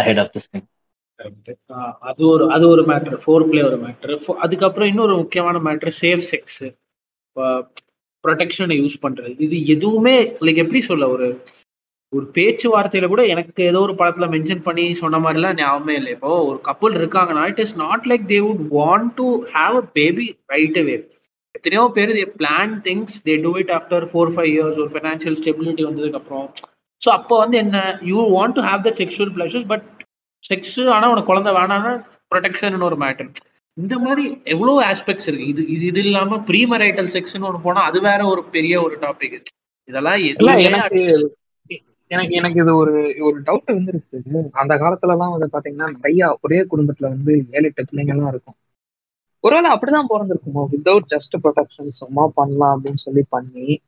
[0.00, 0.66] ahead of this thing
[2.10, 4.14] அது ஒரு அது ஒரு மேட்ரு ஃபோர் பிளே ஒரு மேட்ரு
[4.44, 6.62] அதுக்கப்புறம் இன்னொரு முக்கியமான மேட்ரு சேஃப் செக்ஸ்
[8.24, 9.30] ப்ரொடெக்ஷனை யூஸ் பண்றது.
[9.44, 10.14] இது எதுவுமே
[10.46, 11.26] லைக் எப்படி சொல்ல ஒரு
[12.12, 16.12] ஒரு பேச்சுவார்த்தையில கூட எனக்கு ஏதோ ஒரு படத்துல மென்ஷன் பண்ணி சொன்ன மாதிரிலாம் ஞாபகமே இல்லை.
[16.16, 20.26] இப்போ ஒரு கப்பல் இருக்காங்கன்னா it is not like they would want to have a baby
[20.54, 20.96] right away
[21.54, 25.84] எத்தனையோ பேர் they plan things they do it after four five years ஒரு ஃபைனான்சியல் ஸ்டெபிலிட்டி
[25.88, 26.46] வந்ததுக்கு அப்புறம்.
[27.02, 27.76] ஸோ அப்போ வந்து என்ன
[28.10, 29.86] you want to have that sexual pleasures but
[30.44, 31.92] sex ஆனா உனக்கு குழந்தை வேணாம்னா
[32.32, 33.30] ப்ரொடெக்ஷன் ஒரு மேட்டர்
[33.76, 35.50] இந்த மாதிரி எவ்வளவு ஆஸ்பெக்ட்ஸ் இருக்கு.
[35.52, 39.36] இது இது இது இல்லாம ப்ரீமரைட்டல் செக்ஷன் ஒன்று போனா அது வேற ஒரு பெரிய ஒரு டாபிக்
[39.88, 40.18] இதெல்லாம்
[42.10, 47.08] எனக்கு எனக்கு இது ஒரு ஒரு டவுட் வந்துருக்கு அந்த காலத்துல எல்லாம் வந்து பாத்தீங்கன்னா நிறைய ஒரே குடும்பத்துல
[47.08, 48.56] வந்து ஏழு எட்டு பிள்ளைங்க எல்லாம் இருக்கும்.
[49.44, 50.64] ஒருவேளை அப்படிதான் பிறந்திருக்குமோ?
[50.72, 53.80] வித்தவுட் ஜஸ்ட் ப்ரொடெக்ஷன் சும்மா பண்ணலாம் அப்படின்னு சொல்லி பண்ணி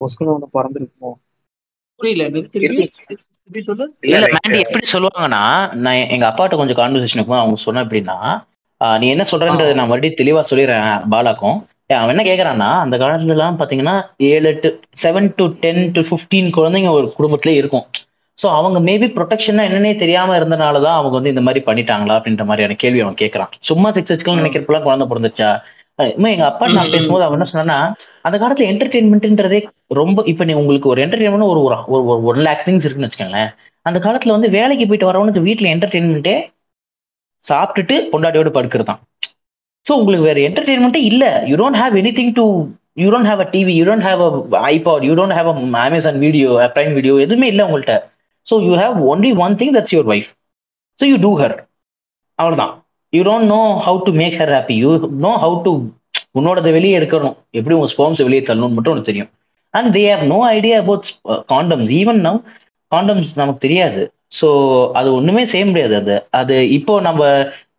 [0.00, 1.12] பொசுக்குன்னு வந்து பிறந்திருக்குமோ?
[2.00, 2.26] புரியல.
[4.00, 5.42] இல்ல மேண்டி எப்படி சொல்லுவாங்கன்னா
[5.74, 8.18] நான் எங்க அப்பாட்ட கொஞ்சம் கான்வர்சேஷன் அவங்க சொன்ன எப்படின்னா
[8.80, 11.58] ஆஹ் நீ என்ன சொல்றன்றது நான் மறுபடியும் தெளிவா சொல்லிடுறேன் பாலாக்கும்.
[11.90, 13.94] அவன் என்ன கேக்குறான்னா அந்த காலத்துல எல்லாம் பாத்தீங்கன்னா
[14.28, 14.68] ஏழு எட்டு
[15.02, 17.84] seven to ten to fifteen குழந்தைங்க ஒரு குடும்பத்துல இருக்கும்.
[18.38, 23.00] சோ அவங்க மேபி ப்ரொடெக்ஷன் என்னன்னே தெரியாம இருந்தனாலதான் அவங்க வந்து இந்த மாதிரி பண்ணிட்டாங்களா அப்படின்ற மாதிரியான கேள்வி
[23.00, 23.52] அவன் கேக்குறான்.
[23.68, 25.50] சும்மா செக்ஸ் வச்சுக்கலாம் நினைக்கிறப்பெல்லாம் குழந்தை பிறந்துச்சா
[26.28, 27.76] எங்க அப்பா நான் பேசும்போது அவன் என்ன சொன்னா
[28.26, 29.60] அந்த காலத்துல என்டர்டெயின்மெண்ட்ன்றதே
[30.00, 31.76] ரொம்ப இப்ப நீ உங்களுக்கு ஒரு என்டர்டெயின்மெண்ட் ஒரு ஒரு
[32.08, 33.50] ஒரு ஒன் லேக் திங்ஸ் இருக்குன்னு வச்சுக்கோங்களேன்.
[33.86, 36.36] அந்த காலத்துல வந்து வேலைக்கு போயிட்டு வரவனுக்கு வீட்டுல என்டர்டெயின்மெண்ட்டே
[37.44, 39.00] சாப்பிட்டுட்டு பொண்டாட்டியோட படுக்கிறது தான்
[39.86, 41.30] ஸோ உங்களுக்கு வேற என்டர்டெயின்மெண்ட்டே இல்லை.
[41.50, 42.44] You don't have anything to
[43.02, 44.30] you don't have a TV you don't have a
[44.74, 45.56] iPad you don't have a
[45.88, 47.96] Amazon video prime video எதுவுமே இல்லை உங்கள்கிட்ட
[48.46, 50.30] so you have only one thing that's your wife
[51.00, 51.56] so you do her
[52.38, 52.72] அவ்வளோதான்
[53.12, 54.90] you don't know how to make her happy you
[55.26, 55.72] know how to
[56.38, 57.36] உன்னோடதை வெளியே எடுக்கணும்.
[57.58, 59.28] எப்படி உங்கள் ஸ்போம்ஸ் வெளியே தள்ளணும்னு மட்டும் உனக்கு தெரியும்.
[59.74, 61.06] And they have no idea about
[61.52, 62.38] condoms even now
[62.92, 64.02] condoms நமக்கு தெரியாது.
[64.38, 64.48] ஸோ
[64.98, 65.94] அது ஒன்றுமே செய்ய முடியாது.
[66.00, 67.20] அது அது இப்போ நம்ம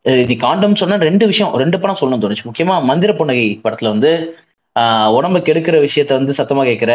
[0.05, 2.47] அஹ், நீ காண்டம் சொன்னா ரெண்டு விஷயம் ரெண்டு படம் சொல்லணும் தோணுச்சு.
[2.49, 4.11] முக்கியமா மந்திர புன்னகை படத்துல வந்து
[4.75, 6.93] ஆஹ், உடம்ப கெடுக்கிற விஷயத்த வந்து சத்தமா கேட்கிற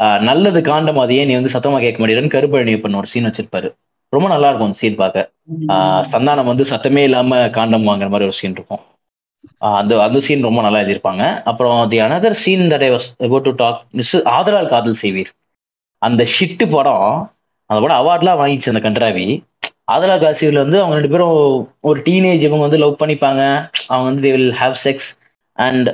[0.00, 3.68] ஆஹ், நல்லது காண்டம் அதையே நீ வந்து சத்தமா கேட்க மாட்டேன்னு கருப்பழனி பண்ண ஒரு சீன் வச்சிருப்பாரு.
[4.12, 5.22] ரொம்ப நல்லா இருக்கும் அந்த சீன் பார்க்க.
[5.72, 8.82] ஆஹ் சந்தானம் வந்து சத்தமே இல்லாம காண்டம் வாங்குற மாதிரி ஒரு சீன் இருக்கும்.
[9.72, 11.22] அந்த அந்த சீன் ரொம்ப நல்லா எழுதியிருப்பாங்க.
[11.50, 15.30] அப்புறம் the another scene that I was about to talk miss Aadhalal Kadhal Seiveer.
[16.02, 17.06] அந்த ஷிட்டு படம்
[17.70, 19.26] அந்த படம் அவார்ட்லாம் வாங்கிச்சு அந்த கன்றாவி.
[19.88, 21.36] ஆதலா காசியில் வந்து அவங்க ரெண்டு பேரும்
[21.88, 23.42] ஒரு டீனேஜ் இவங்க வந்து லவ் பண்ணிப்பாங்க.
[23.90, 25.08] அவங்க வந்து they will have sex
[25.58, 25.88] and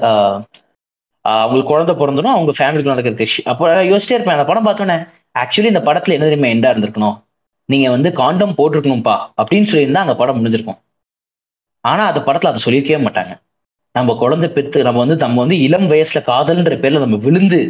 [1.25, 4.37] அவங்களுக்கு குழந்தை பிறந்தனும் அவங்க ஃபேமிலிக்கு நடக்கிற ஷி அப்போ யோசிச்சிட்டே இருப்பேன்.
[4.37, 4.97] அந்த படம் பார்த்தோன்னே
[5.43, 7.17] ஆக்சுவலி இந்த படத்தில் என்ன தெரியுமா எண்டா இருந்திருக்கணும்?
[7.69, 10.81] நீங்க வந்து காண்டம் போட்டிருக்கணும்ப்பா அப்படின்னு சொல்லியிருந்தா அந்த படம் முடிஞ்சிருக்கும்.
[11.85, 13.33] ஆனா அந்த படத்துல அதை சொல்லியிருக்கவே மாட்டாங்க.
[13.95, 17.61] நம்ம குழந்தை பெத்து நம்ம வந்து நம்ம வந்து இளம் வயசுல காதல்ன்ற பேர்ல நம்ம விழுந்து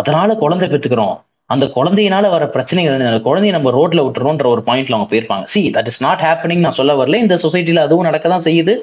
[0.00, 1.16] அதனால குழந்தை பெத்துக்கிறோம்.
[1.54, 3.10] அந்த குழந்தையினால வர பிரச்சனைகள் என்ன?
[3.12, 5.46] அந்த குழந்தைய நம்ம ரோட்ல விட்டுறோன்ற ஒரு பாயிண்ட்ல அவங்க போயிருப்பாங்க.
[5.54, 7.20] See that is not happening நான் சொல்ல வரல.
[7.24, 8.74] இந்த சொசைட்டில அதுவும் நடக்க தான் செய்யுது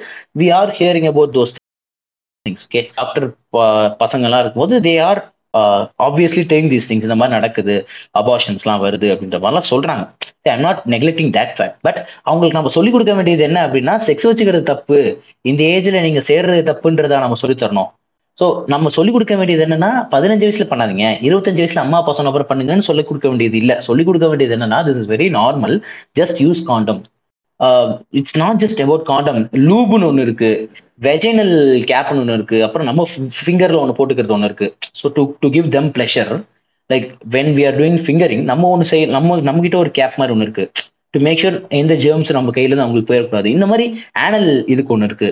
[0.41, 1.53] we are hearing about those
[2.45, 3.28] things okay after
[4.03, 5.22] பசங்கள்லாம் இருக்கும்போது they are
[6.05, 7.74] obviously doing these things இந்த மாதிரி நடக்குது.
[8.19, 10.03] அபார்ஷன்ஸ்லாம் வருது அப்படின்ற மாதிரிலாம் சொல்றாங்க.
[10.51, 11.99] I'm not neglecting that fact but
[12.30, 14.99] அவங்களுக்கு நம்ம சொல்லிக் கொடுக்க வேண்டியது என்ன அப்படின்னா செக்ஸ் வச்சுக்கிறது தப்பு.
[15.51, 17.89] இந்த ஏஜ்ல நீங்க சேர்றது தப்புன்றதா நம்ம சொல்லித் தரணும்.
[18.40, 21.06] ஸோ நம்ம சொல்லிக் கொடுக்க வேண்டியது என்னன்னா பதினஞ்சு வயசுல பண்ணாதீங்க.
[21.28, 23.76] இருபத்தஞ்சு வயசுல அம்மா அப்பா சொன்ன அப்புறம் பண்ணுங்கன்னு சொல்லிக் கொடுக்க வேண்டியது இல்லை.
[23.88, 25.76] சொல்லிக் கொடுக்க வேண்டியது என்னன்னா this is very normal
[26.20, 27.02] just use condom
[28.20, 30.52] it's not just about condom லூபுன்னு ஒன்று இருக்கு.
[31.08, 31.54] வெஜைனல்
[31.92, 32.58] கேப்னு ஒன்று இருக்கு.
[32.68, 33.04] அப்புறம் நம்ம
[33.40, 34.68] ஃபிங்கர்ல ஒன்று போட்டுக்கிறது ஒன்று இருக்கு.
[35.00, 36.32] So to to give them pleasure
[36.90, 37.06] like
[37.36, 40.48] when we are doing fingering நம்ம ஒன்று செய் நம்ம நம்ம கிட்ட ஒரு கேப் மாதிரி ஒன்று
[40.48, 40.66] இருக்கு.
[41.14, 43.48] டு மேக் ஷூர் எந்த ஜேர்ம்ஸ் நம்ம கையில இருந்து அவங்களுக்கு போயிடக்கூடாது.
[43.56, 43.86] இந்த மாதிரி
[44.26, 45.30] ஆனல் இதுக்கு ஒன்று இருக்கு.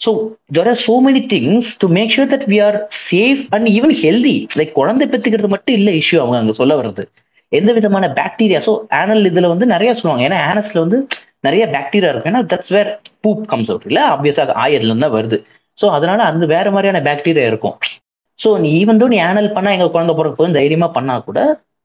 [0.00, 0.10] So
[0.56, 2.76] there are so many things to make sure that we are
[3.08, 7.04] safe and even healthy like குழந்தை பெற்றுக்கிறது மட்டும் இல்லை இஷ்யூ அவங்க அங்கே சொல்ல வர்றது.
[7.52, 10.24] எந்த விதமான பாக்டீரியா ஸோ ஆனல் இதில் வந்து நிறைய சொல்லுவாங்க.
[10.28, 10.98] ஏன்னா ஆனஸ்ல வந்து
[11.46, 12.32] நிறைய பாக்டீரியா இருக்கும்.
[12.32, 12.90] ஏன்னா that's where
[13.24, 14.02] poop comes out இல்லை?
[14.14, 15.38] ஆப்வியஸாக ஆயர்ல இருந்து தான் வருது.
[15.78, 17.76] ஸோ அதனால அந்த வேற மாதிரியான பாக்டீரியா இருக்கும்.
[18.38, 21.38] ஸோ நீ ஈவன் நீ ஆனல் பண்ணால் எங்கள் குழந்தை பிறக்க போது தைரியமாக பண்ணால் கூட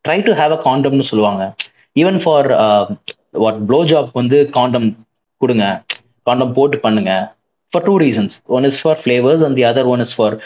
[0.05, 1.43] ட்ரை டு ஹேவ் அ காண்டம்னு சொல்லுவாங்க.
[2.01, 2.47] Even for
[3.43, 4.88] what blow job வந்து காண்டம்
[5.41, 5.66] கொடுங்க.
[6.28, 7.14] காண்டம் போட்டு பண்ணுங்க.
[7.74, 10.41] For two reasons one is for and and other other one is for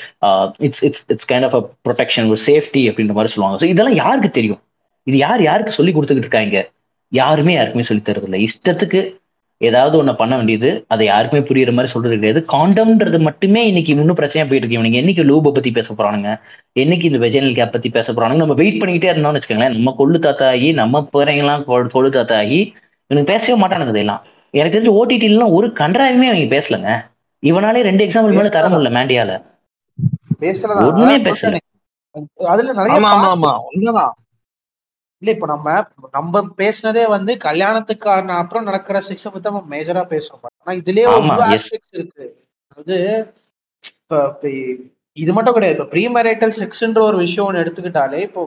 [0.58, 3.66] it's it's it's kind of a protection ஒரு safety அப்படின்ற மாதிரி சொல்லுவாங்க.
[3.66, 4.62] ஸோ இதெல்லாம் யாருக்கு தெரியும்?
[5.04, 6.70] இது யார் யாருக்கு சொல்லி கொடுத்துக்கிட்டு இருக்காங்க?
[7.10, 9.16] யாருமே யாருக்குமே சொல்லி தரது இல்லை இஷ்டத்துக்கு
[9.60, 12.46] ஏதாவது ஒன்று பண்ண வேண்டியது அதை யாருக்குமே புரியுற மாதிரி சொல்றது கிடையாது.
[12.52, 14.78] காண்டம்ன்றது மட்டுமே இன்னைக்கு இன்னும் பிரச்சனையா போயிட்டு இருக்கு.
[14.78, 16.40] இவனுங்க என்னைக்கு லூபை பத்தி பேச போறானுங்க?
[16.80, 18.36] என்னைக்கு இந்த வெஜனல் கேப் பத்தி பேச போறானுங்க?
[18.36, 22.74] நம்ம வெயிட் பண்ணிக்கிட்டே இருந்தோம்னு வச்சுக்கோங்களேன் நம்ம கொள்ளு தாத்தா ஆகி நம்ம பிறங்கெல்லாம் கொ- கொள்ளு தாத்தா ஆகி
[23.08, 24.26] இவனுக்கு பேசவே மாட்டானுங்க இதெல்லாம்.
[24.52, 27.17] எனக்கு தெரிஞ்சு ஓடிடிலாம் ஒரு கன்றாயுமே அவங்க பேசலங்க.
[27.44, 29.32] இவனாலே ரெண்டு எக்ஸாம்பிள் மேல தர முடியல மேண்டியால.
[30.42, 30.82] பேசுறதா?
[30.88, 31.58] ஒண்ணுமே பேசல.
[32.50, 33.52] அதுல நிறைய ஆமா ஆமா part ஆமா.
[33.70, 34.14] உண்மைதான்.
[35.22, 35.68] இல்ல இப்ப நம்ம
[36.14, 40.44] நம்ம பேசுனதே வந்து கல்யாணத்துக்கான அப்புறம் நடக்கிற செக்ஸ பத்தி நம்ம மேஜரா பேசுறோம்.
[40.62, 41.30] ஆனா இதுலயே ஒரு.
[41.48, 42.26] ஆஸ்பெக்ட்ஸ் இருக்கு.
[42.72, 42.98] அதாவது
[43.84, 44.50] இப்ப
[45.18, 45.78] இது மட்டும் கிடையாது.
[45.78, 48.42] இப்ப ப்ரீ மேரிட்டல் செக்ஸ்ன்ற ஒரு விஷயம் ஒன்று எடுத்துக்கிட்டாலே இப்போ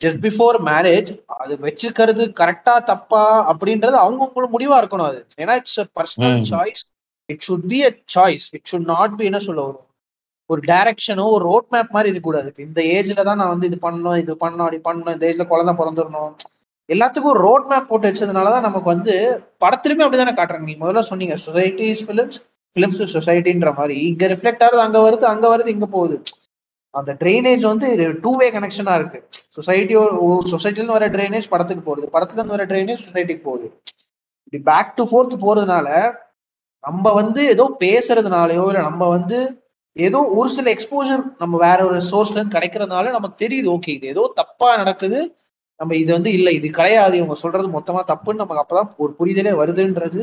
[0.00, 5.20] ஜஸ்ட் பிஃபோர் மேரேஜ் அது வச்சிருக்கிறது கரெக்டா தப்பா அப்படின்றது அவங்கவுங்களோட முடிவா இருக்கணும் அது.
[5.38, 6.38] ஏன்னா it's personal.
[6.50, 6.82] Choice
[7.32, 9.86] it should be a choice it should not be என்ன சொல்ல வரும்?
[10.50, 12.48] ஒரு டைரக்ஷனோ ஒரு ரோட் மேப் மாதிரி இருக்கக்கூடாது.
[12.52, 15.72] இப்போ இந்த ஏஜ்ல தான் நான் வந்து இது பண்ணணும் இது பண்ணணும் அப்படி பண்ணணும் இந்த ஏஜ்ல குழந்தை
[15.80, 16.32] பிறந்துடணும்.
[16.88, 19.14] எல்லாத்துக்கும் ஒரு ரோட் மேப் போட்டு வச்சதுனால தான் நமக்கு வந்து
[19.64, 20.66] படத்துலயுமே அப்படிதானே காட்டுறாங்க.
[20.68, 22.38] நீங்க முதல்ல சொன்னீங்க சொசைட்டிஸ் ஃபிலிம்ஸ்
[22.76, 23.96] பிலிம்ஸ் சொசைட்டின்ற மாதிரி.
[24.10, 26.16] இங்க ரிஃப்ளெக்ட் ஆகுது அங்க வருது அங்க வருது இங்க போகுது.
[26.94, 27.88] அந்த ட்ரைனேஜ் வந்து
[28.24, 29.18] டூ வே கனெக்ஷனா இருக்கு.
[29.56, 29.94] சொசைட்டி
[30.54, 32.06] சொசைட்டில வர ட்ரைனேஜ் படத்துக்கு போகுது.
[32.14, 33.66] படத்துல இருந்து வர ட்ரைனேஜ் சொசைட்டிக்கு போகுது.
[34.46, 35.88] இப்படி பேக் டு ஃபோர்த் போறதுனால
[36.84, 39.38] நம்ம வந்து ஏதோ பேசுறதுனாலயோ இல்ல நம்ம வந்து
[39.96, 44.22] ஏதோ ஒரு சில எக்ஸ்போஜர் நம்ம வேற ஒரு சோர்ஸ்ல இருந்து கிடைக்கிறதுனால நமக்கு தெரியுது ஓகே இது ஏதோ
[44.40, 45.18] தப்பா நடக்குது.
[45.80, 47.14] நம்ம இது வந்து இல்ல இது கிடையாது.
[47.20, 50.22] இவங்க சொல்றது மொத்தமா தப்புன்னு நமக்கு அப்பதான் ஒரு புரிதலே வருதுன்றது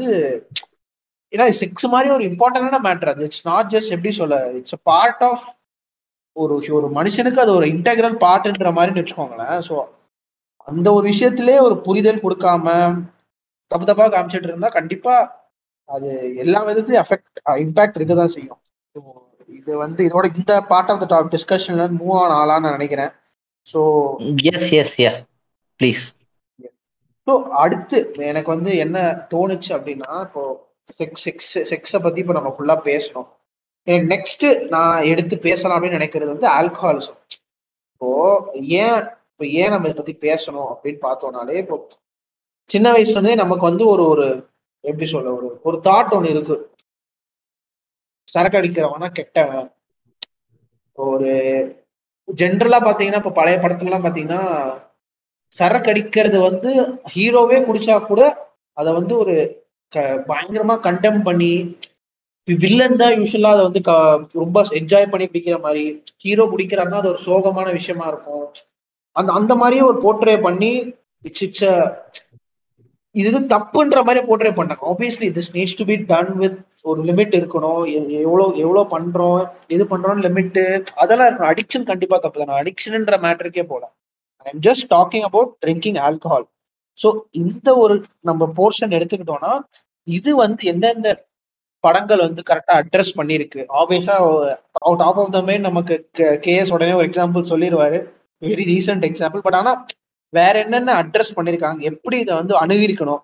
[1.34, 3.24] ஏன்னா செக்ஸ் மாதிரி ஒரு இம்பார்ட்டன்டான மேட்டர் அது.
[3.28, 5.46] இட்ஸ் நாட் ஜஸ்ட் எப்படி சொல்ல இட்ஸ் அ பார்ட் ஆஃப்
[6.36, 9.58] ஒரு ஒரு மனுஷனுக்கு அது ஒரு இன்டெகிரல் பார்ட்ன்ற மாதிரின்னு வச்சுக்கோங்களேன்.
[9.68, 9.76] ஸோ
[10.68, 12.66] அந்த ஒரு விஷயத்திலே ஒரு புரிதல் கொடுக்காம
[13.72, 15.16] தப்பு தப்பா காமிச்சிட்டு இருந்தா கண்டிப்பா
[15.90, 16.10] அது
[16.44, 18.60] எல்லா விதத்துலயும் அஃபெக்ட் இம்பாக்ட் இருக்க தான் செய்யும்.
[19.60, 23.12] இது வந்து இதோட இந்த பார்ட் ஆஃப் த டாப் டிஸ்கஷன்ல மூவ் ஆன் நான் நினைக்கிறேன்.
[23.74, 23.80] So
[24.52, 25.12] yes yes yeah
[25.80, 26.04] please
[27.28, 27.34] so
[27.64, 27.98] அடுத்து
[28.32, 28.98] எனக்கு வந்து என்ன
[29.34, 30.44] தோணுச்சு அப்படின்னா இப்போ
[31.00, 33.28] செக்ஸ் செக்ஸ் செக்ஸை பத்தி இப்போ நம்ம ஃபுல்லா பேசணும்.
[33.88, 37.20] எனக்கு நெக்ஸ்ட் நான் எடுத்து பேசலாம் அப்படின்னு நினைக்கிறது வந்து ஆல்கஹாலிசம்
[37.94, 38.10] இப்போ
[38.84, 39.00] ஏன்
[39.32, 41.78] இப்போ ஏன் நம்ம இதை பத்தி பேசணும் அப்படின்னு பார்த்தோம்னாலே இப்போ
[42.70, 44.28] சின்ன வயசுல இருந்தே நமக்கு வந்து ஒரு ஒரு
[44.88, 46.56] எப்படி சொல்ல ஒரு ஒரு தாட் ஒன்று இருக்கு.
[48.28, 49.68] சரக்கு அடிக்கிறவனா கெட்டவன்.
[50.98, 51.32] ஒரு
[52.28, 54.42] ஜென்ரலா பாத்தீங்கன்னா இப்ப பழைய படத்துலலாம் பாத்தீங்கன்னா
[55.52, 56.72] சரக்கு அடிக்கிறது வந்து
[57.16, 58.22] ஹீரோவே குடிச்சா கூட
[58.78, 59.36] அதை வந்து ஒரு
[59.94, 61.52] க- பயங்கரமா கண்டெம் பண்ணி
[62.48, 63.96] வில்லன் தான் யூஸ்வலா அதை வந்து க-
[64.34, 65.84] ரொம்ப என்ஜாய் பண்ணி பிடிக்கிற மாதிரி
[66.18, 68.46] ஹீரோ பிடிக்கிறாருன்னா அது ஒரு சோகமான விஷயமா இருக்கும்.
[69.16, 70.72] அந்த அந்த மாதிரியே ஒரு போர்ட்ரே பண்ணி
[71.26, 71.66] இட்ஸ் இட்ஸ்
[73.22, 77.82] இது தப்புன்ற மாதிரி போர்ட்ரே பண்ணாங்க obviously this needs to be done with ஒரு லிமிட் இருக்கணும்.
[77.94, 80.64] எ- எவ்வளோ எவ்வளோ பண்றோம் எது பண்றோம் லிமிட்டு
[80.96, 81.50] அதெல்லாம் இருக்கணும்.
[81.52, 82.64] அடிக்ஷன் கண்டிப்பா தப்பு தான்.
[82.64, 83.84] அடிக்ஷன்ன்ற மேட்டருக்கே போல.
[84.46, 86.48] I am just talking about drinking alcohol
[87.00, 87.08] so
[87.44, 89.54] இந்த ஒரு நம்ம போர்ஷன் எடுத்துக்கிட்டோம்னா
[90.08, 91.10] இது வந்து எந்தெந்த
[91.84, 93.62] படங்கள் வந்து கரெக்டாக அட்ரஸ் பண்ணியிருக்கு.
[93.82, 94.16] ஆப்வியஸா
[94.80, 98.00] அவுட் ஆஃப் த மெயின் நமக்கு கேஎஸ் உடனே ஒரு எக்ஸாம்பிள் சொல்லிடுவாரு
[98.42, 99.80] வெரி ரீசெண்ட் எக்ஸாம்பிள் பட் ஆனால்
[100.34, 101.80] வேற என்னென்ன அட்ரஸ் பண்ணிருக்காங்க?
[101.92, 103.24] எப்படி இதை வந்து அணுகிருக்கணும்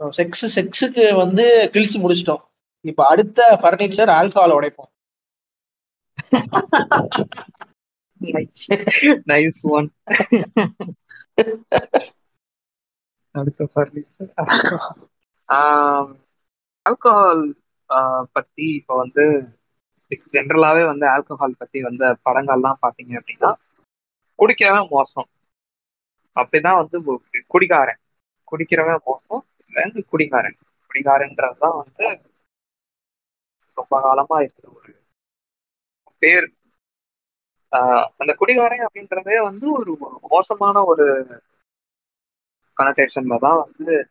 [0.00, 1.44] செக்ஸ் செக்ஸுக்கு வந்து
[1.74, 2.42] கிழிச்சு முடிச்சிட்டோம்.
[2.84, 4.90] இப்ப அடுத்த ஃபர்னிச்சர் ஆல்கஹால் உடைப்போம்.
[8.20, 8.64] நைஸ்
[9.30, 9.88] நைஸ் ஒன்
[13.34, 14.30] அடுத்த ஃபர்னிச்சர்
[16.86, 17.44] ஆல்கஹால்
[18.36, 19.24] பத்தி இப்போ வந்து
[20.36, 23.50] ஜென்ரலாவே வந்து ஆல்கஹால் பத்தி வந்த படங்கள்லாம் பாத்தீங்க அப்படின்னா
[24.38, 25.28] குடிக்கிறவன் மோசம்.
[26.34, 27.98] அப்படிதான் வந்து குடிகாரன்.
[28.50, 30.56] குடிக்கிறவன் மோசம் இல்லைன்னு குடிகாரன்.
[30.88, 32.30] குடிகாரன்றதுதான் வந்து
[33.74, 35.02] ரொம்ப காலமா இருக்கிற ஒரு
[36.18, 36.52] பேர்.
[37.70, 41.26] ஆஹ் அந்த குடிகாரன் அப்படின்றதே வந்து ஒரு மோசமான ஒரு
[42.76, 44.08] கனெக்டேஷன்ல தான் வந்து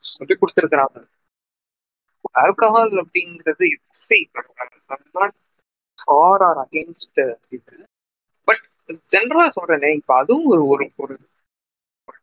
[0.00, 1.06] சொல்லி கொடுத்துருக்குறாங்க.
[2.34, 3.64] ஆல்கஹால் அப்படிங்கிறது
[6.04, 7.84] ஃபார் ஆர் அகேன்ஸ்ட் இது.
[8.44, 11.18] பட் ஜென்ரலா சொல்றேனே இப்ப அதுவும் ஒரு ஒரு ஒரு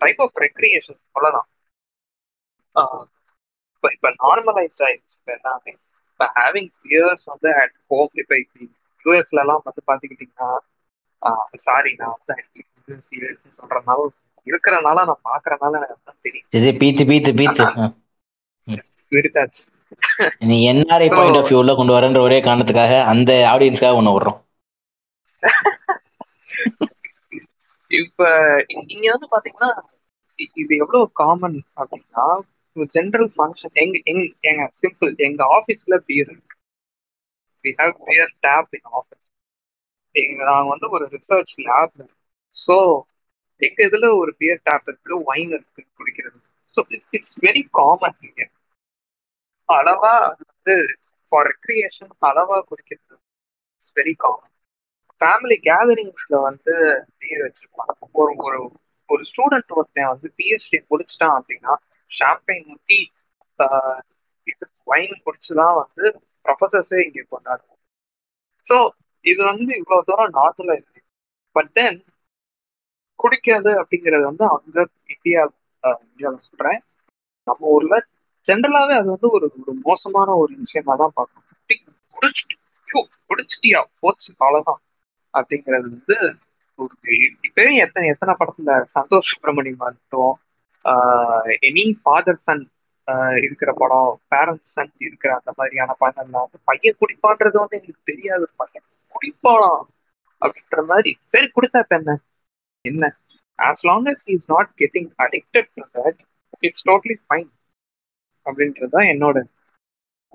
[0.02, 0.98] டைப் ஆஃப் ரெக்ரியேஷன்
[2.76, 3.04] ஆஹ்
[3.74, 5.72] இப்ப இப்ப நார்மலைஸ் ஆயிடுச்சு இப்ப எல்லாமே
[6.10, 8.36] இப்ப ஹேவிங் பியர்ஸ் வந்து அட் ஹோம் இப்ப
[9.06, 10.50] யூஎஸ்ல எல்லாம் வந்து பாத்துக்கிட்டீங்கன்னா
[11.66, 12.34] சாரி நான் வந்து
[13.60, 14.10] சொல்றதுனால
[14.48, 16.48] இருக்கிறனால நான் பாக்குறதுனால எனக்கு தெரியும்.
[16.52, 17.64] இது பீத்து பீத்து பீத்து.
[20.46, 24.40] நீ என்ஆர்ஐ பாயிண்ட் ஆஃப் வியூல கொண்டு வரன்ற ஒரே காரணத்துக்காக அந்த ஆடியன்ஸ்க்காக ஒண்ணு விடுறோம்.
[27.92, 28.26] இப்ப
[28.90, 29.91] இங்க வந்து பாத்தீங்கன்னா இ-
[30.58, 32.26] இது எவ்வளவு காமன் அப்படின்னா
[32.94, 36.56] ஜென்ரல் ஃபங்க்ஷன் எங்க எங்க எங்க சிம்பிள் எங்க ஆபீஸ்ல பியர் இருக்கு.
[37.66, 39.24] We have beer tap in office
[40.16, 41.96] எங்க நாங்க வந்து ஒரு ரிசர்ச் லேப்
[42.58, 42.76] ஸோ
[43.62, 46.40] எங்க இதுல ஒரு பியர் டேப் இருக்கு ஒயின் இருக்கு குடிக்கிறது.
[46.78, 46.80] ஸோ
[47.18, 48.42] இட்ஸ் வெரி காமன் இங்க
[49.70, 50.76] அளவா அது வந்து
[51.32, 53.16] ஃபார் ரெக்ரியேஷன் அளவா குடிக்கிறது.
[53.72, 54.54] இட்ஸ் வெரி காமன்
[55.22, 56.74] ஃபேமிலி கேதரிங்ஸ்ல வந்து
[57.20, 57.94] பியர் வச்சிருப்பாங்க.
[58.16, 58.60] ஒரு ஒரு
[59.12, 61.74] ஒரு ஸ்டூடெண்ட் ஒருத்தன் வந்து பிஎஸ்டி முடிச்சிட்டான் அப்படின்னா
[62.12, 63.00] ஷாம்பைன் ஊற்றி
[64.48, 66.06] இது வைன் குடிச்சுதான் வந்து
[66.46, 67.80] ப்ரொஃபசர்ஸே இங்கே கொண்டாடுவோம்
[68.68, 68.78] ஸோ
[69.26, 71.02] இது வந்து இவ்வளவு தூரம் நார்மலா இருக்கு.
[71.56, 72.00] பட் தென்
[73.20, 74.78] குடிக்காது அப்படிங்கிறது வந்து அங்க
[75.14, 75.42] இந்தியா
[76.06, 76.80] இந்தியாவில் சொல்றேன்.
[77.48, 77.96] நம்ம ஊர்ல
[78.48, 81.48] ஜென்ரலாவே அது வந்து ஒரு ஒரு மோசமான ஒரு விஷயமா தான் பார்க்கணும்.
[82.16, 82.56] குடிச்சிட்டு
[83.30, 84.82] குடிச்சிட்டியா போச்சு அவ்வளோதான்
[85.34, 86.16] அப்படிங்கிறது வந்து
[87.48, 88.72] இப்பவே எத்தனை எத்தனை படத்துல?
[88.96, 90.34] சந்தோஷ் சுப்பிரமணியம் மட்டும்
[91.68, 92.64] எனி ஃபாதர் சன்
[93.46, 98.46] இருக்கிற படம் பேரண்ட்ஸ் சன் இருக்கிற அந்த மாதிரியான படங்கள்லாம் வந்து பையன் குடிப்பான்றது வந்து எங்களுக்கு தெரியாது.
[98.62, 99.72] பையன் குடிப்பானா?
[100.42, 102.14] அப்படின்ற மாதிரி சரி குடிச்சா இப்ப என்ன?
[102.86, 103.04] என்ன?
[103.60, 106.20] As long as is not getting addicted to that
[106.68, 107.50] it's totally fine
[108.46, 109.38] அப்படின்றது தான் என்னோட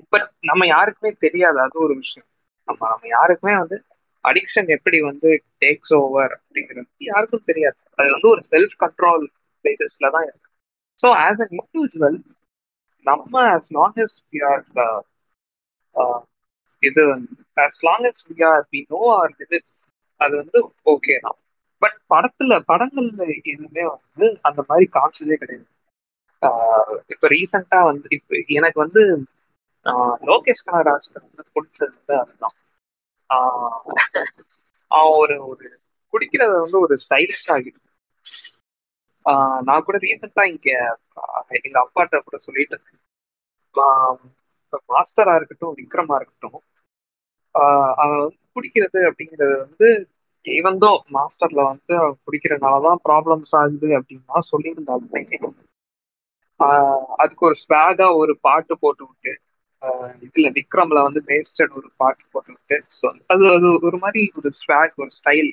[0.02, 1.58] இப்ப நம்ம யாருக்குமே தெரியாது.
[1.60, 2.28] அது ஒரு விஷயம்.
[2.68, 3.76] நம்ம நம்ம யாருக்குமே வந்து
[4.26, 5.30] அடிக்ஷன் எப்படி வந்து
[5.62, 7.78] டேக்ஸ் ஓவர் அப்படிங்கிறது யாருக்கும் தெரியாது.
[7.98, 9.24] அது வந்து ஒரு செல்ஃப் கண்ட்ரோல்
[9.64, 10.48] பிளேசஸ்ல தான் இருக்கு.
[10.98, 12.18] ஸோ ஆஸ் அன் இண்டிவிஜுவல்
[13.06, 14.62] நம்ம as long as we are
[16.82, 17.02] இது
[17.64, 19.76] as long as we are we know our limits
[20.20, 21.38] அது வந்து ஓகே தான்.
[21.82, 25.66] பட் படத்துல படங்கள்ல எதுவுமே வந்து அந்த மாதிரி காமிச்சதே கிடையாது.
[26.32, 26.50] இப்போ
[27.14, 29.02] இப்ப ரீசெண்டா வந்து இப்ப எனக்கு வந்து
[30.30, 32.56] லோகேஷ் கனகராஜ் வந்து பிடிச்சது வந்து அதுதான்.
[34.90, 35.66] அவன் ஒரு ஒரு
[36.14, 37.82] குடிக்கிறத வந்து ஒரு ஸ்டைலிஷ் ஆகிடும்
[39.26, 40.68] ஆஹ் நான் கூட ரீசெண்டா இங்க
[41.58, 43.02] எங்க அப்பாட்ட கூட சொல்லிட்டு இருந்தேன்
[43.74, 44.18] ஆஹ்
[44.88, 46.58] மாஸ்டரா இருக்கட்டும் விக்ரமா இருக்கட்டும்
[47.54, 49.88] ஆஹ் அவன் வந்து குடிக்கிறது அப்படிங்கிறது வந்து
[50.46, 55.22] இவந்தோ மாஸ்டர்ல வந்து அவன் குடிக்கிறதுனாலதான் ப்ராப்ளம்ஸ் ஆகுது அப்படின்னா சொல்லியிருந்தாலுமே
[56.60, 59.32] ஆஹ் அதுக்கு ஒரு ஸ்வாகா ஒரு பாட்டு போட்டு விட்டு
[60.24, 64.94] இதுல விக்ரம்ல வந்து பேஸ்டட் ஒரு பாட்டு போட்டு விட்டு ஸோ அது அது ஒரு மாதிரி ஒரு ஸ்வாக்
[65.02, 65.50] ஒரு ஸ்டைல்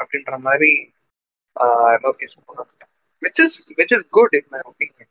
[0.00, 0.72] அப்படின்ற மாதிரி
[2.04, 2.36] Lokesh
[3.22, 5.10] which is which is good in my opinion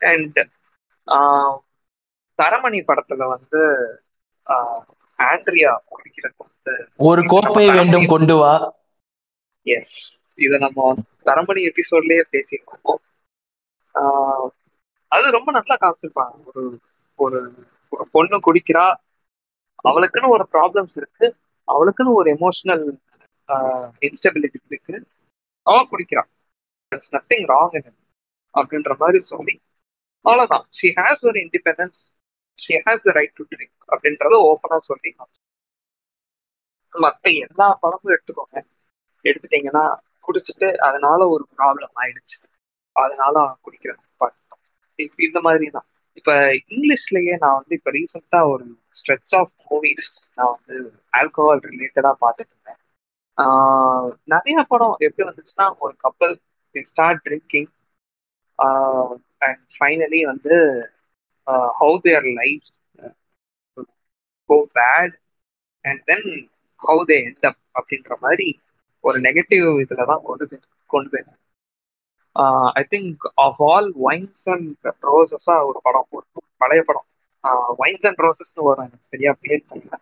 [0.00, 0.38] and
[2.38, 3.60] Taramani படத்துல வந்து
[5.18, 6.72] ஆண்ட்ரியா குடிக்கிறது வந்து
[7.04, 8.54] ஒரு கோப்பை வேண்டும் கொண்டு வா.
[9.66, 9.96] எஸ்
[10.38, 10.88] இதை நம்ம
[11.26, 13.02] தரமணி எபிசோட்லயே பேசியிருக்கோம்
[15.12, 16.34] அது ரொம்ப நல்லா காமிச்சிருப்பாங்க.
[16.50, 16.62] ஒரு
[17.18, 17.38] ஒரு
[18.14, 18.86] பொண்ணு குடிக்கிறா
[19.88, 21.26] அவளுக்குன்னு ஒரு ப்ராப்ளம்ஸ் இருக்கு
[21.68, 22.84] அவளுக்குன்னு ஒரு எமோஷனல்
[24.06, 24.96] இன்ஸ்டபிலிட்டி இருக்கு
[25.66, 26.22] அவ குடிக்கிறா.
[27.14, 27.76] நத்திங் ராங்
[28.54, 29.54] அப்படின்ற மாதிரி சொல்லி
[30.24, 30.64] அவ்வளவுதான்.
[30.78, 32.00] ஷி ஹேஸ் ஒரு independence
[32.58, 35.10] she has the right to drink அப்படின்றத ஓப்பனா சொல்லி
[36.92, 38.58] மற்ற எல்லா படமும் எடுத்துக்கோங்க.
[39.24, 39.84] எடுத்துட்டீங்கன்னா
[40.26, 42.38] குடிச்சிட்டு அதனால ஒரு ப்ராப்ளம் ஆயிடுச்சு.
[42.96, 44.02] அதனால அவன் குடிக்கிறான்
[45.26, 45.86] இந்த மாதிரி தான்
[46.16, 46.32] இப்ப
[46.70, 48.66] இங்கிலீஷ்லயே நான் வந்து இப்ப ரீசெண்டா ஒரு
[48.98, 50.76] ஸ்ட்ரெச் ஆஃப் மூவிஸ் நான் வந்து
[51.12, 52.80] ஆல்கோஹால் ரிலேட்டடா பார்த்துட்டு இருந்தேன்.
[54.28, 56.34] நிறைய படம் எப்படி வந்துச்சுன்னா ஒரு couple
[56.86, 57.70] start drinking
[59.42, 60.54] and finally வந்து
[61.78, 62.68] how their life
[64.50, 65.14] go bad
[65.84, 66.28] and then
[66.82, 68.48] how they end up அப்படின்ற மாதிரி
[69.04, 70.44] ஒரு நெகட்டிவ் இதில் தான் கொண்டு
[70.90, 71.40] கொண்டு போயிருந்தேன்
[72.80, 76.26] I think of all wines and ரோசஸா ஒரு படம் ஒரு
[76.56, 77.06] பழைய படம்.
[77.80, 79.96] வைன்ஸ் அண்ட் ரோசஸ்னு வரும் எனக்கு சரியா பேர் தெரியல.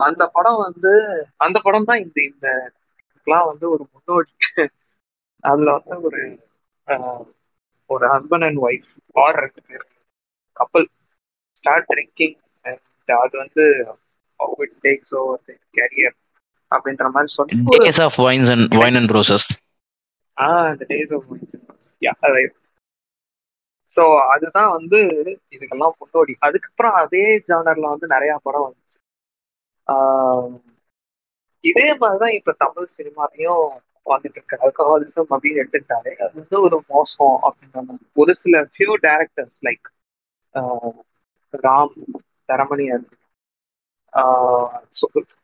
[0.00, 0.92] அந்த படம் வந்து
[1.36, 2.46] அந்த படம் தான் இந்த இந்த
[3.00, 4.32] இதுக்கெல்லாம் வந்து ஒரு முன்னோடி.
[5.44, 6.22] அதுல வந்து ஒரு
[7.90, 9.84] ஒரு ஹஸ்பண்ட் அண்ட் ஒய்ஃப் ஆர் ரெண்டு பேர்
[10.56, 10.86] கப்பல்
[11.60, 13.64] ஸ்டார்ட் ட்ரிங்கிங் அண்ட் அது வந்து
[14.66, 15.42] இட் டேக்ஸ் ஓவர்
[15.78, 16.16] கேரியர்
[16.72, 19.48] அப்படின்ற மாதிரி சொல்லி of wines and wine and roses
[20.40, 21.28] ah இந்த டேஸ் ஆஃப்
[22.02, 22.12] யா
[23.96, 24.98] ஸோ அதுதான் வந்து
[25.50, 26.32] இதுக்கெல்லாம் முன்னோடி.
[26.38, 28.98] அதுக்கப்புறம் அதே ஜானர்ல வந்து நிறைய படம் வந்துச்சு.
[29.86, 30.52] ஆஹ்
[31.64, 33.64] இதே மாதிரிதான் இப்ப தமிழ் சினிமாலையும்
[34.06, 34.56] வந்துட்டு இருக்கு.
[34.58, 38.04] அல்கஹாலிசம் அப்படின்னு எடுத்துக்கிட்டாலே அது வந்து ஒரு மோசம் அப்படின்ற மாதிரி.
[38.14, 39.88] ஒரு சில ஃபியூ டேரக்டர்ஸ் லைக்
[41.54, 41.94] ராம்
[42.48, 43.06] தரமணியன்
[44.12, 44.78] ஆஹ்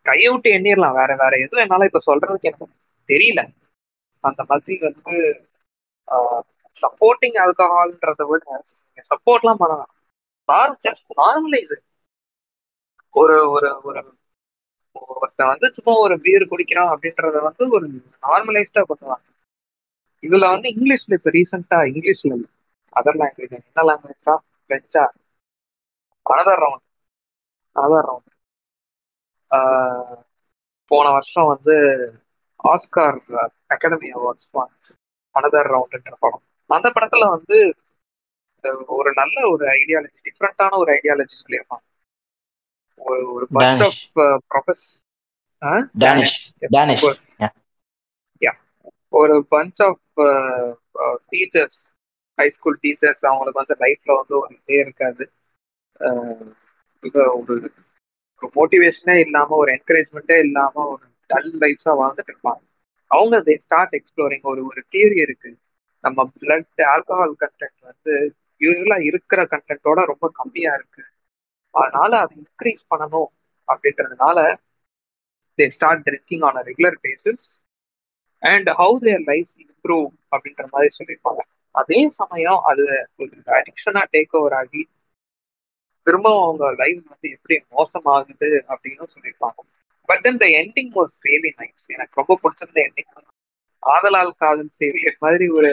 [0.06, 2.66] கையை விட்டு எண்ணிடலாம் வேற வேற எதுவும் என்னால இப்ப சொல்றதுக்கு எனக்கு
[3.08, 3.40] தெரியல.
[4.26, 5.16] அந்த மாதிரி வந்து
[6.76, 8.44] சப்போர்ட்டிங் ஆல்கஹால்ன்றத விட
[9.10, 9.92] சப்போர்ட்லாம் பண்ணலாம்.
[10.48, 11.74] பார் ஜஸ்ட் நார்மலைஸ்
[13.14, 14.00] ஒரு ஒரு ஒரு
[15.14, 17.86] ஒருத்தன் வந்து சும்மா ஒரு பீர் குடிக்கிறான் அப்படின்றத வந்து ஒரு
[18.26, 19.24] நார்மலைஸ்டா பண்ணுவாங்க
[20.22, 22.48] இதுல வந்து இங்கிலீஷ்ல இப்ப ரீசெண்டா இங்கிலீஷ்ல இல்லை.
[22.96, 24.34] அதர் லாங்குவேஜ் என்ன லாங்குவேஜா
[24.70, 25.04] பிரெஞ்சா
[26.26, 26.86] அனதர் ரவுண்ட்
[27.76, 28.32] அனதர் ரவுண்ட்
[30.90, 31.74] போன வருஷம் வந்து
[32.64, 33.18] ஆஸ்கார்
[33.66, 34.48] அகாடமி அவார்ட்ஸ்
[35.34, 36.42] அனதர் ரவுண்ட்ன்ற படம்.
[36.70, 37.58] அந்த படத்துல வந்து
[38.86, 41.84] ஒரு நல்ல ஒரு ஐடியாலஜி டிஃப்ரெண்டான ஒரு ஐடியாலஜி சொல்லியிருப்பாங்க.
[43.00, 43.98] ஒரு ஒரு பஞ்ச் Danish.
[44.16, 44.84] ஆஃப் ப்ரொஃபஸ்
[49.10, 50.06] ஒரு bunch of
[51.30, 51.78] teachers
[52.38, 55.24] high school teachers அவங்களுக்கு வந்து லைஃப்ல வந்து ஒரு இதே இருக்காது.
[57.36, 57.54] ஒரு
[58.56, 62.62] மோட்டிவேஷனே இல்லாம ஒரு என்கரேஜ்மெண்ட்டே இல்லாம ஒரு டல் லைஃப்ஸா வாழ்ந்துட்டு இருப்பாங்க.
[63.10, 65.50] அவங்க தே ஸ்டார்ட் எக்ஸ்ப்ளோரிங் ஒரு ஒரு தியரி இருக்கு.
[66.04, 68.14] நம்ம பிளட் ஆல்கஹால் கண்டென்ட் வந்து
[68.60, 71.02] யூஸ்வலா இருக்கிற கண்டென்ட்டோட ரொம்ப கம்மியா இருக்கு.
[71.74, 73.30] அதனால அதை இன்க்ரீஸ் பண்ணணும்
[73.68, 74.38] அப்படின்றதுனால
[75.58, 77.46] they start drinking on a regular basis
[78.42, 81.42] and how their life improve அப்படின்ற மாதிரி சொல்லியிருப்பாங்க.
[81.74, 82.84] அதே சமயம் அது
[83.16, 84.82] ஒரு அடிக்ஷனா டேக் ஓவர் ஆகி
[86.06, 89.58] திரும்பவும் அவங்க லைஃப் வந்து எப்படி மோசமாகுது அப்படின்னு சொல்லியிருப்பாங்க.
[90.08, 93.10] But then the ending was really nice எனக்கு ரொம்ப பிடிச்சிருந்த எண்டிங்
[93.82, 95.70] ஆதலால் காதல் சீரியல் மாதிரி ஒரு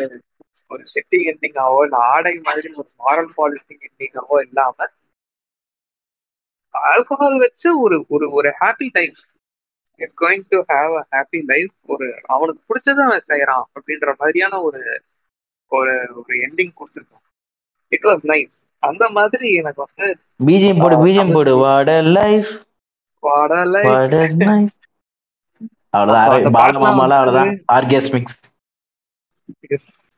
[0.71, 4.87] ஒரு செட்டிங் எண்டிங்காவோ இல்லை ஆடை மாதிரி ஒரு மாரல் பாலிசிங் எண்டிங்காவோ இல்லாம
[6.75, 9.21] ஆல்கஹால் வச்சு ஒரு ஒரு ஒரு happy life
[9.99, 14.81] is going to have a happy life ஒரு அவனுக்கு பிடிச்சதை அவன் செய்யறான் அப்படின்ற மாதிரியான ஒரு
[15.71, 17.25] ஒரு ஒரு எண்டிங் கொடுத்துருக்கான்
[17.91, 20.07] இட் வாஸ் நைஸ் அந்த மாதிரி எனக்கு வந்து
[20.39, 21.51] பிஜிஎம் போடு பிஜிஎம் போடு.
[21.63, 22.49] வாட லைஃப்
[25.97, 26.57] அவ்வளவுதான்.
[26.57, 27.51] பாலமாமால அவ்வளவுதான்.
[27.75, 28.37] ஆர்கேஸ்மிக்ஸ்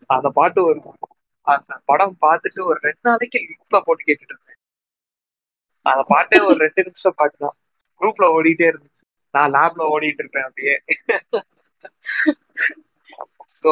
[0.09, 0.79] அந்த பாட்டு ஒரு
[1.47, 4.59] அந்த படம் பார்த்துட்டு ஒரு ரெண்டு நாளைக்கு லிப்ல போட்டு கேட்டுட்டு இருந்தேன்.
[5.85, 7.55] அந்த பாட்டே ஒரு ரெண்டு நிமிஷம் பாட்டு தான்
[8.01, 9.01] குரூப்ல ஓடிட்டே இருந்துச்சு.
[9.33, 10.75] நான் லேப்ல ஓடிட்டு இருப்பேன் அப்படியே.
[13.57, 13.71] ஸோ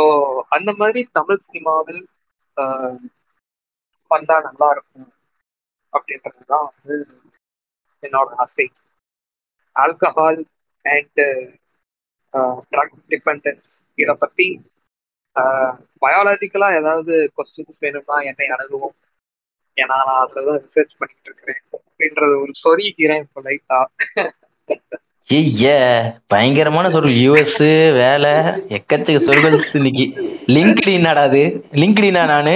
[0.56, 2.02] அந்த மாதிரி தமிழ் சினிமாவில்
[4.12, 5.10] வந்தா நல்லா இருக்கும்
[5.94, 6.96] அப்படின்றதுதான் வந்து
[8.04, 8.66] என்னோட ஆசை.
[9.76, 10.42] ஆல்கஹால்
[10.86, 11.22] அண்ட்
[12.74, 14.48] ட்ரக் டிபெண்டன்ஸ் இதை பத்தி
[16.04, 18.96] பயாலஜிக்கலா ஏதாவது கொஸ்டின்ஸ் வேணும்னா என்னை அணுகுவோம்.
[19.78, 21.62] ஏன்னா நான் அதுலதான் ரிசர்ச் பண்ணிட்டு இருக்கிறேன்.
[21.78, 23.80] அப்படின்றது ஒரு சொருகிறேன் இப்போ லைட்டா
[25.30, 25.66] ஐய
[26.32, 27.60] பயங்கரமான சொல் யூஎஸ்
[28.00, 28.32] வேலை
[28.78, 30.06] எக்கச்சக்க சொற்கள் இன்னைக்கு.
[30.56, 31.44] லிங்க்டு என்னடா அது?
[31.82, 32.56] லிங்க்டினா நானு?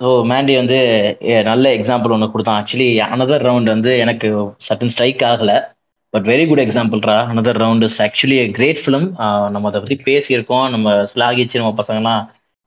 [0.00, 0.78] ஓ மேண்டி வந்து
[1.48, 2.58] நல்ல எக்ஸாம்பிள் ஒன்று கொடுத்தான்.
[2.60, 4.28] ஆக்சுவலி அனதர் ரவுண்ட் வந்து எனக்கு
[4.66, 5.52] சட்டன் ஸ்ட்ரைக் ஆகல.
[6.14, 9.06] But very good எக்ஸாம்பிள்ரா another round is actually great film
[9.54, 10.66] நம்ம அதை பற்றி பேசியிருக்கோம்.
[10.74, 12.22] நம்ம ஸ்லாகிச்சு நம்ம பசங்கலாம்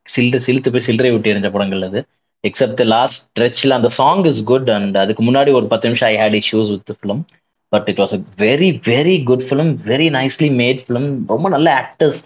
[0.05, 1.99] சில்லு சிலுத்து போய் சில்லறை விட்டு எரிஞ்ச படங்கள் அது.
[2.43, 6.38] எக்ஸப்ட் லாஸ்ட் ஸ்ட்ரெச்சில் அந்த சாங் இஸ் குட் அண்ட் அதுக்கு முன்னாடி ஒரு பத்து நிமிஷம் I had
[6.41, 7.21] issues with film
[7.71, 12.19] but it was a very very good film very nicely made film ரொம்ப நல்ல ஆக்டர்ஸ்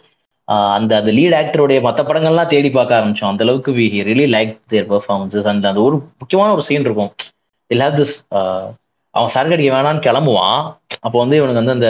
[0.47, 3.31] அந்த அந்த லீட் ஆக்டருடைய மற்ற படங்கள்லாம் தேடி பார்க்க ஆரம்பிச்சோம்.
[3.33, 7.11] அந்த அளவுக்கு we really like their performances அந்த அந்த ஒரு முக்கியமான ஒரு சீன் இருக்கும்.
[7.71, 8.15] இல் ஹேவ் திஸ்
[9.13, 10.61] அவன் சரக்கு அடிக்க வேணான்னு கிளம்புவான்.
[11.05, 11.89] அப்போ வந்து இவனுக்கு வந்து அந்த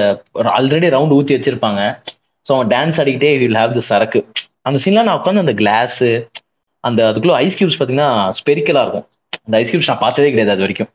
[0.57, 1.81] ஆல்ரெடி ரவுண்ட் ஊற்றி வச்சிருப்பாங்க.
[2.47, 4.21] ஸோ அவன் டான்ஸ் ஆடிக்கிட்டே வில் ஹேவ் திஸ் சரக்கு.
[4.67, 6.09] அந்த சீன்லாம் நான் உட்காந்து அந்த கிளாஸு
[6.83, 9.07] அந்த அதுக்குள்ள ஐஸ் கியூப்ஸ் பார்த்தீங்கன்னா ஸ்பெரிக்கலாக இருக்கும்.
[9.45, 10.89] அந்த ஐஸ் கியூப்ஸ் நான் பார்த்ததே கிடையாது அது வரைக்கும்.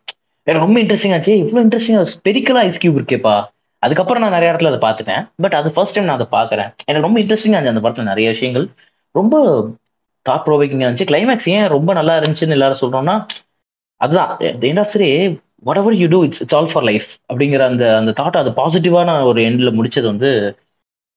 [0.46, 1.32] எனக்கு ரொம்ப இன்ட்ரெஸ்டிங் ஆச்சு.
[1.42, 3.36] இவ்வளோ இன்ட்ரெஸ்டிங்காக ஸ்பெரிக்கலாக ஐஸ் கியூப் இருக்கேப்பா.
[3.83, 5.22] அதுக்கப்புறம் நான் நிறைய இடத்துல அதை பார்த்துட்டேன்.
[5.37, 6.70] பட் அது ஃபர்ஸ்ட் டைம் நான் அதை பார்க்குறேன்.
[6.87, 8.66] எனக்கு ரொம்ப இன்ட்ரெஸ்டிங்காக இருந்துச்சு அந்த படத்தில் நிறைய விஷயங்கள்.
[9.14, 9.35] ரொம்ப
[10.26, 11.11] டாப் ப்ரோவிக்கிங்காக இருந்துச்சு.
[11.12, 13.16] கிளைமேக்ஸ் ஏன் ரொம்ப நல்லா இருந்துச்சுன்னு எல்லாரும் சொல்கிறோம்னா
[14.01, 14.33] அதுதான்.
[14.68, 15.11] End of day
[15.76, 19.41] whatever you do it's it's all for life அப்படிங்கிற அந்த அந்த தாட் அது பாசிட்டிவான ஒரு
[19.43, 20.31] எண்டில் முடிச்சது வந்து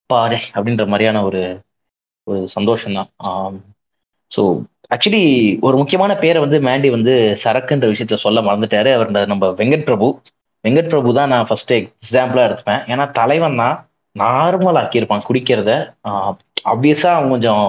[0.10, 1.42] பாரு அப்படின்ற மாதிரியான ஒரு
[2.28, 3.60] ஒரு சந்தோஷம் தான்
[4.32, 4.42] ஸோ
[4.92, 5.24] ஆக்சுவலி
[5.62, 8.90] ஒரு முக்கியமான பேரை வந்து மேண்டி வந்து சரக்குன்ற விஷயத்துல சொல்ல மறந்துட்டாரு.
[8.94, 10.08] அவர் இந்த நம்ம வெங்கட் பிரபு.
[10.66, 12.84] வெங்கட் பிரபு தான் நான் ஃபர்ஸ்ட் எக்ஸாம்பிளா எடுத்துப்பேன்.
[12.92, 13.76] ஏன்னா தலைவன் தான்
[14.16, 15.72] நார்மல் ஆக்கியிருப்பான் குடிக்கிறத.
[16.72, 17.66] ஆப்வியஸா அவன் கொஞ்சம்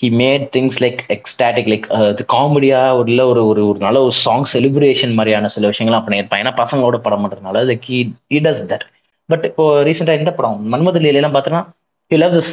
[0.00, 4.14] he made things like ecstatic like அது காமெடியா ஒரு இல்லை ஒரு ஒரு ஒரு நல்ல ஒரு
[4.24, 6.42] சாங் செலிப்ரேஷன் மாதிரியான சில விஷயங்கள்லாம் பண்ணியிருப்பான்.
[6.42, 8.00] ஏன்னா பசங்களோட படம் பண்ணுறதுனால like he
[8.32, 8.86] he does that
[9.28, 11.62] but இப்போ ரீசெண்டா இந்த படம் மன்மத லீலையெல்லாம் பார்த்தோன்னா
[12.10, 12.52] ஹி லவ் திஸ்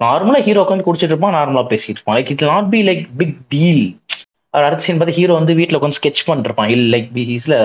[0.00, 2.16] நார்மலாக ஹீரோ உட்காந்து குடிச்சிட்டு இருப்பான் நார்மலாக பேசிட்டு இருப்பான்.
[2.18, 3.84] Like it not be like big deal
[4.54, 7.56] அடுத்த சீன் பார்த்து ஹீரோ வந்து வீட்டில் உட்காந்து ஸ்கெச் பண்ணிருப்பான் இல்லை லைக் பி ஹீஸ்ல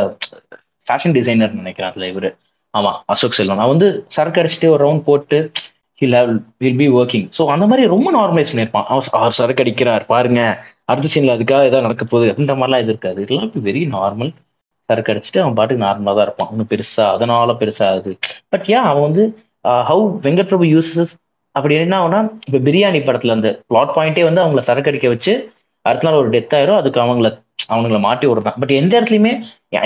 [0.88, 2.30] ஃபேஷன் டிசைனர் நினைக்கிறேன் அதுல இவரு.
[2.74, 5.38] ஆமாம் அசோக் செல்வன் நான் வந்து சரக்கு அடிச்சுட்டு ஒரு ரவுண்ட் போட்டு
[6.02, 6.32] he'll have
[6.64, 8.88] will be working so அந்த மாதிரி ரொம்ப நார்மலைஸ் பண்ணியிருப்பான்.
[8.94, 10.42] அவர் அவர் சரக்கு அடிக்கிறார் பாருங்க.
[10.92, 13.20] அடுத்த சீனில் அதுக்காக ஏதாவது நடக்க போகுது அப்படின்ற மாதிரிலாம் இது இருக்காது.
[13.26, 14.32] இதெல்லாம் வெரி நார்மல்
[14.90, 16.50] சரக்கு அடிச்சுட்டு அவன் பாட்டுக்கு நார்மலாக தான் இருப்பான்.
[16.54, 18.12] ஒன்றும் பெருசா அதனால பெருசா ஆகுது
[18.54, 19.24] பட் ஏன் அவன் வந்து
[19.90, 21.14] ஹவு வெங்கட் பிரபு யூசஸ்
[21.56, 25.34] அப்படி என்ன ஆகுனா இப்போ பிரியாணி படத்துல அந்த பிளாட் பாயிண்டே வந்து அவங்கள சரக்கு அடிக்க வச்சு
[25.86, 26.80] அடுத்த நாள் ஒரு டெத் ஆயிரும்.
[26.82, 27.30] அதுக்கு அவங்கள
[27.74, 28.58] அவனுங்களை மாட்டி விடுறான்.
[28.62, 29.34] பட் எந்த இடத்துலையுமே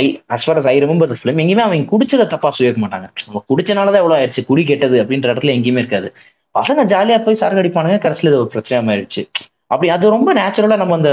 [0.02, 0.06] I
[0.36, 3.08] as far as I remember film எங்கேயுமே அவங்க குடிச்சதை தப்பா சொல்லியிருக்க மாட்டாங்க.
[3.28, 6.10] நம்ம குடிச்சனாலதான் எவ்வளவு ஆயிடுச்சு குடி கெட்டது அப்படின்ற இடத்துல எங்கேயுமே இருக்காது.
[6.56, 9.22] பசங்க ஜாலியா போய் சரக்கு அடிப்பானுங்க கடைசியில் இது ஒரு பிரச்சனையா ஆயிடுச்சு
[9.74, 11.12] அப்படி அது ரொம்ப நேச்சுரலா நம்ம அந்த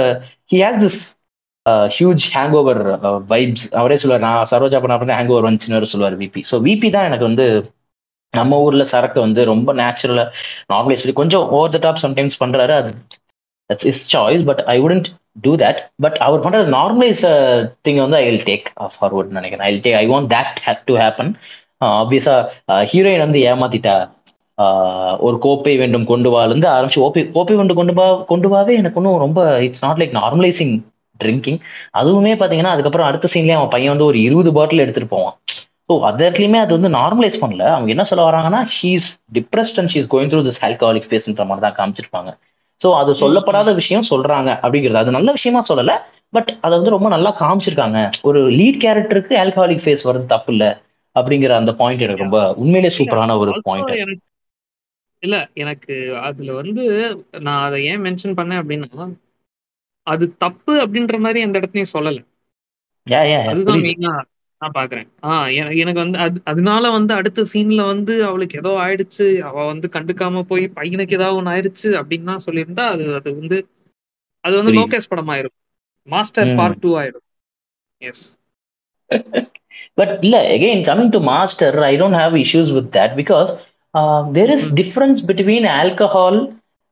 [0.53, 1.01] he has this
[1.97, 2.25] huge
[2.61, 2.81] hangover
[3.33, 7.09] vibes அவரே சொல்லுவார் நான் சரோஜா பண்ண அப்புறம் ஹேங் ஓவர் வந்துச்சுன்னு சொல்லுவார் விபி ஸோ விபி தான்
[7.11, 7.47] எனக்கு வந்து
[8.35, 10.25] நம்ம ஊர்ல சரக்கு வந்து ரொம்ப நேச்சுரலா
[10.73, 12.75] நார்மலைஸ் கொஞ்சம் ஓவர் த டாப் சம்டைம்ஸ் பண்றாரு.
[12.81, 12.91] அது
[13.71, 15.09] it's is choice but I wouldn't
[15.45, 17.23] do that but அவர் பண்ணுற நார்மலைஸ்
[17.87, 19.65] திங் வந்து ஐ வில் டேக் ஃபார்வர்ட் நினைக்கிறேன்.
[19.69, 21.33] I take I want that to happen
[22.03, 22.37] ஆப்வியஸா
[22.91, 23.97] ஹீரோயின் வந்து ஏமாத்திட்டா
[24.59, 28.99] uh, ஒரு கோப்பை வேண்டும் கொண்டு வாலேருந்து ஆரம்பிச்சு ஓப்பை கோப்பை வேண்டும் கொண்டு வா கொண்டு வாவே எனக்கு
[29.01, 30.75] ஒன்றும் ரொம்ப it's not like normalising
[31.21, 31.61] drinking
[32.01, 35.37] அதுவுமே பார்த்தீங்கன்னா அதுக்கப்புறம் அடுத்த சீன்லேயே அவன் பையன் வந்து ஒரு இருபது பாட்டில் எடுத்துகிட்டு போவான்.
[35.89, 37.65] ஸோ அது இடத்துலையுமே அது வந்து நார்மலைஸ் பண்ணல.
[37.75, 39.07] அவங்க என்ன சொல்ல வராங்கன்னா she's
[39.39, 42.31] depressed and she's going through this alcoholic ஃபேஸ்ன்ற மாதிரி தான் காமிச்சிருப்பாங்க.
[42.83, 45.03] ஸோ அது சொல்லப்படாத விஷயம் சொல்றாங்க அப்படிங்கிறது.
[45.03, 45.93] அது நல்ல விஷயமா சொல்லல.
[46.33, 47.99] பட் அதை வந்து ரொம்ப நல்லா காமிச்சிருக்காங்க.
[48.23, 50.71] ஒரு லீட் கேரக்டருக்கு ஆல்கஹாலிக் ஃபேஸ் வருது தப்பு இல்லை
[51.17, 53.93] அப்படிங்கிற அந்த பாயிண்ட் எனக்கு ரொம்ப உண்மையிலே சூப்பரான ஒரு பாயிண்ட்
[55.23, 56.83] இல்ல எனக்கு அதுல வந்து
[57.41, 59.07] நான் அதை ஏன் மென்ஷன் பண்ணேன் அப்படின்னா
[60.07, 62.19] அது தப்பு அப்படின்ற மாதிரி அந்த இடத்துலயும் சொல்லல.
[63.51, 64.13] அதுதான் மெயினா
[64.61, 65.09] நான் பாக்குறேன்.
[65.23, 69.41] ஆஹ் எனக்கு வந்து அது அதனால வந்து அடுத்த சீன்ல வந்து அவளுக்கு ஏதோ ஆயிடுச்சு.
[69.41, 73.59] அவ வந்து கண்டுக்காம போய் பையனுக்கு ஏதாவது ஒண்ணு ஆயிடுச்சு அப்படின்னு சொல்லியிருந்தா அது அது வந்து
[74.45, 75.57] அது வந்து லோகேஷ் படம் ஆயிரும்
[76.09, 76.57] மாஸ்டர்.
[76.57, 77.27] பார்ட் டூ ஆயிடும்
[78.01, 78.25] எஸ்
[79.97, 83.51] But இல்ல again coming to master, I don't have issues with that because
[83.95, 84.75] uh, there is Mm.
[84.75, 85.19] difference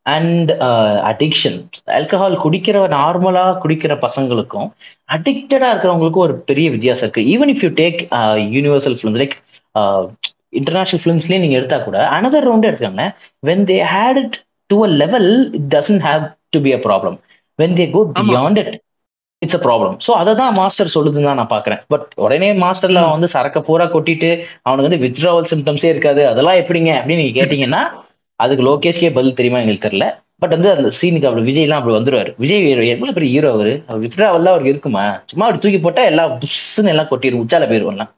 [0.06, 1.55] uh, addiction.
[1.98, 4.68] Alcohol குடிக்கிற நார்மலா குடிக்கிற பசங்களுக்கும்
[5.09, 7.22] அடிக்டடா இருக்கிறவங்களுக்கும் ஒரு பெரிய வித்தியாசம் இருக்கு.
[7.35, 8.01] Even if you take
[8.56, 9.36] universal films like
[10.60, 13.06] international ஃபிலிம்ஸ்லயே நீங்க எடுத்தா கூட அனதர் ரவுண்ட் எடுத்துக்கோங்க
[13.43, 14.36] when they had it
[14.70, 16.24] to a level it doesn't have
[16.55, 17.16] to be a problem
[17.59, 18.02] when they go.
[18.22, 18.74] Beyond it
[19.43, 21.81] it's a problem so அதை தான் master சொல்லுதுன்னு தான் நான் பார்க்குறேன்.
[21.93, 24.31] பட் உடனே மாஸ்டர்ல அவன் வந்து சரக்க பூரா கொட்டிட்டு
[24.66, 26.22] அவனுக்கு வந்து வித்ட்ராவல் சிம்டம்ஸே இருக்காது.
[26.32, 26.93] அதெல்லாம் எப்படிங்க?
[27.01, 27.82] அப்படின்னு நீங்க கேட்டீங்கன்னா
[28.36, 30.06] அதுக்கு லோகேஷ்கே பதில் தெரியுமா எங்களுக்கு தெரியல.
[30.39, 32.35] பட் வந்து அந்த சீனுக்கு அப்படி விஜய்லாம் அப்படி வந்துருவாரு.
[32.36, 33.82] விஜய் எவ்வளவு பெரிய ஹீரோ அவரு.
[33.89, 35.23] வித்ட்ராவல் அவருக்கு இருக்குமா?
[35.27, 38.12] சும்மா அப்படி தூக்கி போட்டா எல்லாம் புஷ்ன்னு எல்லாம் கொட்டிடும் உச்சால போயிருவோம்லாம்.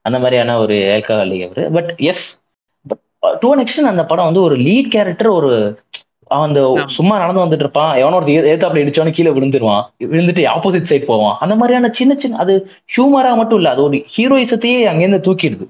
[0.00, 1.70] அந்த மாதிரியான ஒரு ஏல்காலிக் அவரு.
[1.70, 2.42] But yes
[2.86, 5.80] but to an extent அந்த படம் வந்து ஒரு லீட் கேரக்டர் ஒரு
[6.26, 6.60] அவன் அந்த.
[6.86, 7.96] சும்மா நடந்து வந்துட்டு இருப்பான்.
[7.96, 9.82] எவனோ ஒரு ஏத்தாப்புல இடிச்சவனு கீழே விழுந்துருவான்.
[10.00, 11.36] விழுந்துட்டு ஆப்போசிட் சைட் போவான்.
[11.40, 12.54] அந்த மாதிரியான சின்ன சின்ன அது
[12.96, 13.70] ஹியூமரா மட்டும் இல்ல.
[13.70, 15.66] அது ஒரு ஹீரோயிசத்தையே அங்கேருந்து தூக்கிடுது.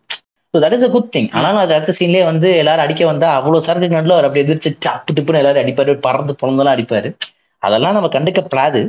[0.57, 3.65] So that is a good thing ஆனாலும் அது அடுத்த சீன்லேயே வந்து எல்லாரும் அடிக்க வந்தா அவ்வளவு
[3.67, 7.09] சரக்கு நடுவில் அவர் அப்படி எதிர்த்து டப்பு டிப்புன்னு எல்லாரும் அடிப்பாரு பறந்து பிறந்தெல்லாம் அடிப்பாரு.
[7.63, 8.81] அதெல்லாம் நம்ம கண்டுக்கப்படாது.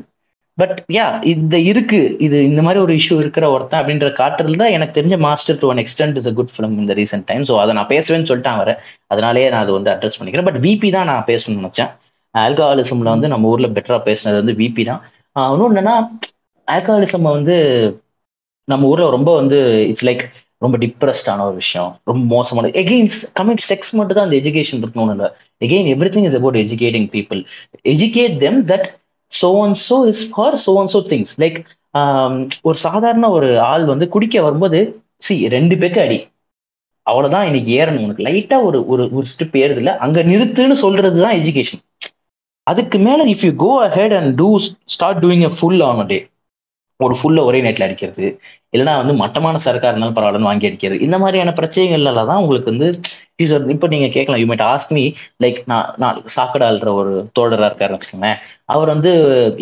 [0.58, 2.00] பட் யா இந்த இருக்கு.
[2.26, 5.82] இது இந்த மாதிரி ஒரு இஷ்யூ இருக்கிற ஒருத்தன் அப்படின்ற காட்டுறது தான் எனக்கு தெரிஞ்ச Master to one
[5.84, 9.50] extent is a good film இந்த ரீசென்ட் டைம் ஸோ அதை நான் பேசுவேன்னு சொல்லிட்டு வரேன் அதனாலேயே
[9.54, 10.48] நான் அதை வந்து அட்ரஸ் பண்ணிக்கிறேன்.
[10.50, 11.92] பட் விபி தான் நான் பேசணும்னு நினைச்சேன்.
[12.36, 15.02] ஆல்கஹாலிசம்ல வந்து நம்ம ஊர்ல பெட்டரா பேசினது வந்து விபி தான்.
[15.36, 15.96] ஆஹ் இன்னொன்னு என்னன்னா
[16.68, 17.56] ஆல்கஹாலிசம் வந்து
[18.68, 19.58] நம்ம ஊர்ல ரொம்ப வந்து
[19.92, 20.24] இட்ஸ் லைக்
[20.62, 21.90] ரொம்ப டிப்ரெஸ்டான ஒரு விஷயம்.
[22.10, 25.28] ரொம்ப மோசமான எகெயின்ஸ் கமிட் செக்ஸ் மட்டும் தான் அந்த எஜுகேஷன் இருக்கணும்னு இல்லை.
[25.62, 27.42] Again everything is about educating people
[27.94, 28.88] educate them that
[29.32, 31.58] so and so is for so and so things like
[32.68, 34.80] ஒரு சாதாரண ஒரு ஆள் வந்து குடிக்க வரும்போது
[35.26, 36.20] சி ரெண்டு பேருக்கு அடி.
[37.06, 38.26] அவ்வளவுதான் இன்னைக்கு ஏறணும் உனக்கு.
[38.28, 41.84] லைட்டா ஒரு ஒரு ஒரு ஸ்டெப் ஏறுது அங்கே அங்க நிறுத்துன்னு சொல்றது தான் எஜுகேஷன்
[42.68, 44.50] அதுக்கு மேல if you go ahead and do
[44.96, 46.18] start doing a full on a day
[47.06, 48.28] ஒரு ஃபுல்ல ஒரே நேட்ல அடிக்கிறது.
[48.74, 50.98] இல்லைன்னா வந்து மட்டமான சரக்கா இருந்தாலும் பரவாயில்லன்னு வாங்கி அடிக்கிறது.
[51.06, 52.88] இந்த மாதிரியான பிரச்சனைகள்ல தான் உங்களுக்கு வந்து
[53.74, 55.04] இப்போ நீங்க கேட்கலாம் யூ மைட் ஆஸ்மி
[55.44, 58.40] லைக் நான் நான் சாக்கடால்ற ஒரு தோழரா இருக்காருன்னு வச்சுக்கோங்களேன்.
[58.74, 59.12] அவர் வந்து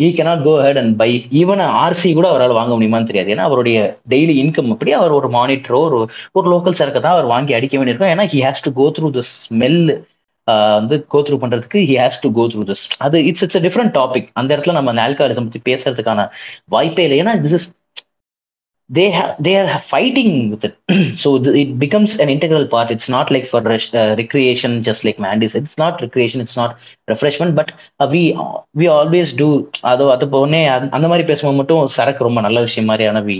[0.04, 1.10] he cannot go ahead and buy
[1.40, 3.32] even RC கூட அவரால் வாங்க முடியுமான்னு தெரியாது.
[3.34, 3.78] ஏன்னா அவருடைய
[4.14, 5.98] டெய்லி இன்கம் அப்படி அவர் ஒரு மானிட்டரோ ஒரு
[6.38, 8.12] ஒரு லோக்கல் சரக்கை தான் அவர் வாங்கி அடிக்க வேண்டியிருக்கும்.
[8.14, 9.82] ஏன்னா he has to go through the smell
[10.48, 14.28] வந்து கோ த்ரூ பண்றதுக்கு he has to go through this அது இட்ஸ் இட்ஸ் டிஃப்ரெண்ட் டாபிக்
[14.40, 16.28] அந்த இடத்துல நம்ம அந்த ஆல்கஹாலிசம் பத்தி பேசுறதுக்கான
[16.76, 17.18] வாய்ப்பே இல்லை.
[17.24, 17.68] ஏன்னா this is
[18.90, 19.04] they
[19.46, 20.76] they are fighting with it
[21.22, 21.28] so
[21.62, 26.02] it becomes an integral part it's not like for like just like Mandy's it's not
[26.04, 26.74] like it's not
[27.12, 27.72] refreshment but
[28.14, 28.22] we
[28.80, 29.48] we always do
[29.92, 30.62] அதோ அது பொண்ணே
[30.96, 33.38] அந்த மாதிரி பேசும்போது மட்டும் சரக்கு ரொம்ப நல்ல விஷயம் மாதிரியான we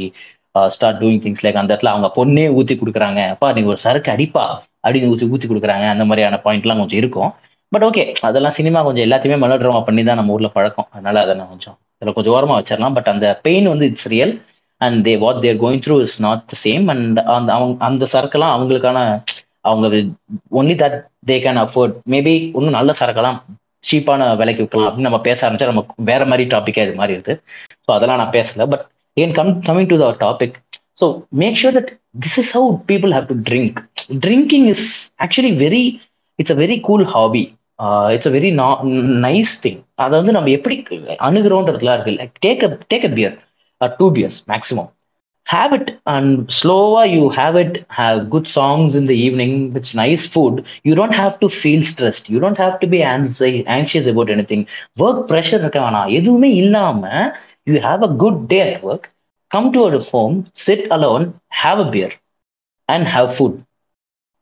[0.74, 3.20] start doing things like அந்த இடத்துல அவங்க பொண்ணே ஊற்றி கொடுக்குறாங்க.
[3.34, 4.44] அப்பா நீ ஒரு சரக்கு அடிப்பா.
[4.86, 5.86] அப்படின்னு ஊசி ஊத்தி கொடுக்குறாங்க.
[5.94, 7.30] அந்த மாதிரியான பாயிண்ட்லாம் கொஞ்சம் இருக்கும்.
[7.72, 10.88] பட் ஓகே அதெல்லாம் சினிமா கொஞ்சம் எல்லாத்தையுமே மனோட்ரமா பண்ணி தான் நம்ம ஊர்ல பழக்கம்.
[10.94, 14.34] அதனால அதை நான் கொஞ்சம் அதில் கொஞ்சம் ஓரமாக வச்சிடலாம் பட் அந்த பெயின் வந்து it's real
[14.80, 18.54] and they what they're going through is not the same and அந்த அவங்க அந்த சரக்கெல்லாம்
[18.56, 18.98] அவங்களுக்கான
[19.68, 19.86] அவங்க
[20.58, 20.96] only that
[21.30, 23.38] they can afford maybe இன்னும் நல்ல சரக்கெல்லாம்
[23.84, 27.34] சீப்பான விலைக்கு விற்கலாம் அப்படின்னு நம்ம பேச ஆரம்பிச்சா நம்ம வேற மாதிரி டாபிக்கே இது மாதிரி இருக்கு
[27.84, 28.64] ஸோ அதெல்லாம் நான் பேசல.
[28.72, 28.84] But
[29.16, 30.56] and come coming to our topic
[30.98, 33.78] so make sure that this is how people have to drink
[34.24, 34.82] drinking is
[35.18, 35.84] actually very,
[36.38, 37.44] it's a very cool hobby.
[38.14, 38.50] It's a very
[39.20, 40.76] nice thing அதை வந்து நம்ம எப்படி
[41.28, 43.34] அணுகிறோன்றதுலாம் இருக்கு like take a take a beer
[43.98, 44.88] two beers maximum
[45.46, 50.24] have it and ஸ்லோவா you have it have good songs in the evening with nice
[50.32, 53.52] food you don't have to feel stressed you don't have to be anxious
[54.06, 54.64] about anything
[54.98, 57.20] work pressure இருக்க வேணாம் எதுவுமே இல்லாமல்
[57.68, 59.06] you have a good day at work
[59.50, 61.26] come to a home, sit alone,
[61.62, 62.12] have a beer
[62.88, 63.54] and have food.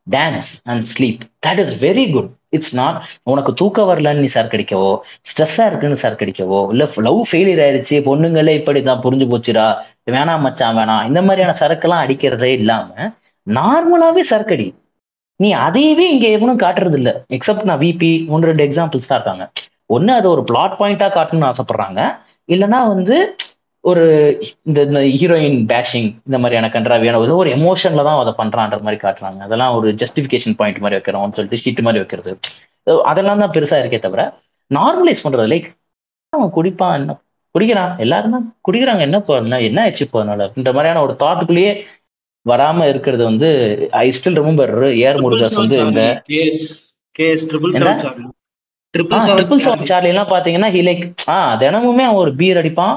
[0.07, 2.97] Dance and sleep that is very good it's not
[3.31, 4.91] உனக்கு தூக்கம் வரலன்னு நீ sir கிடைக்கவோ
[5.29, 9.65] ஸ்ட்ரெஸ்ஸாக இருக்குன்னு சார் கிடைக்கவோ இல்லை லவ் ஃபெயிலியர் ஆயிடுச்சு பொண்ணுங்களே இப்படி தான் புரிஞ்சு போச்சுடா
[10.15, 11.03] வேணாம் மச்சான் வேணாம்.
[11.09, 13.09] இந்த மாதிரியான சரக்குலாம் அடிக்கிறதே இல்லாமல்
[13.47, 14.67] நார்மலாகவே சரக்கடி.
[15.39, 19.45] நீ அதையவே இங்கே எவனும் காட்டுறது இல்லை எக்ஸப்ட் நான் விபி ஒன்று ரெண்டு எக்ஸாம்பிள்ஸ் தான் இருக்காங்க.
[19.95, 22.01] ஒன்று அது ஒரு பிளாட் பாயிண்ட்டாக காட்டணும்னு ஆசைப்படுறாங்க.
[22.53, 23.17] இல்லைன்னா வந்து
[23.85, 24.03] ஒரு
[24.69, 29.39] இந்த இந்த ஹீரோயின் பேஷிங் இந்த மாதிரியான கன்றாவியான ஒரு ஒரு எமோஷன்ல தான் அதை பண்றான்ற மாதிரி காட்டுறாங்க.
[29.47, 32.31] அதெல்லாம் ஒரு ஜஸ்டிஃபிகேஷன் பாயிண்ட் மாதிரி வைக்கிறோம்னு சொல்லிட்டு ஷீட் மாதிரி வைக்கிறது.
[33.11, 34.23] அதெல்லாம் தான் பெருசா இருக்கே தவிர
[34.71, 35.67] நார்மலைஸ் பண்றது லைக்
[36.33, 37.13] அவன் குடிப்பான் என்ன
[37.55, 39.01] குடிக்கிறான் எல்லாரும் தான் குடிக்கிறாங்க.
[39.07, 39.35] என்ன இப்போ
[39.69, 40.45] என்ன ஆச்சு இப்போ அதனால?
[40.47, 41.73] அப்படின்ற மாதிரியான ஒரு தாட்டுக்குள்ளேயே
[42.45, 43.47] வராம இருக்கிறது வந்து
[44.01, 44.73] ஐ ஸ்டில் ரிமெம்பர்
[45.05, 46.01] ஏர் முருகஸ் வந்து இந்த
[48.93, 49.21] ட்ரிபிள்?
[49.63, 51.03] செவன் சார்லி எல்லாம் பாத்தீங்கன்னா ஹி லைக்
[51.33, 52.95] ஆ தினமுமே அவன் ஒரு பீர் அடிப்பான்.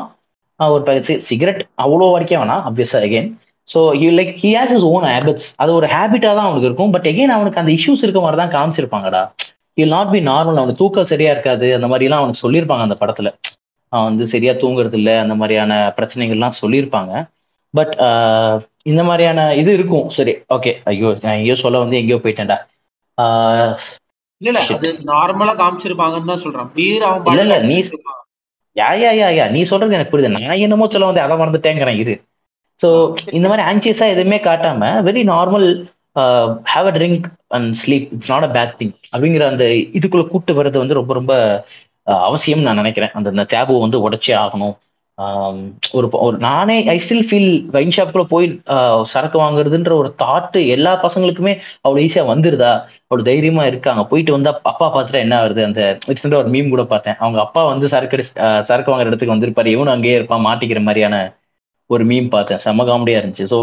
[0.61, 3.29] ஒரு சிகரெட் அவ்வளோ வரைக்கும் வேணாம் obviously again
[3.69, 6.93] so he like he has is own habits அது ஒரு ஹேபிட்டா தான் அவனுக்கு இருக்கும்.
[6.95, 9.23] பட் அகைன் அவனுக்கு அந்த இஷ்யூஸ் இருக்க மாதிரி தான் காமிச்சிருப்பாங்கடா.
[9.79, 11.67] வில் நாட் பி நார்மல் அவனுக்கு தூக்கம் சரியா இருக்காது.
[11.77, 13.31] அந்த மாதிரி எல்லாம் அவனுக்கு சொல்லியிருப்பாங்க அந்த படத்துல.
[13.93, 17.13] அவன் வந்து சரியா தூங்குறது இல்ல அந்த மாதிரியான பிரச்சனைகள்லாம் சொல்லியிருப்பாங்க.
[17.75, 17.95] பட்
[18.91, 20.07] இந்த மாதிரியான இது இருக்கும்.
[20.17, 22.59] சரி ஓகே ஐயோ நான் எங்கேயோ சொல்ல வந்து எங்கேயோ போயிட்டேன்டா.
[24.41, 24.61] இல்ல இல்ல.
[24.75, 26.69] அது நார்மலா காமிச்சிருப்பாங்கன்னு தான் சொல்றான்.
[26.77, 27.81] பீர் அவன் இல்ல, நீ-.
[28.79, 30.33] யா யா யா யா நீ சொல்றது எனக்கு புரியுது.
[30.37, 32.15] நான் என்னமோ சொல்ல வந்து அதை மறந்துட்டேங்கிறேன் இரு.
[32.81, 32.89] ஸோ
[33.37, 35.67] இந்த மாதிரி ஆங்சியஸா எதுவுமே காட்டாம very normal
[36.71, 37.27] have a drink
[37.57, 39.65] and sleep it's not a bad thing அப்படிங்கிற அந்த
[39.99, 41.33] இதுக்குள்ள கூட்டு வர்றது வந்து ரொம்ப ரொம்ப
[42.07, 43.13] அஹ், அவசியம் நான் நினைக்கிறேன்.
[43.15, 44.75] அந்த அந்த டேபுவை வந்து உடைச்சே ஆகணும்.
[45.97, 48.47] ஒரு ஒரு நானே ஐ ஸ்டில் ஃபீல் வைன் ஷாப்குள்ள போய்
[49.13, 51.53] சரக்கு வாங்குறதுன்ற ஒரு தாட்டு எல்லா பசங்களுக்குமே
[51.85, 52.73] அவ்வளோ ஈஸியா வந்துருதா?
[53.05, 54.03] அவ்வளோ தைரியமா இருக்காங்க.
[54.11, 57.19] போயிட்டு வந்தா அப்பா பார்த்துட்டா என்ன வருது அந்த ரீசெண்டாக ஒரு மீம் கூட பார்த்தேன்.
[57.23, 58.25] அவங்க அப்பா வந்து சரக்கு
[58.69, 59.75] சரக்கு வாங்குற இடத்துக்கு வந்திருப்பாரு.
[59.77, 61.17] இவனும் அங்கேயே இருப்பான் மாட்டிக்கிற மாதிரியான
[61.91, 62.63] ஒரு மீம் பார்த்தேன்.
[62.65, 63.47] செம்ம காமெடியா இருந்துச்சு.
[63.53, 63.59] ஸோ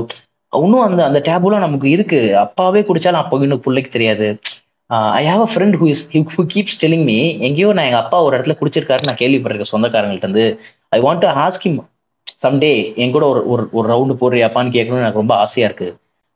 [0.53, 2.19] இன்னும் அந்த அந்த டேபுலாம் நமக்கு இருக்கு.
[2.45, 4.27] அப்பாவே குடிச்சாலும் அப்போ இன்னும் பிள்ளைக்கு தெரியாது.
[5.19, 6.03] I have a friend who is
[6.33, 7.17] who keeps telling me
[7.47, 10.45] எங்கேயோ நான் எங்க அப்பா ஒரு இடத்துல குடிச்சிருக்காரு நான் கேள்விப்பட்டிருக்கேன் சொந்தக்காரங்கள்ட்ட இருந்து.
[10.95, 11.79] I want to ask him
[12.43, 15.89] someday என் கூட ஒரு ஒரு ஒரு ரவுண்டு போடுறியாப்பான்னு கேட்கணும்னு எனக்கு ரொம்ப ஆசையா இருக்கு.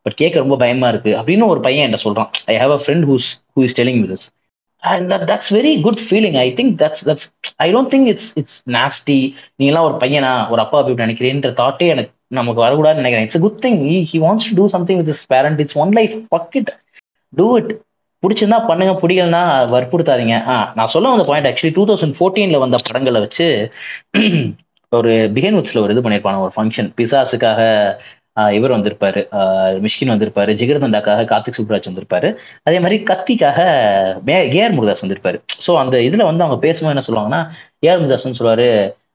[0.06, 1.11] பட் கேட்க ரொம்ப பயமா இருக்கு.
[1.18, 2.30] அப்படின்னு ஒரு பையன் என்கிட்ட சொல்றான்.
[2.45, 4.27] I have a friend whose who is telling this
[4.84, 7.26] and that that's very good feeling I think that's that's
[7.56, 9.18] I don't think it's it's nasty
[9.60, 13.27] நீங்களாம் ஒரு பையனா ஒரு அப்பா அப்படி நினைக்கிறேன்ற தாட்டே எனக்கு நமக்கு வரக்கூடாதுன்னு நினைக்கிறேன்.
[13.27, 13.80] It's good thing
[14.11, 16.72] he wants to do something with is parent it's one life fuck it
[17.34, 17.72] do it
[18.24, 19.41] பிடிச்சிருந்தா பண்ணுங்க பிடிக்கலனா
[19.74, 20.36] வற்புறுத்தாதீங்க.
[20.54, 23.46] ஆ நான் சொல்ல வந்த பாயிண்ட் ஆக்சுவலி டூ தௌசண்ட் ஃபோர்டீன்ல வந்த படங்களை வச்சு
[24.91, 27.62] ஒரு பிகன் உட்ஸ்ல ஒரு இது பண்ணியிருப்பாங்க ஒரு ஃபங்க்ஷன் பிசாஸுக்காக
[28.40, 32.30] ஆஹ் இவர் வந்திருப்பாரு ஆஹ் மிஷ்கின் வந்திருப்பாரு ஜிகர்தண்டாக்காக கார்த்திக் சுப்ராஜ் வந்திருப்பாரு.
[32.68, 33.60] அதே மாதிரி கத்திக்காக
[34.28, 35.38] மே ஏஆர் முருதாஸ் வந்திருப்பாரு.
[35.66, 37.41] ஸோ அந்த இதுல வந்து அவங்க பேசும்போது என்ன சொல்லுவாங்கன்னா
[37.88, 38.68] ஏஆர் முருதாஸ்னு சொல்லுவாரு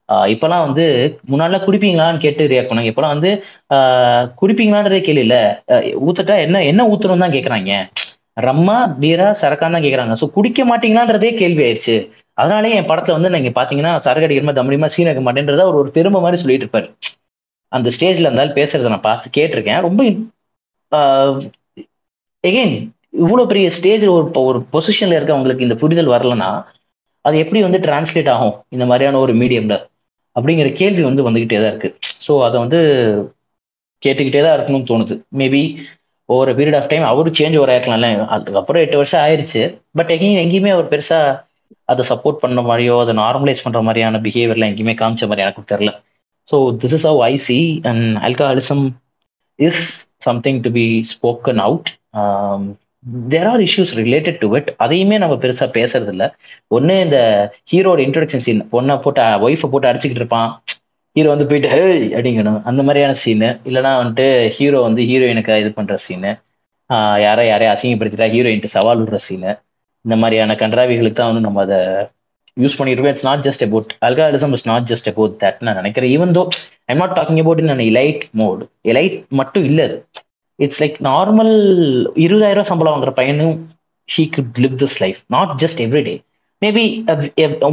[0.08, 0.84] ஆஹ் இப்பெல்லாம் வந்து
[1.32, 2.90] முன்னாடிலாம் குடிப்பீங்களான்னு கேட்டு ரியாக்ட் பண்ணாங்க.
[2.92, 3.30] இப்பெல்லாம் வந்து
[3.76, 5.42] ஆஹ் குடிப்பீங்களான்றதே கேள்வி இல்லை.
[6.06, 7.72] ஊத்துட்டா என்ன என்ன ஊத்துறோம் தான் கேட்குறாங்க
[8.36, 10.14] ரம்மா பீரா சரக்கான்னு தான் கேக்குறாங்க.
[10.20, 11.94] ஸோ குடிக்க மாட்டீங்களான்றதே கேள்வி ஆயிடுச்சு.
[12.38, 15.90] அதனாலேயே என் படத்துல வந்து நீங்க பாத்தீங்கன்னா சரகடிக்கிறமா அடிக்கிற மாதிரி தம்படிமா சீன் இருக்க மாட்டேன்றத ஒரு ஒரு
[15.96, 16.88] பெருமை மாதிரி சொல்லிட்டு இருப்பாரு.
[17.72, 19.80] அந்த ஸ்டேஜ்ல இருந்தாலும் பேசுறத நான் பார்த்து கேட்டிருக்கேன்.
[19.86, 20.00] ரொம்ப
[22.44, 22.74] எகெயின்
[23.22, 26.50] இவ்வளவு பெரிய ஸ்டேஜ் ஒரு ஒரு பொசிஷன்ல இருக்கவங்களுக்கு இந்த புரிதல் வரலன்னா
[27.24, 29.76] அது எப்படி வந்து டிரான்ஸ்லேட் ஆகும் இந்த மாதிரியான ஒரு மீடியம்ல
[30.36, 31.90] அப்படிங்கிற கேள்வி வந்து வந்துகிட்டே தான் இருக்கு.
[32.24, 32.78] ஸோ அதை வந்து
[34.02, 35.14] கேட்டுக்கிட்டே தான் இருக்கணும்னு தோணுது.
[35.40, 35.62] Maybe
[36.28, 38.08] over period of time அவரும் சேஞ்ச் ஓவர் ஆயிருக்கலாம்ல.
[38.36, 39.62] அதுக்கப்புறம் எட்டு வருஷம் ஆயிருச்சு.
[39.98, 41.18] பட் எங்கேயும் எங்கேயுமே அவர் பெருசா
[41.92, 45.92] அதை சப்போர்ட் பண்ண மாதிரியோ அதை நார்மலைஸ் பண்ற மாதிரியான பிஹேவியர்லாம் எங்கேயுமே காமிச்ச மாதிரி எனக்கு தெரியல.
[46.48, 47.58] So this is how I see
[47.90, 48.84] and alcoholism
[49.58, 49.82] is
[50.26, 51.88] something to be spoken out
[53.32, 56.28] there are issues related to it அதையுமே நம்ம பெருசா பேசுறது இல்லை
[56.76, 57.18] ஒன்னு இந்த
[57.72, 60.50] ஹீரோட இன்ட்ரடக்ஷன் சீன் பொண்ணை போட்டு ஒய்ஃபை போட்டு அடிச்சுக்கிட்டு இருப்பான்.
[61.16, 61.82] ஹீரோ வந்து போயிட்டு ஹே
[62.16, 62.60] அப்படிங்கணும்.
[62.68, 64.26] அந்த மாதிரியான சீனு இல்லைனா வந்துட்டு
[64.56, 66.30] ஹீரோ வந்து ஹீரோயினுக்கு இது பண்ற சீனு
[67.24, 69.50] யாரை யாரையும் அசிங்கப்படுத்திட்டா ஹீரோயின்ட்டு சவால் விடுற சீனு
[70.04, 71.78] இந்த மாதிரியான கன்றாவிகளுக்கு தான் வந்து நம்ம அதை
[72.56, 76.34] யூஸ் பண்ணிருக்கோம் it's not just about alcoholism is not just about that நான் நினைக்கிறேன் even
[76.38, 76.42] though
[76.90, 78.60] I'm not talking about in elite mode
[78.92, 79.96] elite மட்டும் இல்லை அது.
[80.58, 81.54] இட்ஸ் லைக் நார்மல்
[82.24, 83.56] இருபதாயிரம் ரூபா சம்பளம் வாங்குற பையனும்
[84.08, 86.14] he could live this life not just every day
[86.62, 86.84] maybe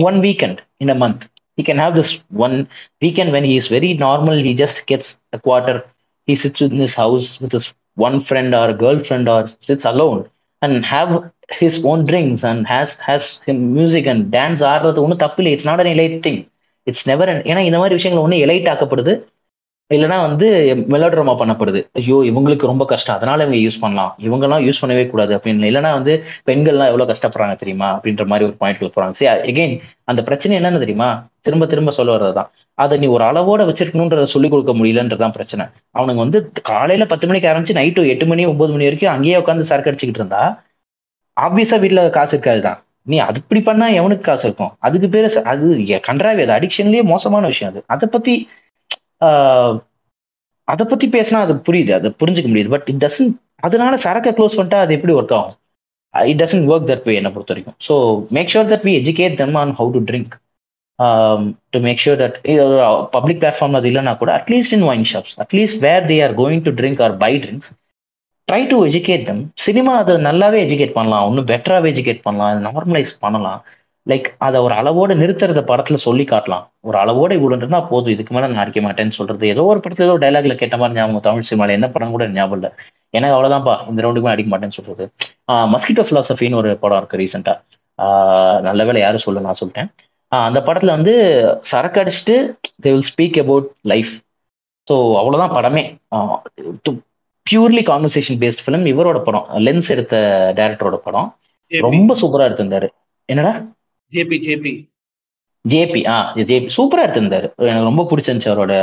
[0.09, 1.25] one weekend in a month
[1.58, 2.10] he can have this
[2.44, 2.56] one
[3.02, 5.76] weekend when he is very normal he just gets a quarter
[6.28, 7.66] he sits in his house with his
[7.96, 10.20] one friend or girlfriend or sits alone
[10.62, 11.10] and have
[11.60, 15.68] his own drinks and has has him music and dance ஆடுறது ஒன்றும் தப்பு இல்லை it's
[15.68, 16.40] not an elite thing
[16.86, 19.12] it's never ஏன்னா இந்த மாதிரி விஷயங்கள் ஒன்று elite ஆக்கப்படுது
[19.91, 20.47] இல்லைனா வந்து
[20.89, 21.79] மெலோட்ரமா பண்ணப்படுது.
[21.99, 23.15] ஐயோ இவங்களுக்கு ரொம்ப கஷ்டம்.
[23.15, 24.11] அதனால இவங்க யூஸ் பண்ணலாம்.
[24.27, 26.13] இவங்கெல்லாம் யூஸ் பண்ணவே கூடாது அப்படின்னு இல்லைனா வந்து
[26.45, 27.89] பெண்கள்லாம் எவ்வளவு கஷ்டப்படுறாங்க தெரியுமா?
[27.97, 29.15] அப்படின்ற மாதிரி ஒரு பாயிண்ட்ல போறாங்க.
[29.19, 31.09] சரி எகெயின் அந்த பிரச்சனை என்னன்னு தெரியுமா?
[31.41, 32.49] திரும்ப திரும்ப சொல்ல வர்றதுதான்.
[32.77, 35.65] அதை நீ ஒரு அளவோட வச்சிருக்கணுன்றத சொல்லிக் கொடுக்க முடியலன்றதான் பிரச்சனை.
[35.97, 36.39] அவனுங்க வந்து
[36.71, 40.43] காலையில பத்து மணிக்கு ஆரம்பிச்சு நைட்டு எட்டு மணி ஒன்பது மணி வரைக்கும் அங்கேயே உட்காந்து சரக்கு அடிச்சுக்கிட்டு இருந்தா
[41.37, 42.79] ஆப்வியஸா வீட்டுல காசு இருக்காதுதான்
[43.11, 44.71] நீ அது இப்படி பண்ணா எவனுக்கு காசு இருக்கும்?
[44.79, 45.67] அதுக்கு பேரு அது
[46.07, 47.81] கன்றாவே அது அடிக்ஷன்லயே மோசமான விஷயம் அது.
[47.93, 48.33] அதை பத்தி
[50.67, 52.73] அதை பத்தி பேசினா அது புரியுது அதை புரிஞ்சுக்க முடியுது.
[52.75, 53.29] பட் இட் டசன்
[53.67, 55.57] அதனால சரக்கை க்ளோஸ் பண்ணிட்டா அது எப்படி ஒர்க் ஆகும்?
[56.13, 57.95] It doesn't work that way என்னை பொறுத்த வரைக்கும் so
[58.37, 60.33] make sure that we educate them on how to drink
[61.73, 62.79] to make sure that இது ஒரு
[63.15, 66.73] பப்ளிக் பிளாட்ஃபார்ம் அது இல்லைனா கூட at least in wine shops at least where they are going to
[66.81, 67.69] drink or buy drinks
[68.47, 73.59] try to educate them cinema அதை நல்லாவே educate பண்ணலாம் இன்னும் பெட்டராகவே எஜுகேட் பண்ணலாம் நார்மலைஸ் பண்ணலாம்.
[74.07, 76.63] லைக் அதை ஒரு அளவோட நிறுத்துறத படத்துல சொல்லி காட்டலாம்.
[76.87, 79.43] ஒரு அளவோட இவ்வளோ இருந்தா போதும் இதுக்கு மேலே நான் அடிக்க மாட்டேன்னு சொல்றது.
[79.53, 82.71] ஏதோ ஒரு படத்துல ஏதோ டைலாக்ல கேட்ட மாதிரி ஞாபகம் தமிழ் சினிமால என்ன படம் கூட ஞாபகம் இல்லை.
[83.17, 85.05] எனக்கு அவ்வளவுதான்ப்பா இந்த ரவுண்டுக்குமே அடிக்க மாட்டேன்னு சொல்றது.
[85.73, 87.53] மஸ்கிட்டோ பிலாசபின்னு ஒரு படம் இருக்கு ரீசெண்டா
[88.67, 89.89] நல்ல வேலை யாரும் சொல்ல நான் சொல்லிட்டேன்.
[90.31, 91.13] அந்த படத்துல வந்து
[91.71, 92.35] சரக்கு அடிச்சுட்டு
[92.83, 94.11] they will speak about life
[94.87, 95.83] so அவ்வளவுதான் படமே.
[97.47, 100.15] பியூர்லி கான்வர்சேஷன் பேஸ்ட் ஃபிலிம் இவரோட படம் லென்ஸ் எடுத்த
[100.59, 101.29] டேரக்டரோட படம்.
[101.71, 102.87] ரொம்ப சூப்பரா எடுத்திருந்தாரு.
[103.29, 103.53] என்னடா?
[104.13, 104.73] JP JP.
[105.65, 106.17] ஜேபி ஆ
[106.49, 106.67] ஜேபி.
[106.77, 107.47] சூப்பரா எடுத்திருந்தாரு.
[107.69, 108.75] எனக்கு ரொம்ப பிடிச்சிருந்துச்சு அவரோட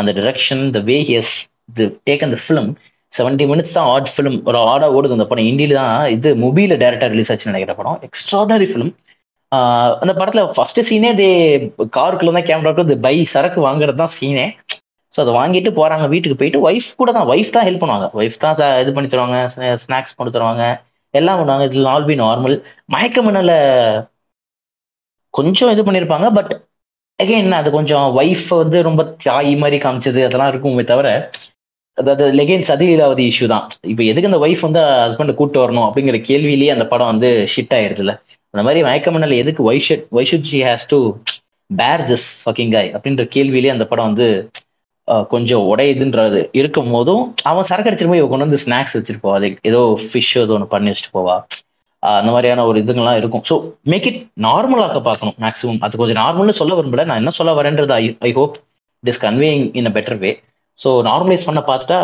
[0.00, 1.34] அந்த direction the way he's
[1.78, 2.70] the take அந்த ஃபிலிம்
[3.12, 5.48] செவன்டி மினிட்ஸ் தான் ஆட் ஃபிலிம் ஒரு ஆடா ஓடுது அந்த படம்.
[5.50, 7.98] இந்தியில தான் இது மொபைல டேரக்டா ரிலீஸ் ஆச்சுன்னு நினைக்கிற படம்.
[8.08, 8.92] எக்ஸ்ட்ராடனரி ஃபிலிம்
[10.02, 11.28] அந்த படத்துல ஃபர்ஸ்ட் சீனே தே
[11.96, 14.46] காருக்குள்ள தான் கேமராக்குள்ள பை சரக்கு வாங்குறது தான் சீனே
[15.12, 16.06] ஸோ அதை வாங்கிட்டு போறாங்க.
[16.12, 18.06] வீட்டுக்கு போயிட்டு ஒய்ஃப் கூட தான் ஒய்ஃப் தான் ஹெல்ப் பண்ணுவாங்க.
[18.20, 19.38] ஒய்ஃப் தான் இது பண்ணி தருவாங்க
[19.84, 20.64] ஸ்நாக்ஸ் பண்ணி தருவாங்க.
[21.14, 21.66] எல்லாம் பண்ணுவாங்க.
[21.68, 22.56] இட்ஸ் ஆல் பி நார்மல்
[22.94, 23.52] மயக்க மணல
[25.38, 26.52] கொஞ்சம் இது பண்ணியிருப்பாங்க பட்
[27.18, 31.08] அகைன் அது கொஞ்சம் ஒய்ஃப் வந்து ரொம்ப தாய் மாதிரி காமிச்சது அதெல்லாம் இருக்குமே தவிர
[31.98, 33.64] அதாவது லெகைன் சதிலீலாவதி இஷ்யூ தான்.
[33.92, 38.12] இப்போ எதுக்கு அந்த ஒய்ஃப் வந்து ஹஸ்பண்டை கூட்டு வரணும் அப்படிங்கிற கேள்வியிலேயே அந்த படம் வந்து ஷிட் ஆயிடுதுல
[38.54, 40.98] அந்த மாதிரி மயக்கமண்ணல எதுக்கு why should why should she has to
[41.70, 44.28] bear this fucking guy அப்படின்ற கேள்வியிலேயே அந்த படம் வந்து
[45.32, 49.36] கொஞ்சம் உடையுதுன்றது இருக்கும் போதும் அவன் சரக்கு அடிச்சிட்டு போய் இவ கொண்டு வந்து ஸ்நாக்ஸ் வச்சுட்டு போவா.
[49.40, 51.36] அது ஏதோ ஃபிஷ் ஏதோ ஒன்று பண்ணி வச்சுட்டு போவா.
[52.02, 53.44] அந்த மாதிரியான ஒரு இதுங்கெல்லாம் இருக்கும்.
[53.48, 53.54] ஸோ
[53.92, 57.04] மேக் இட் நார்மலாக்க பார்க்கணும் மேக்ஸிமம் அது கொஞ்சம் நார்மல்னு சொல்ல விரும்பல.
[57.10, 58.54] நான் என்ன சொல்ல வரேன்றது I I hope
[59.04, 60.30] it is conveying in a better way
[60.78, 62.00] so normalise பண்ண பார்த்துட்டா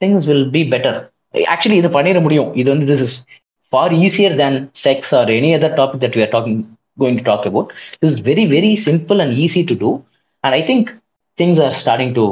[0.00, 0.98] things will be better
[1.52, 2.50] actually இது பண்ணிட முடியும்.
[2.60, 3.16] இது வந்து this is
[3.72, 6.60] far easier than sex or any other topic that we're talking
[6.98, 7.70] going to talk about
[8.00, 9.90] this is very very simple and easy to do
[10.44, 10.90] and I think
[11.38, 12.26] things are starting to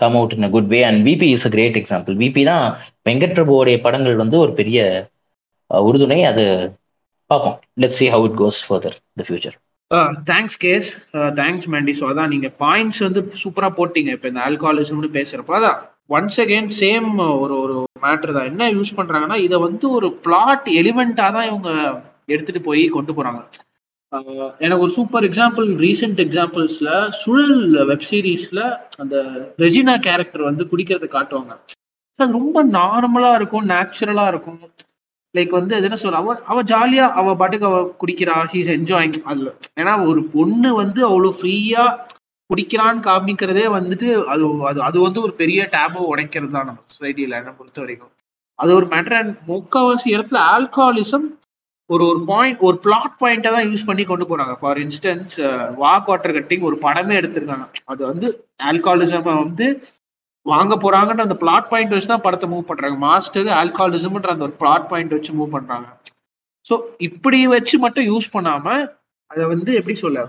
[0.00, 2.64] come out in a good way and VP is a great example VP தான்
[3.08, 4.78] வெங்கட் பிரபுவோடைய படங்கள் வந்து ஒரு பெரிய
[5.88, 6.44] உறுதுணை அது
[7.30, 7.56] பார்ப்போம்.
[7.82, 9.56] Let see how it goes further the future
[10.32, 10.88] thanks KS
[11.40, 14.10] thanks Mandy so அதான் நீங்கள் பாயிண்ட்ஸ் வந்து சூப்பராக போட்டீங்க.
[14.16, 15.80] இப்போ இந்த ஆல்கஹாலிசம்னு பேசுகிறப்ப அதான்
[16.16, 17.08] ஒன்ஸ் அகெயின் சேம்
[17.42, 18.48] ஒரு ஒரு மேட்ரு தான்.
[18.52, 21.70] என்ன யூஸ் பண்ணுறாங்கன்னா இதை வந்து ஒரு பிளாட் எலிமெண்ட்டாக தான் இவங்க
[22.32, 23.42] எடுத்துகிட்டு போய் கொண்டு போகிறாங்க
[24.64, 27.58] எனக்கு ஒரு சூப்பர் எக்ஸாம்பிள் ரீசெண்ட் எக்ஸாம்பிள்ஸில் சுழல்
[27.90, 28.60] வெப் சீரிஸ்ல
[29.02, 29.16] அந்த
[29.64, 31.52] ரெஜினா கேரக்டர் வந்து குடிக்கிறத காட்டுவாங்க.
[32.18, 34.58] அது ரொம்ப நார்மலாக இருக்கும் நேச்சுரலாக இருக்கும்.
[35.34, 39.50] லைக் வந்து அது என்ன சொல்ல அவ அவ ஜாலியா அவ பாட்டுக்கு அவ குடிக்கிறா ஷீஸ் என்ஜாயிங் அதுல
[39.80, 41.84] ஏன்னா ஒரு பொண்ணு வந்து அவ்வளவு ஃப்ரீயா
[42.50, 47.52] குடிக்கிறான்னு காமிக்கிறதே வந்துட்டு அது அது அது வந்து ஒரு பெரிய டேபோ உடைக்கிறது தான் நம்ம சொசைட்டியில என்ன
[47.58, 48.12] பொறுத்த வரைக்கும்.
[48.58, 51.26] அது ஒரு மேட்டர் அண்ட் முக்கால்வாசி இடத்துல ஆல்கஹாலிசம்
[51.90, 54.52] ஒரு ஒரு பாயிண்ட் ஒரு பிளாட் பாயிண்டை தான் யூஸ் பண்ணி கொண்டு போறாங்க.
[54.60, 55.32] For instance
[55.84, 57.64] walk water cutting ஒரு படமே எடுத்திருக்காங்க.
[57.84, 58.28] அது வந்து
[58.70, 59.68] ஆல்கஹாலிசம் வந்து
[60.46, 62.96] வாங்க போறாங்கன்ற அந்த பிளாட் பாயிண்ட் வச்சு தான் படத்தை மூவ் பண்றாங்க.
[63.06, 65.88] மாஸ்டர் ஆல்கஹாலிசம்ன்ற அந்த ஒரு பிளாட் பாயிண்ட் வச்சு மூவ் பண்றாங்க.
[66.66, 66.74] ஸோ
[67.08, 68.66] இப்படி வச்சு மட்டும் யூஸ் பண்ணாம
[69.30, 70.20] அதை வந்து எப்படி சொல்ல?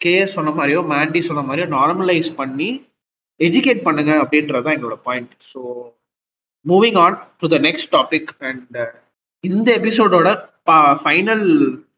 [0.00, 2.70] கேஎஸ் சொன்ன மாதிரியோ மேண்டி சொன்ன மாதிரியோ நார்மலைஸ் பண்ணி
[3.40, 5.60] எஜுகேட் பண்ணுங்க அப்படின்றது தான் எங்களோட point so
[6.66, 8.78] moving on to the next topic and
[9.44, 10.28] இந்த எபிசோடோட
[11.02, 11.46] ஃபைனல்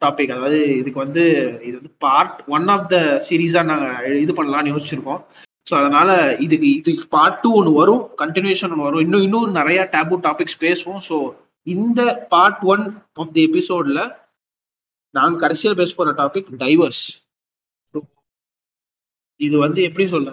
[0.03, 1.23] டாபிக் அதாவது இதுக்கு வந்து
[1.67, 2.97] இது வந்து பார்ட் ஒன் ஆஃப் த
[3.27, 5.21] சீரீஸாக நாங்கள் இது பண்ணலாம்னு யோசிச்சிருக்கோம்.
[5.67, 6.09] ஸோ அதனால
[6.45, 9.03] இதுக்கு இதுக்கு பார்ட் டூ ஒன்று வரும் கண்டினியூஷன் ஒன்று வரும்.
[9.05, 11.01] இன்னும் இன்னொரு நிறைய டேபு டாபிக்ஸ் பேசுவோம்.
[11.09, 11.17] ஸோ
[11.67, 12.01] இந்த
[12.33, 12.83] பார்ட் ஒன்
[13.21, 14.01] ஆஃப் தி எபிசோட்ல
[15.15, 17.03] நாங்கள் கடைசியாக பேச போகிற டாபிக் டைவர்ஸ்
[19.39, 20.29] இது வந்து எப்படி சொல்ல?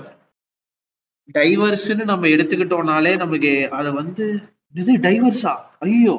[1.36, 4.24] டைவர்ஸ்ன்னு நம்ம எடுத்துக்கிட்டோம்னாலே நமக்கு அதை வந்து
[4.74, 5.52] இது டைவர்ஸா
[5.86, 6.14] ஐயோ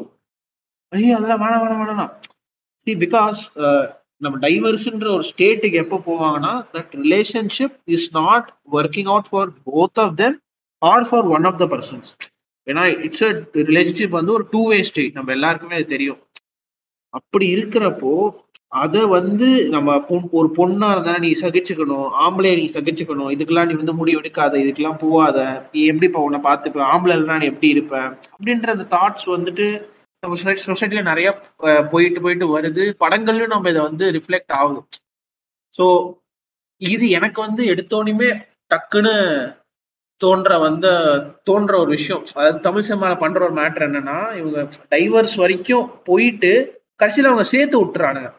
[0.92, 2.12] ஐயோ அதெல்லாம் வேணாம் வேணாம் வேணாம்.
[2.88, 3.42] பிகாஸ்
[4.26, 10.16] நம்ம டைவர்ஸ்ன்ற ஒரு ஸ்டேட்டுக்கு எப்போ போவாங்கன்னா that relationship is not working out for both of
[10.16, 10.38] them
[10.82, 12.10] or for one of the persons
[12.68, 13.32] ஏன்னா இட்ஸ் அ
[13.66, 16.22] ரிலேஷன்ஷிப் வந்து ஒரு டூ வே ஸ்டேட் நம்ம எல்லாருக்குமே அது தெரியும்.
[17.14, 18.14] அப்படி இருக்கிறப்போ
[18.76, 23.94] அதை வந்து நம்ம பொன்- ஒரு பொண்ணா இருந்தா நீ சகிச்சுக்கணும் ஆம்பளைய நீ சகிச்சுக்கணும் இதுக்கெல்லாம் நீ வந்து
[23.94, 25.38] முடிவு எடுக்காத இதுக்கெல்லாம் போவாத
[25.74, 27.96] நீ எப்படி இப்போ உன்னை பார்த்துப்ப ஆம்பளை நீ எப்படி இருப்ப
[28.34, 29.68] அப்படின்ற அந்த தாட்ஸ் வந்துட்டு
[30.26, 30.38] நம்ம
[30.68, 31.30] சொசைட்டில நிறைய
[31.94, 32.86] போயிட்டு போயிட்டு வருது.
[33.04, 34.82] படங்கள்லயும் நம்ம இதை வந்து ரிஃப்ளெக்ட் ஆகுது.
[35.78, 35.86] ஸோ
[36.82, 38.32] இது எனக்கு வந்து எடுத்தோனையுமே
[38.74, 39.14] டக்குன்னு
[40.22, 40.88] தோன்ற வந்த
[41.48, 42.22] தோன்ற ஒரு விஷயம்.
[42.38, 44.60] அதாவது தமிழ் சினிமாவில் பண்ற ஒரு மேட்ரு என்னன்னா இவங்க
[44.94, 46.52] டைவர்ஸ் வரைக்கும் போயிட்டு
[47.02, 48.30] கடைசியில அவங்க சேர்த்து விட்டுறானுங்க.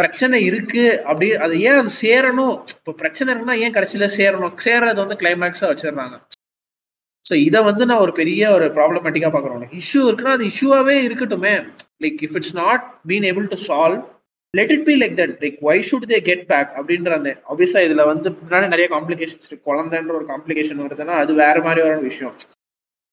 [0.00, 2.56] பிரச்சனை இருக்கு அப்படி அது ஏன் அது சேரணும்?
[2.76, 4.54] இப்போ பிரச்சனை இருக்குன்னா ஏன் கடைசியில சேரணும்?
[4.66, 6.16] சேர்றது வந்து கிளைமேக்ஸா வச்சிடுறாங்க.
[7.26, 11.54] ஸோ இதை வந்து நான் ஒரு பெரிய ஒரு ப்ராப்ளமேட்டிக்கா பாக்குறேன் இஷ்யூ இருக்குன்னா அது இஷ்யூவாவே இருக்கட்டுமே.
[12.04, 14.00] Like if it's not been able to solve
[14.54, 18.08] let it be like that like why should they get back அப்படின்ற அந்த ஆப்வியஸாக இதில்
[18.12, 19.66] வந்து முன்னாடி நிறைய காம்ப்ளிகேஷன்ஸ் இருக்கு.
[19.70, 22.34] குழந்தைன்ற ஒரு காம்ப்ளிகேஷன் வருதுன்னா அது வேற மாதிரி ஒரு விஷயம்.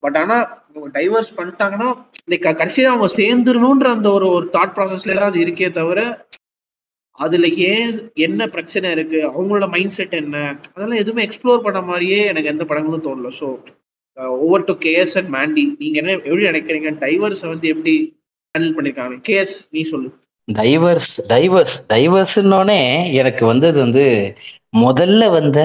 [0.03, 1.89] பட் ஆனால் இவங்க டைவர்ஸ் பண்ணிட்டாங்கன்னா
[2.31, 5.99] லைக் கடைசியாக அவங்க சேர்ந்துடணுன்ற அந்த ஒரு ஒரு தாட் ப்ராசஸ்ல தான் அது இருக்கே தவிர
[7.19, 7.93] அதுல ஏன்
[8.25, 9.19] என்ன பிரச்சனை இருக்கு?
[9.29, 10.38] அவங்களோட மைண்ட் செட் என்ன?
[10.73, 13.29] அதெல்லாம் எதுவுமே எக்ஸ்ப்ளோர் பண்ண மாதிரியே எனக்கு எந்த படங்களும் தோணல.
[13.39, 13.47] So
[14.18, 16.91] over to KS and Mandy நீங்க என்ன எப்படி நினைக்கிறீங்க?
[17.03, 17.94] டைவர்ஸ் வந்து எப்படி
[18.56, 19.15] ஹேண்டில் பண்ணிருக்காங்க?
[19.30, 20.10] கேஎஸ் நீ சொல்லு.
[20.48, 24.06] டைவர்ஸ் டைவர்ஸ் டைவர்ஸ்னோடனே எனக்கு வந்தது வந்து
[24.77, 25.60] முதல்ல வந்த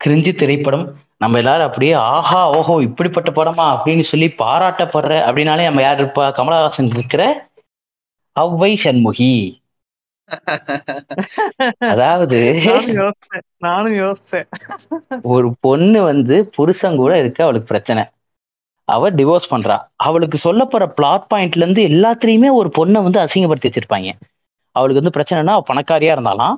[0.00, 0.86] கிரிஞ்சி திரைப்படம்.
[1.16, 6.24] நம்ம எல்லாரும் அப்படியே ஆஹா ஓஹோ இப்படிப்பட்ட படமா அப்படின்னு சொல்லி பாராட்டப்படுற அப்படின்னாலே நம்ம யார் இருப்பா?
[6.38, 7.22] கமலஹாசன் இருக்கிற
[8.32, 9.32] அவ்வை சண்முகி.
[11.92, 12.38] அதாவது
[13.66, 14.46] நானும் யோசிச்சேன்.
[15.34, 18.02] ஒரு பொண்ணு வந்து புருஷன் கூட இருக்க அவளுக்கு பிரச்சனை.
[18.88, 19.76] அவ டிவோர்ஸ் பண்றா.
[20.06, 24.10] அவளுக்கு சொல்லப்படுற பிளாட் பாயிண்ட்ல இருந்து எல்லாத்துலயுமே ஒரு பொண்ணை வந்து அசிங்கப்படுத்தி வச்சிருப்பாங்க.
[24.76, 26.56] அவளுக்கு வந்து பிரச்சனைனா அவ பணக்காரியா இருந்தாலாம்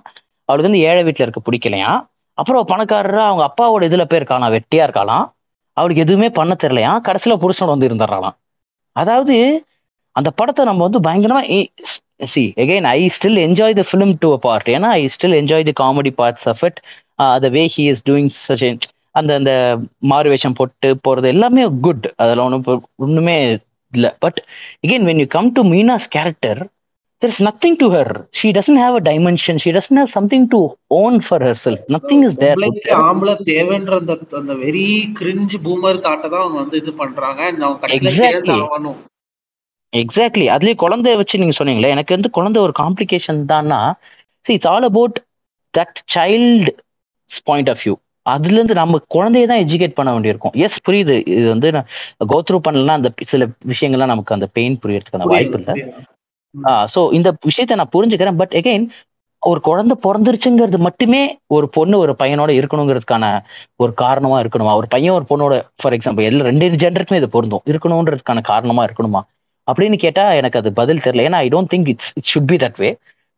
[0.48, 1.90] அவளுக்கு வந்து ஏழை வீட்டுல இருக்க பிடிக்கலையா?
[2.38, 5.24] அப்புறம் பணக்காரரா அவங்க அப்பாவோட இதுல போய் இருக்காளாம் வெட்டியா இருக்காளாம்?
[5.76, 6.92] அவளுக்கு எதுவுமே பண்ண தெரியலையா?
[7.06, 8.36] கடைசியில புருஷன் வந்து இருந்துடுறாளாம்.
[8.96, 9.36] அதாவது
[10.16, 11.42] அந்த படத்தை நம்ம வந்து பயங்கரமா
[12.34, 15.74] see again I still enjoy the film to a part ஏன்னா I still enjoy the
[15.82, 16.80] comedy parts of it
[17.44, 19.52] the way he is doing such அந்த அந்த
[19.98, 23.38] மாறு வேஷம் போட்டு போறது எல்லாமே குட் அதெல்லாம் ஒன்றும் ஒண்ணுமே
[23.92, 24.10] இல்லை.
[24.18, 24.38] But
[24.86, 26.60] again when you come to Meena's character
[27.22, 28.26] there is nothing to her.
[28.32, 29.58] She doesn't have a dimension.
[29.58, 30.60] She doesn't have something to
[30.90, 31.80] own for herself.
[31.88, 32.54] Nothing is there.
[32.56, 34.86] பொம்பளைக்கு ஆம்பளை தேவைன்ற அந்த அந்த வெரி
[35.18, 37.40] கிரிஞ்சு பூமர் தாட்டை தான் அவங்க வந்து இது பண்றாங்க.
[37.66, 38.54] அவங்க கடைசியில
[39.92, 43.80] எக்ஸாக்ட்லி அதுலயே குழந்தைய வச்சு நீங்க சொன்னீங்களே எனக்கு வந்து குழந்தை ஒரு காம்ப்ளிகேஷன் தான்னா
[44.46, 45.16] see it's all about
[45.74, 46.72] that child
[47.48, 47.94] point of view
[48.26, 50.54] அதுல இருந்து நம்ம குழந்தைய தான் எஜுகேட் பண்ண வேண்டியிருக்கும்.
[50.64, 51.14] எஸ் புரியுது.
[51.34, 51.68] இது வந்து
[52.32, 53.42] கோத்ரூ பண்ணலன்னா அந்த சில
[53.72, 55.74] விஷயங்கள்லாம் நமக்கு அந்த பெயின் புரியறதுக்கான வாய்ப்பு இல்லை.
[56.94, 58.38] ஸோ இந்த விஷயத்த நான் புரிஞ்சுக்கிறேன்.
[58.42, 58.82] பட் again
[59.42, 61.20] ஒரு குழந்தை பிறந்துருச்சுங்கிறது மட்டுமே
[61.56, 63.24] ஒரு பொண்ணு ஒரு பையனோட இருக்கணுங்கிறதுக்கான
[63.82, 64.72] ஒரு காரணமா இருக்கணுமா?
[64.80, 67.64] ஒரு பையன் ஒரு பொண்ணோட ஃபார் எக்ஸாம்பிள் எல்லா ரெண்டு ஜெண்டருக்குமே இது பொருந்தும்.
[67.70, 69.22] இருக்கணுன்றதுக்கான காரணமா இருக்கணுமா?
[69.68, 71.26] அப்படின்னு கேட்டா எனக்கு அது பதில் தெரியல.
[71.28, 72.90] ஏன்னா I don't think it's it should be that way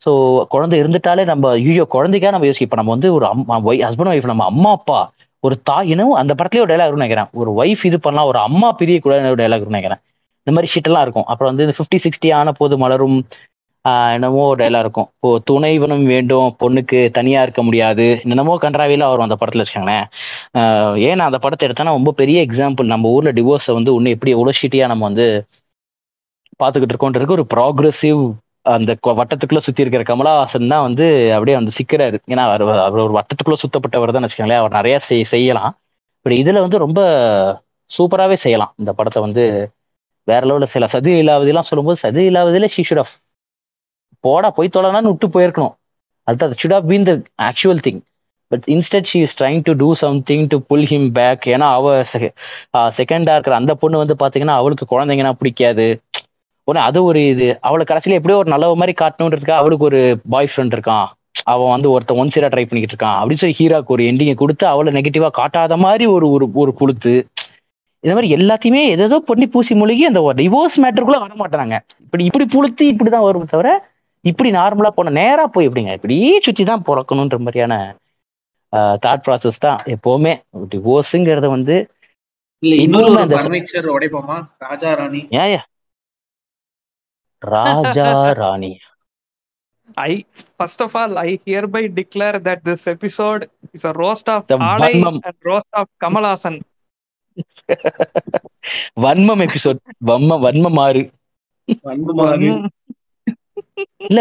[0.03, 0.11] so
[0.55, 3.57] குழந்தை இருந்துட்டாலே நம்ம ஐயோ குழந்தைக்கா நம்ம யோசிப்போம் நம்ம வந்து ஒரு அம்மா
[3.89, 5.01] ஹஸ்பண்ட் ஒய்ஃப் நம்ம அம்மா அப்பா
[5.45, 7.29] ஒரு தாயினும் அந்த படத்துலயே ஒரு டைலாக் நினைக்கிறேன்.
[7.41, 10.01] ஒரு ஒய்ஃப் இது பண்ணலாம் ஒரு அம்மா பிரிய கூட ஒரு டைலாக் நினைக்கிறேன்.
[10.47, 11.27] இந்த மாதிரி ஷீட்டெல்லாம் இருக்கும்.
[11.31, 13.17] அப்புறம் வந்து ஃபிஃப்டி சிக்ஸ்டி ஆன போது மலரும்
[14.15, 15.09] என்னமோ ஒரு டைலாக் இருக்கும்.
[15.17, 18.07] இப்போ துணைவனும் வேண்டும் பொண்ணுக்கு தனியா இருக்க முடியாது.
[18.33, 20.07] என்னமோ கன்றாவில வரும் அந்த படத்துல வச்சுக்கோங்களேன்.
[21.11, 24.87] ஏன்னா அந்த படத்தை எடுத்தா ரொம்ப பெரிய எக்ஸாம்பிள் நம்ம ஊர்ல டிவோர்ஸை வந்து இன்னும் எப்படி எவ்வளோ ஷீட்டியா
[24.93, 25.27] நம்ம வந்து
[26.61, 28.23] பார்த்துக்கிட்டு இருக்கோன்றது ஒரு ப்ராக்ரஸிவ்
[28.75, 31.07] அந்த வட்டத்துக்குள்ள சுத்தி இருக்கிற கமலஹாசன் தான் வந்து
[31.37, 32.17] அப்படியே வந்து சிக்கிறாரு.
[32.33, 34.63] ஏன்னா அவர் அவர் ஒரு வட்டத்துக்குள்ள சுத்தப்பட்டவர் தான் வச்சுக்கோங்களேன்.
[34.63, 35.73] அவர் நிறைய செய் செய்யலாம்.
[36.27, 37.01] பட் இதுல வந்து ரொம்ப
[37.91, 38.73] சூப்பராகவே செய்யலாம்.
[38.81, 39.45] இந்த படத்தை வந்து
[40.29, 40.95] வேற லெவலில் செய்யலாம்.
[40.97, 43.15] சதி இல்லாவதெல்லாம் சொல்லும்போது சதி இல்லாவதில் ஷீ ஷுட் ஆஃப்
[44.25, 45.75] போடா போய் தொலைனான்னு விட்டு போயிருக்கணும்.
[46.29, 47.13] அது should of been the
[47.49, 48.01] actual thing
[48.51, 51.95] but instead she is trying to do something to pull him back ஏன்னா அவ
[52.99, 55.87] செகண்டாக இருக்கிற அந்த பொண்ணு வந்து பார்த்தீங்கன்னா அவளுக்கு குழந்தைங்கன்னா பிடிக்காது.
[56.69, 57.47] உடனே அது ஒரு இது.
[57.69, 60.01] அவளை கடைசியில எப்படியோ ஒரு நல்ல மாதிரி காட்டணுன்றதுக்கா அவளுக்கு ஒரு
[60.35, 61.07] பாய் ஃப்ரெண்ட் இருக்கான்.
[61.53, 63.19] அவன் வந்து ஒருத்தன் ஒன் சீரா ட்ரை பண்ணிக்கிட்டு இருக்கான்.
[63.21, 67.15] அப்படின்னு சொல்லி ஹீராக்கு ஒரு எண்டிங்கை கொடுத்து அவளை நெகட்டிவா காட்டாத மாதிரி ஒரு ஒரு ஒரு குளுத்து.
[68.05, 71.75] இந்த மாதிரி எல்லாத்தையுமே எதோ பண்ணி பூசி மூழ்கி அந்த டிவோர்ஸ் மேட்டருக்குள்ள வர மாட்டாங்க
[72.05, 73.71] இப்படி இப்படி புளுத்தி இப்படிதான் வரும் தவிர
[74.31, 75.93] இப்படி நார்மலா போன நேரா போய் எப்படிங்க?
[75.99, 77.75] இப்படியே சுத்தி தான் பிறக்கணுன்ற மாதிரியான
[79.05, 80.33] தாட் ப்ராசஸ் தான் எப்பவுமே.
[80.73, 81.77] டிவோர்ஸுங்கிறத வந்து
[82.85, 83.13] இன்னொரு
[84.67, 85.23] ராஜா ராணி.
[85.43, 85.65] ஏன்?
[87.43, 88.09] Raja
[88.41, 88.73] Rani
[90.03, 90.13] I
[90.59, 93.43] first of all, I hereby declare that this episode
[93.75, 95.17] is a roast of The Alai Varmam.
[95.23, 96.57] and roast of Kamal Hassan.
[99.03, 99.79] வன்மம் எபிசோட்
[100.09, 101.03] வன்ம வன்மம் ஆறு
[101.91, 102.67] அன்பு மாதிரி ம்,
[104.09, 104.21] இல்ல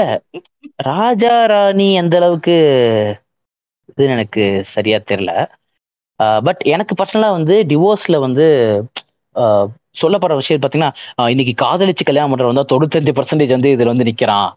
[0.90, 2.56] ராஜா ராணி அந்த அளவுக்கு
[3.90, 4.44] இது எனக்கு
[4.74, 5.34] சரியா தெரியல
[6.40, 8.48] பட் எனக்கு பர்சனலா வந்து டிவோர்ஸ்ல வந்து
[9.96, 14.50] சொல்லப்படுற விஷயம் பாத்தீங்கன்னா இன்னைக்கு காதலிச்சு கல்யாணம் பண்றவன் வந்தா தொண்ணூத்தஞ்சு பர்சன்டேஜ் வந்து இதுல வந்து நிக்கிறான்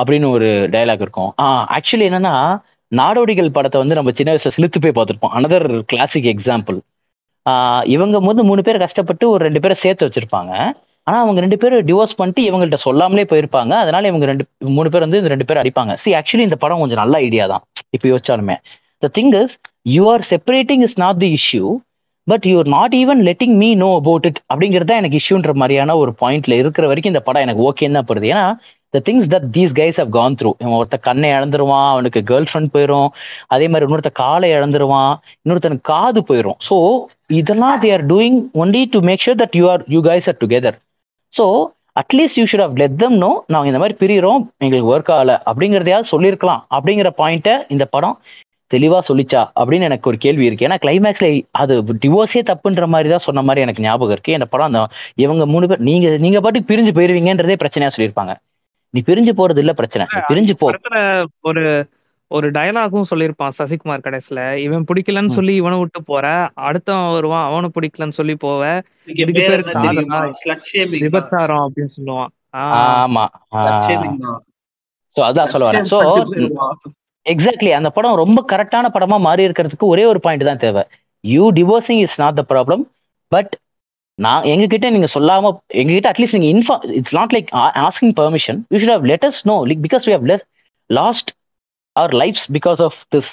[0.00, 1.30] அப்படின்னு ஒரு டயலாக் இருக்கும்.
[1.76, 2.34] ஆக்சுவலி என்னன்னா
[2.92, 5.34] நாடோடிகள் படத்தை வந்து நம்ம சின்ன வயசுல செலுத்து போய் பார்த்துருப்போம்.
[5.38, 6.78] அனதர் கிளாசிக் எக்ஸாம்பிள்
[7.94, 10.52] இவங்க வந்து மூணு பேர் கஷ்டப்பட்டு ஒரு ரெண்டு பேரை சேர்த்து வச்சிருப்பாங்க.
[11.06, 13.72] ஆனா அவங்க ரெண்டு பேரும் டிவோர்ஸ் பண்ணிட்டு இவங்கள்ட்ட சொல்லாமலே போயிருப்பாங்க.
[13.82, 14.44] அதனால இவங்க ரெண்டு
[14.76, 15.92] மூணு பேர் வந்து இந்த ரெண்டு பேரும் அடிப்பாங்க.
[16.02, 17.62] சி ஆக்சுவலி இந்த படம் கொஞ்சம் நல்ல ஐடியா தான்.
[17.96, 18.56] இப்போ யோசிச்சாலுமே.
[19.04, 19.54] The thing is
[19.94, 21.64] you are separating is not the issue
[22.28, 25.96] but you are not even letting me know about it அப்படிங்கிறது தான் எனக்கு இஷ்யூன்ற மாதிரியான
[25.96, 28.26] ஒரு பாயிண்ட்ல இருக்கிற வரைக்கும் இந்த படம் எனக்கு ஓகேன்னு தான் படுது.
[28.32, 28.44] ஏன்னா
[28.94, 32.72] the things that these guys have gone through இவன் ஒருத்த கண்ணை இழந்துருவான் அவனுக்கு கேர்ள் ஃப்ரெண்ட்
[32.74, 33.08] போயிடும்
[33.48, 36.76] அதே மாதிரி இன்னொருத்த காலை இழந்துருவான் இன்னொருத்தனுக்கு காது போயிடும் ஸோ
[37.38, 40.78] இதெல்லாம் they are doing only to make sure that you are you guys are together
[41.34, 41.44] so
[42.02, 46.12] at least you should have let them know நாங்கள் இந்த மாதிரி பிரிகிறோம் எங்களுக்கு ஒர்க் ஆகல அப்படிங்கிறதையாவது
[46.12, 48.16] சொல்லியிருக்கலாம் அப்படிங்கிற பாயிண்ட்டை இந்த படம்
[48.70, 50.66] தெளிவா சொல்லிச்சா அப்படின்னு எனக்கு ஒரு கேள்வி இருக்கு.
[50.68, 51.28] ஏன்னா கிளைமேக்ஸ்ல
[51.62, 51.74] அது
[52.04, 54.36] டிவோர்ஸே தப்புன்ற மாதிரி தான் சொன்ன மாதிரி எனக்கு ஞாபகம் இருக்கு.
[54.38, 54.80] இந்த படம் அந்த
[55.24, 58.34] இவங்க மூணு பேர் நீங்க நீங்க பாட்டுக்கு பிரிஞ்சு போயிருவீங்கன்றதே பிரச்சனையா சொல்லியிருப்பாங்க.
[58.94, 60.04] நீ பிரிஞ்சு போறது இல்ல பிரச்சனை.
[60.14, 60.68] நீ பிரிஞ்சு போ.
[61.50, 61.64] ஒரு
[62.30, 65.34] ஒரு டயலாகும் சொல்லியிருப்பான் சசிகுமார் கடைசில இவன் பிடிக்கலன்னு.
[65.36, 66.26] சொல்லி இவனை விட்டு போற
[66.68, 68.62] அடுத்தவன் வருவான் அவனை பிடிக்கலன்னு சொல்லி போவ.
[69.20, 69.64] இதுக்கு பேர்
[71.06, 72.30] விபச்சாரம் அப்படின்னு சொல்லுவான்.
[72.56, 73.24] ஆஹ் ஆமா.
[75.16, 75.88] ஸோ அதான் சொல்ல வரேன்.
[75.92, 75.98] ஸோ
[77.32, 80.82] எக்ஸாக்ட்லி அந்த படம் ரொம்ப கரெக்டான படமா மாறி இருக்கிறதுக்கு ஒரே ஒரு பாயிண்ட் தான் தேவை.
[81.24, 82.82] You divorcing is not the problem
[83.32, 83.52] but
[84.18, 85.50] நான் எங்ககிட்ட நீங்க சொல்லாம
[85.80, 87.50] எங்ககிட்ட அட்லீஸ்ட் நீங்க inform it's not like
[87.88, 90.44] asking permission you should have let us know like because we have less
[90.90, 91.30] lost
[91.96, 93.30] our lives because of this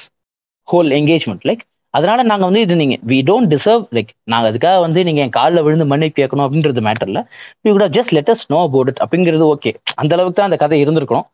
[0.68, 1.64] whole engagement like
[1.94, 5.64] அதனால நாங்க வந்து இது நீங்க வி டோன்ட் டிசர்வ் லைக் நாங்க அதுக்காக வந்து நீங்க என் காலில்
[5.64, 7.20] விழுந்து மன்னிப்பு கேட்கணும் அப்படின்றது மேட்டர்ல
[7.64, 11.28] you could just let know about it அப்படிங்கிறது ஓகே அந்த அளவுக்கு தான் அந்த கதை இருந்திருக்கணும்.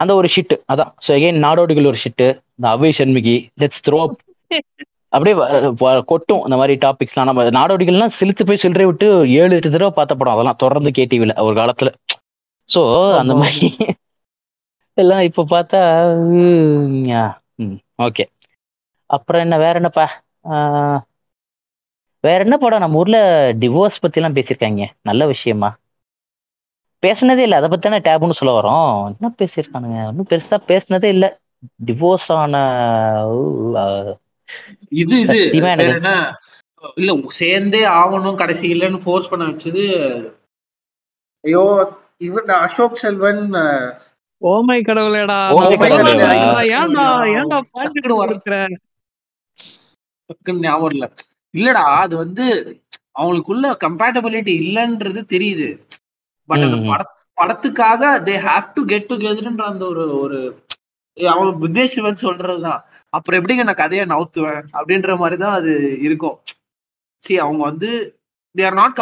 [0.00, 0.90] அந்த ஒரு ஷிட்டு அதான்.
[1.04, 4.00] ஸோ எகைன் நாடோடிகள் ஒரு ஷிட்டு இந்த அவை சண்முகி லெட்ஸ் த்ரோ
[5.14, 5.34] அப்படியே
[6.10, 9.06] கொட்டும் இந்த மாதிரி டாபிக்ஸ்லாம் நம்ம நாடோடிகள்லாம் சிலுத்து போய் சில்லறை விட்டு
[9.40, 10.34] ஏழு எட்டு தடவை பார்த்த படம்.
[10.34, 11.90] அதெல்லாம் தொடர்ந்து கேடிவில ஒரு காலத்துல.
[12.68, 12.80] ஸோ
[13.20, 13.34] அந்த.
[13.42, 13.68] மாதிரி
[14.96, 15.80] எல்லாம் இப்போ பார்த்தா
[18.06, 18.24] ஓகே
[19.10, 20.06] அப்புறம் என்ன வேற என்னப்பா?
[22.24, 22.82] வேற என்ன படம்?
[22.84, 23.18] நம்ம ஊர்ல
[23.62, 24.82] டிவோர்ஸ் பத்தி எல்லாம் பேசியிருக்காங்க.
[25.08, 25.70] நல்ல விஷயமா?
[27.02, 27.58] பேசுனதே இல்லை.
[27.58, 30.00] அதை பத்தி தானே டேபுன்னு சொல்ல வரோம் என்ன பேசியிருக்கானுங்க?
[30.10, 31.30] ஒன்றும் பெருசா பேசுனதே இல்லை.
[31.86, 32.54] டிவோர்ஸ் ஆன
[35.02, 35.38] இது இது
[36.98, 37.10] இல்ல
[37.40, 39.84] சேர்ந்தே ஆகணும் கடைசி இல்லைன்னு ஃபோர்ஸ் பண்ண வச்சது.
[41.44, 41.64] ஐயோ
[42.28, 43.42] இவர் அசோக் செல்வன்
[44.42, 45.38] ஓமை கடவுளேடா.
[45.54, 45.62] Oh
[46.76, 47.04] ஏன்டா
[47.36, 47.58] ஏன்டா
[50.66, 51.04] ஞாபகம் இல்ல.
[51.54, 52.44] இல்லடா அது வந்து
[53.20, 55.68] அவங்களுக்குள்ள கம்பேட்டபிலிட்டி இல்லைன்றது தெரியுது.
[56.50, 56.78] பட் அந்த
[57.38, 60.38] படத்துக்காக தே ஹாவ் டு கெட் டுகெதர்ன்ற அந்த ஒரு ஒரு
[61.16, 62.80] அவன் விக்னேஷ் சிவன் சொல்றதுதான்.
[63.12, 64.62] அப்புறம் எப்படிங்க நான் கதையை நவுத்துவேன்?
[64.78, 65.72] அப்படின்ற மாதிரி தான் அது
[66.06, 66.36] இருக்கும்.
[67.22, 67.90] சி அவங்க வந்து
[68.54, 69.00] தே ஆர் நாட்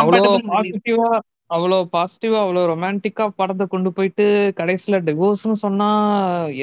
[0.53, 1.11] பாசிட்டிவா
[1.51, 4.25] அவ்வளோ பாசிட்டிவா அவ்வளோ ரொமான்டிக்கா படத்தை கொண்டு போயிட்டு
[4.57, 5.89] கடைசியில டிவோர்ஸ்னு சொன்னா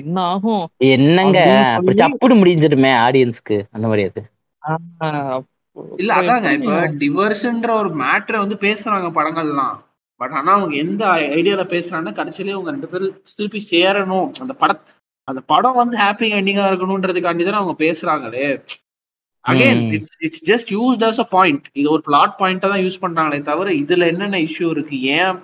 [0.01, 0.65] என்ன ஆகும்?
[0.95, 1.39] என்னங்க?
[1.77, 4.23] அப்படி சப்புடு முடிஞ்சிடுமே ஆடியன்ஸ்க்கு அந்த மாதிரி அது.
[6.01, 9.75] இல்ல அதாங்க இப்ப டிவர்ஸ்ன்ற ஒரு மேட்ரை வந்து பேசுறாங்க படங்கள்லாம்.
[10.21, 11.03] பட் ஆனா அவங்க எந்த
[11.37, 14.27] ஐடியால பேசுறாங்கன்னா கடைசியிலேயே அவங்க ரெண்டு பேரும் திருப்பி சேரணும்.
[14.43, 14.73] அந்த பட
[15.27, 18.47] அந்த படம் வந்து ஹாப்பி எண்டிங்கா இருக்கணும்ன்றதுக்காண்டி தானே அவங்க பேசுறாங்களே.
[19.45, 19.81] Again.
[19.95, 23.73] It's it's just use as a point இது ஒரு பிளாட் பாயிண்டா தான் யூஸ் பண்றாங்களே தவிர
[23.81, 24.97] இதுல என்னென்ன இஷ்யூ இருக்கு?
[25.17, 25.37] ஏன்?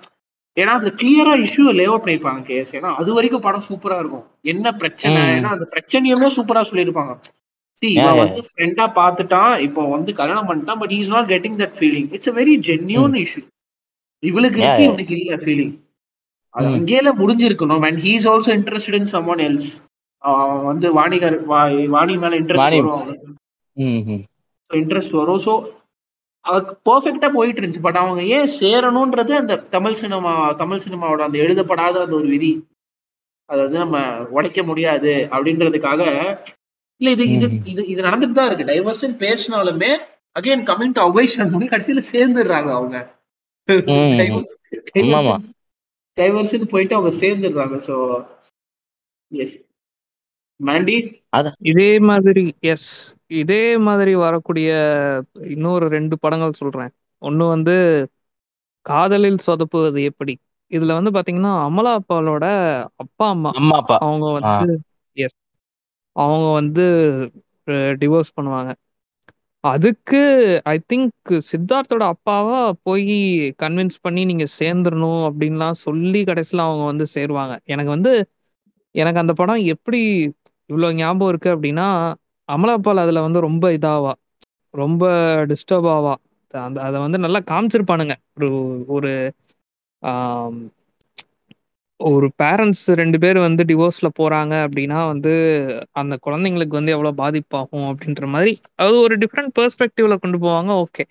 [0.57, 4.25] ஏன்னா அது கிளியரா இஷ்யூ லே அவுட் பண்ணிருப்பாங்க கேஸ் ஏன்னா அது வரைக்கும் படம் சூப்பரா இருக்கும்.
[4.53, 5.19] என்ன பிரச்சனை.
[5.35, 7.13] ஏன்னா அந்த பிரச்சனையுமே சூப்பரா சொல்லியிருப்பாங்க.
[7.81, 8.19] சி இவன்.
[8.23, 12.35] வந்து ஃப்ரெண்டா பார்த்துட்டான் இப்போ வந்து கல்யாணம் பண்ணிட்டான் but is not getting that feeling it's a
[12.39, 13.43] very genuine issue
[14.23, 14.85] இவளுக்கு இருக்கு.
[14.87, 15.73] இவனுக்கு இல்ல ஃபீலிங்
[16.55, 16.67] அது.
[16.71, 19.69] அங்கேயே முடிஞ்சிருக்கணும் and he's also interested in someone else
[20.65, 21.37] வந்து வாணிகர்
[21.93, 22.65] வாணி மேல இன்ட்ரெஸ்ட்.
[22.81, 23.05] வரும்.
[24.71, 25.53] இன்ட்ரெஸ்ட் வரும் ஸோ
[26.85, 30.31] பர்ஃபெக்டா போயிட்டு இருந்துச்சு பட் அவங்க ஏன் சேரணும்ன்றது அந்த தமிழ் சினிமா
[30.61, 32.51] தமிழ் சினிமாவோட அந்த எழுதப்படாத அந்த ஒரு விதி
[33.49, 33.97] அதை வந்து நம்ம
[34.35, 36.01] உடைக்க முடியாது அப்படின்றதுக்காக
[37.01, 37.47] இல்ல இது இது.
[37.71, 39.91] இது இது நடந்துட்டு தான் இருக்கு டைவர்ஷன் பேசினாலுமே
[40.35, 42.97] அகைன் கமிங் டு அவைஷன் கடைசியில சேர்ந்துடுறாங்க அவங்க
[46.69, 47.95] போயிட்டு அவங்க சேர்ந்துடுறாங்க ஸோ
[49.31, 49.55] எஸ்
[50.59, 50.95] மாண்டி
[51.61, 52.89] இதே மாதிரி எஸ்
[53.33, 54.69] இதே மாதிரி வரக்கூடிய
[55.47, 56.91] இன்னொரு ரெண்டு படங்கள் சொல்றேன்.
[57.21, 57.75] ஒண்ணு வந்து
[58.85, 60.33] காதலில் சொதப்புவது எப்படி?
[60.71, 62.45] இதுல வந்து பாத்தீங்கன்னா அமலா அப்பாலோட
[62.95, 63.51] அப்பா அம்மா.
[63.51, 63.97] அம்மா அப்பா.
[63.97, 64.79] அவங்க வந்து
[65.17, 65.37] எஸ்
[66.15, 66.85] அவங்க வந்து
[67.99, 68.71] டிவோர்ஸ் பண்ணுவாங்க.
[69.63, 70.19] அதுக்கு
[70.65, 71.11] ஐ திங்க்
[71.49, 73.05] சித்தார்த்தோட அப்பாவா போய்
[73.59, 77.55] கன்வின்ஸ் பண்ணி நீங்க சேர்ந்துடணும் அப்படின்லாம் சொல்லி கடைசியில அவங்க வந்து சேருவாங்க.
[77.65, 78.13] எனக்கு வந்து
[78.95, 79.99] எனக்கு அந்த படம் எப்படி
[80.69, 81.87] இவ்வளோ ஞாபகம் இருக்கு அப்படின்னா
[82.49, 84.13] அமலாபால் அதுல வந்து ரொம்ப இதாவா
[84.73, 85.03] ரொம்ப
[85.51, 86.13] டிஸ்டர்ப் ஆவா.
[86.53, 88.15] அந்த அதை வந்து நல்லா காமிச்சிருப்பானுங்க.
[88.37, 88.49] ஒரு
[88.89, 89.11] ஒரு
[92.01, 95.31] ஒரு பேரண்ட்ஸ் ரெண்டு பேர் வந்து டிவோர்ஸ்ல போறாங்க அப்படின்னா வந்து
[95.91, 100.71] அந்த குழந்தைங்களுக்கு வந்து எவ்வளவு பாதிப்பாகும் அப்படின்ற மாதிரி அது ஒரு டிஃப்ரெண்ட் பெர்ஸ்பெக்டிவ்ல கொண்டு போவாங்க.
[100.83, 101.05] ஓகே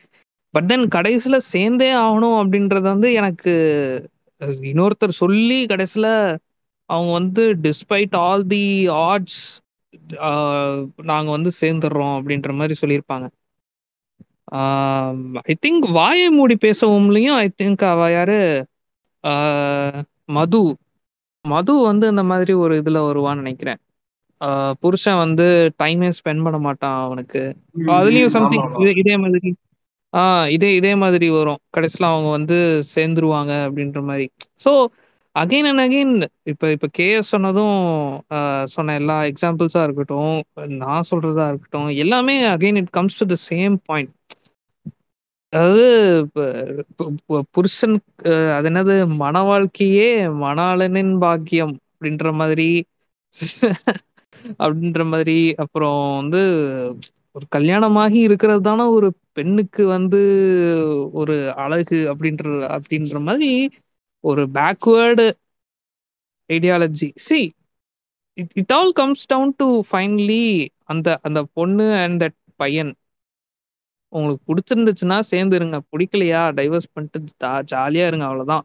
[0.55, 3.53] பட் தென் கடைசியில சேர்ந்தே ஆகணும் அப்படின்றது வந்து எனக்கு
[4.65, 6.07] இன்னொருத்தர் சொல்லி கடைசியில
[6.91, 8.65] அவங்க வந்து டிஸ்பைட் ஆல் தி
[9.03, 9.41] ஆர்ட்ஸ்
[11.05, 13.27] நாங்க வந்து சேர்ந்துடுறோம் அப்படின்ற மாதிரி சொல்லியிருப்பாங்க.
[15.45, 18.39] ஐ திங்க் வாயை மூடி பேசவும்லையும் ஐ திங்க் அவ யாரு
[20.31, 20.61] மது
[21.45, 23.81] மது வந்து அந்த மாதிரி ஒரு இதுல வருவான்னு நினைக்கிறேன்.
[24.83, 25.47] புருஷன் வந்து
[25.79, 27.43] டைமே ஸ்பெண்ட் பண்ண மாட்டான் அவனுக்கு.
[27.97, 28.67] அதுலயும் சம்திங்
[29.03, 29.51] இதே மாதிரி
[30.13, 31.61] ஆஹ் இதே இதே மாதிரி வரும்.
[31.77, 32.57] கடைசியில அவங்க வந்து
[32.95, 34.27] சேர்ந்துருவாங்க அப்படின்ற மாதிரி.
[34.65, 34.71] ஸோ
[35.37, 36.13] அகைன் அண்ட் அகைன்
[36.45, 37.77] இப்ப இப்ப கேஎஸ் சொன்னதும்
[38.69, 40.35] சொன்ன எல்லா எக்ஸாம்பிள்ஸா இருக்கட்டும்
[40.81, 44.13] நான் சொல்றதா இருக்கட்டும் எல்லாமே again it comes to the same point
[45.53, 45.85] அதாவது
[47.13, 47.95] இப்போ புருஷன்
[48.57, 48.95] அது என்னது?
[49.17, 50.09] மன வாழ்க்கையே
[50.43, 52.69] மணாளனின் பாக்கியம் அப்படின்ற மாதிரி.
[54.61, 55.35] அப்படின்ற மாதிரி.
[55.65, 56.41] அப்புறம் வந்து
[57.37, 60.21] ஒரு கல்யாணமாகி இருக்கிறது தானே ஒரு பெண்ணுக்கு வந்து
[61.21, 62.47] ஒரு அழகு அப்படின்ற
[62.77, 63.51] அப்படின்ற மாதிரி
[64.25, 65.27] ஒரு backward
[66.51, 67.41] ideology see
[68.39, 70.43] it it all comes down to finally
[70.87, 72.93] அந்த அந்த பொண்ணு அண்ட் தட் பையன்.
[74.13, 75.79] உங்களுக்கு பிடிச்சிருந்துச்சுன்னா சேர்ந்துருங்க.
[75.93, 76.43] பிடிக்கலையா?
[76.59, 77.19] டைவர்ஸ் பண்ணிட்டு
[77.73, 78.25] ஜாலியா இருங்க.
[78.25, 78.65] அவ்வளவுதான்.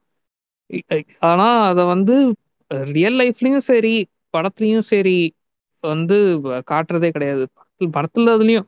[1.23, 2.15] ஆனா அதை வந்து
[2.91, 3.95] ரியல் லைஃப்லயும் சரி
[4.33, 5.17] படத்துலயும் சரி
[5.83, 6.17] வந்து
[6.67, 7.43] காட்டுறதே கிடையாது.
[7.91, 8.67] படத்துல அதுலயும்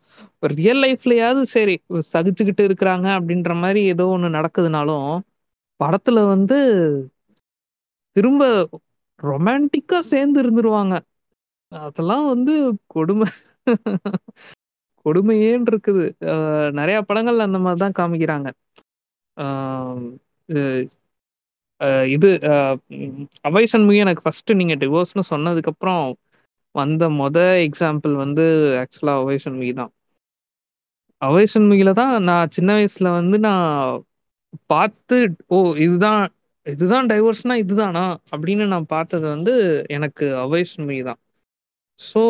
[0.53, 1.75] ரியல் லைஃப்லயாவது சரி
[2.07, 5.09] சகிச்சுக்கிட்டு இருக்கிறாங்க அப்படின்ற மாதிரி ஏதோ ஒண்ணு நடக்குதுனாலும்
[5.79, 6.57] படத்துல வந்து
[8.15, 8.43] திரும்ப
[9.19, 10.95] ரொமான்டிக்கா சேர்ந்து இருந்துருவாங்க.
[11.71, 12.53] அதெல்லாம் வந்து
[12.87, 13.29] கொடுமை.
[15.07, 16.05] கொடுமையேன்னு இருக்குது
[16.79, 18.49] நிறைய படங்கள்ல அந்த மாதிரி தான் காமிக்கிறாங்க
[22.15, 22.29] இது
[23.47, 26.03] அவைசன் இது எனக்கு ஃபர்ஸ்ட் நீங்க டிவோர்ஸ்னு சொன்னதுக்கு அப்புறம்
[26.75, 28.43] வந்த மொத எக்ஸாம்பிள் வந்து
[28.81, 29.91] ஆக்சுவலா அவைசன் சண்முகி தான்.
[31.21, 34.03] அவைசன் சண்முகில தான் நான் சின்ன வயசுல வந்து நான்
[34.71, 35.17] பார்த்து
[35.49, 36.23] ஓ இதுதான்
[36.65, 38.03] இதுதான் டைவர்ஸ்னா இதுதானா
[38.33, 39.53] அப்படின்னு நான் பார்த்தது வந்து
[39.97, 41.19] எனக்கு அவைசன் சண்முகி தான்.
[41.99, 42.21] ஸோ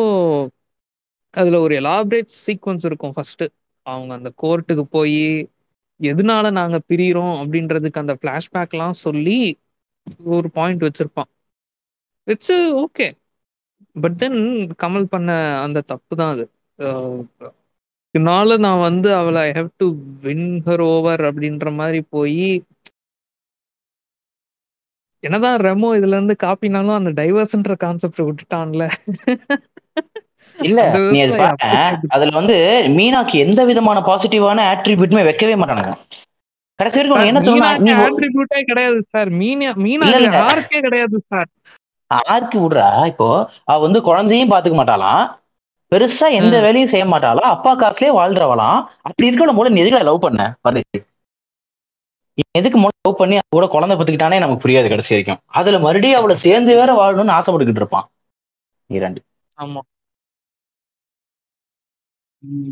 [1.34, 3.44] அதுல ஒரு எலாபரேட் சீக்வன்ஸ் இருக்கும் ஃபர்ஸ்ட்
[3.86, 5.18] அவங்க அந்த கோர்ட்டுக்கு போய்
[6.00, 7.34] எதனால நாங்க பிரியிறோம்?
[7.40, 9.38] அப்படின்றதுக்கு அந்த ஃபிளாஷ்பேக்லாம் சொல்லி
[10.34, 11.30] ஒரு பாயிண்ட் வச்சிருப்பான்.
[12.26, 13.06] It's okay
[13.96, 14.38] but then
[14.82, 15.30] Kamal பண்ண
[15.64, 16.44] அந்த தப்பு தான் அது
[18.14, 19.86] இதனால நான் வந்து அவளை I have to
[20.24, 22.38] win her over அப்படின்ற மாதிரி போய்
[25.22, 28.82] என்னதான் ரெமோ இதுல இருந்து காப்பினாலும் அந்த டைவர்ஸ்ன்ற கான்செப்ட் விட்டுட்டான்ல?
[30.58, 31.36] இல்ல நீ அது
[32.14, 32.56] அதுல வந்து
[32.96, 35.92] மீனாக்கு எந்த விதமான பாசிட்டிவான ஆட்ரிபியூட்மே வைக்கவே மாட்டானுங்க.
[36.78, 39.30] கடைசி வரைக்கும் என்ன மீனாக்கு ஆட்ரிபியூட்டே கிடையாது சார்.
[39.40, 40.28] மீனா மீனாக்கு.
[40.36, 41.50] ஹார்க்கே கிடையாது சார்.
[42.30, 43.28] ஆர்க்கு விடுறா இப்போ
[43.66, 45.24] அவ வந்து குழந்தையும் பாத்துக்க மாட்டாளாம்
[45.92, 46.54] பெருசா எந்த.
[46.64, 51.00] வேலையும் செய்ய மாட்டாளாம் அப்பா காசுலயே வாழ்றவளாம் அப்படி இருக்கிற போல நீ எதுக்கு லவ் பண்ண பரதேசி
[52.54, 55.40] எதுக்கு முதல்ல லவ் பண்ணி கூட குழந்தை பத்துக்கிட்டானே நமக்கு புரியாது கடைசி வரைக்கும்.
[55.58, 58.06] அதுல மறுபடியும் அவளை சேர்ந்து வேற வாழணும்னு ஆசைப்பட்டுக்கிட்டு இருப்பான்.
[58.90, 59.20] இரண்டு
[59.58, 59.80] ஆமா.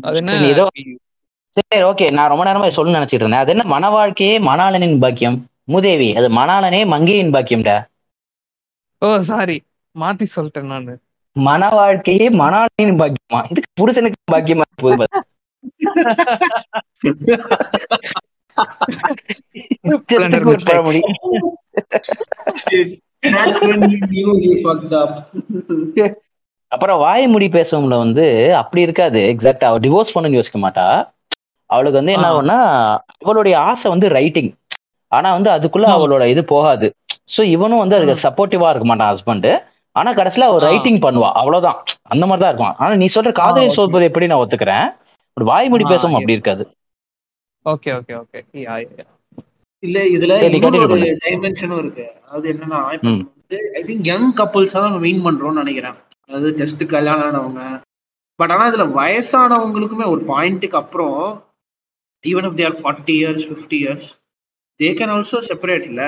[0.01, 0.33] அது என்ன?
[0.41, 0.65] நீ ஏதோ
[1.57, 3.43] சரி ஓகே நான் ரொம்ப நேரமா நினைச்சிட்டு இருந்தேன்.
[3.43, 5.37] அது என்ன மன வாழ்க்கையே மணாளனின் பாக்கியம்.
[5.67, 7.77] மூதேவி அது மணாளனே மங்கையின் பாக்கியம்டா.
[9.01, 9.57] ஓ சாரி
[9.95, 10.93] மாத்தி சொல்லிட்டேன் நானு.
[11.35, 13.41] மன வாழ்க்கையே மணாளனின் பாக்கியமா?
[13.49, 15.07] இதுக்கு புருஷனுக்கு பாக்கியமா போகுது
[20.65, 21.01] பழமொழி
[26.71, 28.25] அப்புறம் வாய் முடி பேசவும்ல வந்து
[28.61, 29.19] அப்படி இருக்காது.
[29.33, 30.85] எக்ஸாக்டா அவ டிவோர்ஸ் பண்ணு யோசிக்க மாட்டா.
[31.69, 32.27] அவளுக்கு வந்து என்ன.
[32.31, 32.57] ஆகும்னா
[33.23, 34.51] அவளுடைய ஆசை வந்து ரைட்டிங்
[35.11, 35.87] ஆனா வந்து அதுக்குள்ள.
[35.95, 36.87] அவளோட இது போகாது.
[37.35, 39.49] சோ இவனும் வந்து அதுக்கு சப்போர்ட்டிவா இருக்க மாட்டான் ஹஸ்பண்ட்
[39.95, 40.65] ஆனா கடைசியில அவ ஆ.
[40.69, 41.29] ரைட்டிங் பண்ணுவா.
[41.41, 41.77] அவ்வளவுதான்.
[42.13, 42.75] அந்த மாதிரி தான் இருக்கும்.
[42.83, 43.77] ஆனா நீ சொல்ற காதலை okay.
[43.77, 44.87] சொல்வது எப்படி நான் ஒத்துக்கிறேன்?
[45.37, 46.03] ஒரு வாய்மொழி yes.
[46.09, 46.63] அப்படி இருக்காது.
[47.65, 48.39] ஓகே ஓகே ஓகே
[49.83, 50.35] இல்ல இதுல
[51.25, 52.05] டைமென்ஷனும் இருக்கு.
[52.35, 52.79] அது என்னன்னா
[53.79, 55.97] ஐ திங்க் யங் கப்புள்ஸ் தான் மீன் பண்றோம்னு நினைக்கிறேன்.
[56.29, 57.61] அதாவது ஜஸ்ட் கல்யாணம் ஆனவங்க.
[58.39, 61.19] பட் ஆனால் இதில் வயசானவங்களுக்குமே ஒரு பாயிண்ட்டுக்கு அப்புறம்
[62.23, 64.07] even if they're forty years fifty years
[64.79, 66.03] they can also செப்பரேட்ல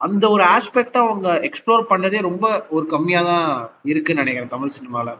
[0.00, 3.48] அந்த ஒரு ஆஸ்பெக்ட் அவங்க எக்ஸ்ப்ளோர் பண்ணதே ரொம்ப ஒரு கம்மியாக தான்
[3.84, 5.12] இருக்குன்னு நினைக்கிறேன் தமிழ் சினிமாவில்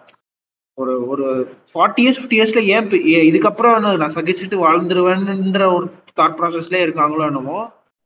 [0.79, 1.27] ஒரு ஒரு
[1.71, 2.89] ஃபார்ட்டி இயர்ஸ் ஃபிஃப்டி இயர்ஸ்ல ஏன்
[3.29, 5.87] இதுக்கப்புறம் நான் நான் சகிச்சுட்டு வாழ்ந்துருவேன்ற ஒரு
[6.19, 7.59] தாட் ப்ராசஸ்லேயே இருக்காங்களோ என்னமோ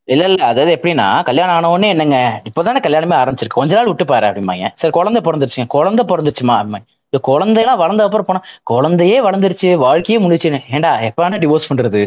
[0.08, 0.44] இல்ல இல்ல.
[0.44, 2.18] அதாவது எப்படின்னா கல்யாணம் ஆனவொடனே என்னங்க?
[2.48, 3.58] இப்பதானே கல்யாணமே ஆரம்பிச்சிருக்கு.
[3.60, 4.66] கொஞ்ச நாள் விட்டு பாரு அப்படிம்பாங்க.
[4.74, 5.66] சரி குழந்தை பிறந்துருச்சுங்க.
[5.76, 6.86] குழந்தை பிறந்துருச்சுமா அப்படிம்பாங்க.
[7.12, 12.02] இந்த குழந்தையெல்லாம் வளர்ந்த அப்புறம் போனா குழந்தையே வளர்ந்துருச்சு வாழ்க்கையே முடிச்சுன்னு ஏண்டா எப்ப டிவோர்ஸ் பண்றது?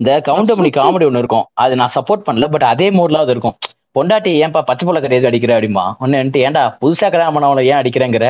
[0.00, 1.46] இந்த கவுண்டமணி காமெடி ஒண்ணு இருக்கும்.
[1.54, 3.56] அது நான் சப்போர்ட் பண்ணல பட் அதே மூட்ல அது இருக்கும்.
[3.96, 8.26] பொண்டாட்டி ஏன்பா பச்சை புள்ள கிடையாது அடிக்கிற அப்படிமா ஒன்னு ஏன்டா புதுசா கல்யாணம் பண்ணவளை ஏன் அடிக்கிறேங்கிற?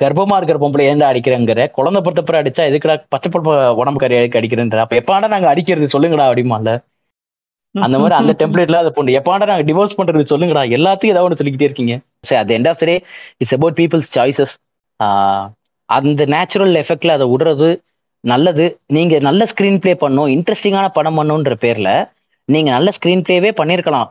[0.00, 1.70] கர்ப்பமா இருக்கிற பொம்பளை ஏன்டா அடிக்கிறேங்கிற?
[1.70, 3.50] குழந்தை பொறுத்தப்பறம் அடிச்சா எதுக்குடா பச்சை புள்ள
[3.80, 4.78] உடம்பு கறி அடிக்கிறேன்ற?
[4.84, 6.74] அப்ப எப்பாண்டா நாங்க அடிக்கிறது சொல்லுங்கடா அப்படிமால
[7.74, 11.68] அந்த மாதிரி அந்த டெம்ப்ளேட்ல அதை பொண்ணு எப்பாண்டா நாங்க டிவோர்ஸ் பண்றது சொல்லுங்கடா எல்லாத்தையும் ஏதாவது ஒன்று சொல்லிக்கிட்டே
[11.68, 11.94] இருக்கீங்க.
[12.28, 12.94] சரி அது end of day
[13.42, 14.54] it's about people's choices
[15.88, 17.70] அந்த நேச்சுரல் எஃபெக்ட்ல அதை விடுறது
[18.24, 18.66] நல்லது.
[18.96, 21.90] நீங்க நல்ல ஸ்கிரீன் ப்ளே பண்ணும் இன்ட்ரெஸ்டிங்கான படம் பண்ணுன்ற பேர்ல
[22.48, 24.08] நீங்க நல்ல ஸ்கிரீன் பிளேவே பண்ணிருக்கலாம்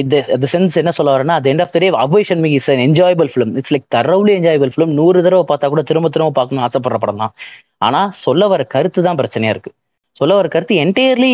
[0.00, 3.72] இந்த சென்ஸ் என்ன சொல்ல வரேன்னா அது எண்ட் ஆஃப் டே அபோஷன் மிக் is enjoyable film it's
[3.74, 7.34] like thoroughly enjoyable film நூறு தடவை பார்த்தா கூட திரும்ப திரும்ப பார்க்கணும்னு ஆசைப்படுற படம் தான்.
[7.86, 9.72] ஆனா சொல்ல வர கருத்து தான் பிரச்சனையா இருக்கு.
[10.18, 11.32] சொல்ல வர கருத்து என்டையர்லி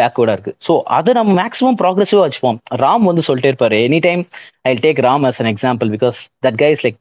[0.00, 0.52] பேக்வேர்டா இருக்கு.
[0.66, 2.58] ஸோ அதை நம்ம மேக்ஸிமம் ப்ராக்ரெசிவா வச்சுப்போம்.
[2.84, 4.22] ராம் வந்து சொல்லிட்டே இருப்பாரு any time
[4.70, 6.98] I take Ram as an example because that guy is like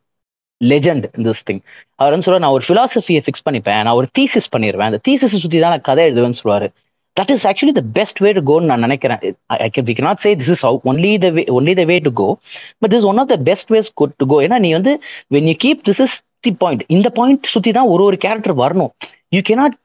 [0.61, 1.61] legend in this thing
[2.01, 5.59] அவர் வந்து சொல்ற நான் ஒரு பிலாசபியை ஃபிக்ஸ் பண்ணிப்பேன் நான் ஒரு தீசிஸ் பண்ணிடுவேன் அந்த தீசிஸ் சுத்தி
[5.63, 6.69] தான் நான் கதை எழுதுவேன்னு சொல்லுவாரு.
[7.17, 9.21] That is actually the best way to கோன்னு நான் நினைக்கிறேன்.
[9.65, 12.29] I can we not say this is only the way only the way to go
[12.81, 13.89] but this one of the best ways
[14.21, 14.93] to go ஏன்னா நீ வந்து
[15.35, 16.15] when you keep this is
[16.47, 18.91] the point இந்த point சுத்தி தான் ஒரு ஒரு character வரணும்.
[19.35, 19.75] You cannot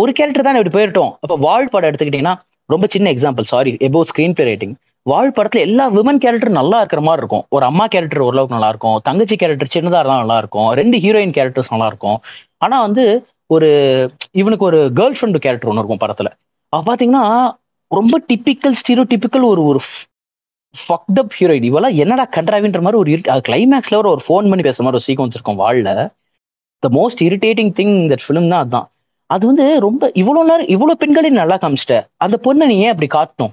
[0.00, 2.34] ஒரு கேரக்டர் தான் இப்படி போயிட்டோம் அப்ப வாழ் படம் எடுத்துக்கிட்டீங்கன்னா
[2.68, 4.74] ரொம்ப சின்ன எக்ஸாம்பிள் சாரி எபோ ஸ்கிரீன் பிளே ரேட்டிங்
[5.06, 7.44] வாழ் படத்துல எல்லா விமன் கேரக்டர் நல்லா இருக்கிற மாதிரி இருக்கும்.
[7.56, 8.96] ஒரு அம்மா கேரக்டர் ஓரளவுக்கு நல்லா இருக்கும்.
[9.08, 10.68] தங்கச்சி கேரக்டர் சின்னதா இருந்தா நல்லா இருக்கும்.
[10.80, 12.18] ரெண்டு ஹீரோயின் கேரக்டர்ஸ் நல்லா இருக்கும்.
[12.64, 13.04] ஆனா வந்து
[13.54, 13.68] ஒரு
[14.40, 16.30] இவனுக்கு ஒரு கேர்ள் ஃப்ரெண்டு கேரக்டர் ஒன்று இருக்கும் படத்துல.
[16.72, 17.24] அவ பாத்தீங்கன்னா
[17.90, 19.80] ரொம்ப டிப்பிக்கல் ஸ்டீரோ டிப்பிக்கல் ஒரு ஒரு
[20.74, 23.10] ஃபக்ட் அப் ஹீரோயின் இவெல்லாம் என்னடா கண்ட்ராவின்ற மாதிரி ஒரு
[23.48, 25.92] கிளைமேக்ஸ்ல ஒரு ஃபோன் பண்ணி பேசுற மாதிரி ஒரு சீக்வன்ஸ் இருக்கும் வாழ்ல
[26.82, 28.88] the most irritating thing that film தான் அதுதான்.
[29.34, 31.96] அது வந்து ரொம்ப இவ்வளவு நேரம் இவ்வளவு பெண்களையும் நல்லா காமிச்சிட்ட.
[32.24, 33.52] அந்த பொண்ணை நீ ஏன் அப்படி காட்டணும்?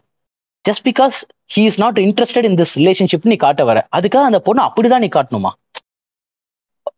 [0.65, 1.17] Just because
[1.53, 3.79] he is not interested in this relationship நீ காட்ட வர.
[3.97, 5.51] அதுக்காக அந்த பொண்ணை அப்படிதான் நீ காட்டணுமா?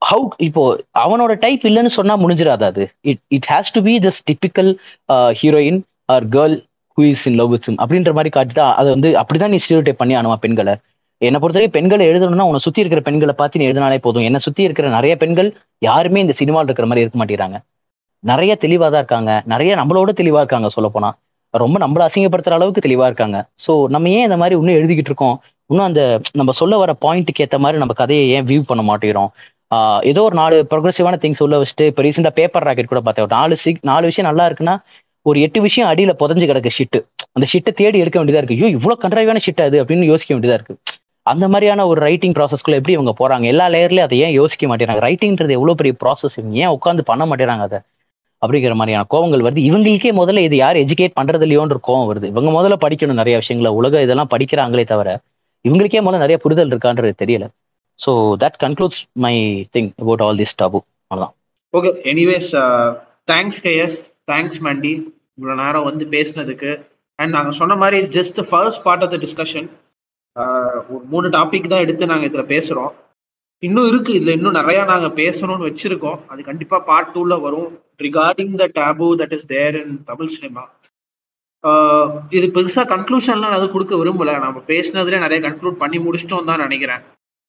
[0.10, 0.64] ஹவு இப்போ
[1.00, 2.84] அவனோட டைப் இல்லைன்னு சொன்னா முடிஞ்சிடாது அது.
[3.12, 4.72] It it has to be this typical
[5.42, 5.80] heroine
[6.16, 6.56] or girl
[6.98, 10.38] who is in love with அப்படின்ற மாதிரி காட்டிட்டா அதை வந்து அப்படிதான் நீ ஸ்டீரியோடைப் பண்ணி ஆனுமா
[10.46, 10.76] பெண்களை.
[11.22, 14.26] என்னை பொறுத்தவரை பெண்களை எழுதணும்னா உன்னை சுத்தி இருக்கிற பெண்களை பார்த்து நீ எழுதினாலே போதும்.
[14.30, 15.50] என்னை சுத்தி இருக்கிற நிறைய பெண்கள்
[15.88, 17.60] யாருமே இந்த சினிமாவில் இருக்கிற மாதிரி இருக்க மாட்டேங்கிறாங்க.
[18.32, 19.32] நிறைய தெளிவாக தான் இருக்காங்க.
[19.54, 21.10] நிறைய நம்மளோட தெளிவாக இருக்காங்க சொல்லப்போனா.
[21.54, 23.38] ரொம்ப நம்மள அசிங்கப்படுத்துற அளவுக்கு தெளிவாக இருக்காங்க.
[23.66, 25.36] ஸோ நம்ம ஏன் இந்த மாதிரி இன்னும் எழுதிக்கிட்டு இருக்கோம்?
[25.70, 26.02] இன்னும் அந்த
[26.40, 29.30] நம்ம சொல்ல வர பாயிண்ட்டுக்கு ஏற்ற மாதிரி நம்ம கதையை ஏன் வியூ பண்ண மாட்டேங்கிறோம்?
[30.12, 33.26] ஏதோ ஒரு நாலு ப்ரொக்ரெசிவான திங்ஸ் உள்ள வச்சுட்டு இப்போ ரீசெண்டாக பேப்பர் ராக்கெட் கூட பார்த்தேன்.
[33.28, 34.76] ஒரு நாலு சிக் நாலு விஷயம் நல்லா இருக்குன்னா
[35.26, 37.00] ஒரு எட்டு விஷயம் அடியில் புதஞ்சு கிடக்கு ஷிட்டு
[37.36, 38.58] அந்த ஷிட்டை தேடி எடுக்க வேண்டியதாக இருக்கு.
[38.60, 40.76] ஐயோ இவ்வளோ கன்றாவியான ஷிட் அது அப்படின்னு யோசிக்க வேண்டியதா இருக்கு.
[41.26, 43.46] அந்த மாதிரியான ஒரு ரைட்டிங் ப்ராசஸ்க்குள்ள எப்படி இவங்க போறாங்க?
[43.54, 47.66] எல்லா லேயர்லயும் அதை ஏன் யோசிக்க மாட்டேறாங்க ரைட்டிங்ன்றது எவ்வளோ பெரிய ப்ராசஸ் இவங்க ஏன் உட்காந்து பண்ண மாட்டேறாங்க
[47.70, 47.80] அதை?
[48.46, 49.62] அப்படிங்கிற மாதிரியான கோவங்கள் வருது.
[49.70, 52.30] இவங்களுக்கே முதல்ல இது யார் எஜுகேட் பண்றது இல்லையோன்ற கோவம் வருது.
[52.34, 53.72] இவங்க முதல்ல படிக்கணும் நிறைய விஷயங்கள.
[53.82, 55.10] உலக இதெல்லாம் படிக்கிறாங்களே தவிர
[55.66, 57.46] இவங்களுக்கே முதல்ல நிறைய புரிதல் இருக்கான்றது தெரியல.
[58.00, 58.12] So
[58.42, 59.36] that concludes my
[59.76, 60.80] thing about all this taboo
[61.12, 61.34] அவ்வளோதான்
[61.74, 62.50] okay anyways
[63.32, 63.96] thanks KS
[64.32, 64.94] thanks மண்டி
[65.38, 66.72] இவ்வளோ நேரம் வந்து பேசினதுக்கு.
[67.20, 69.68] அண்ட் நாங்கள் சொன்ன மாதிரி just first part of the discussion
[70.94, 72.94] ஒரு மூணு டாபிக் தான் எடுத்து நாங்கள் இதில் பேசுகிறோம்
[73.64, 74.12] இன்னும் இருக்கு.
[74.18, 76.20] இதில் இன்னும் நிறையா நாங்கள் பேசணும்னு வச்சிருக்கோம்.
[76.32, 77.70] அது கண்டிப்பாக பார்ட் டூவில் வரும்.
[78.06, 80.66] Regarding the taboo that is there in Tamil cinema
[82.38, 84.34] இது பெருசாக கன்க்ளூஷன்லாம் நான் எதுவும் கொடுக்க விரும்பல.
[84.44, 87.04] நம்ம பேசினதுலேயே நிறைய கன்க்ளூட் பண்ணி முடிச்சிட்டோம் தான் நினைக்கிறேன்.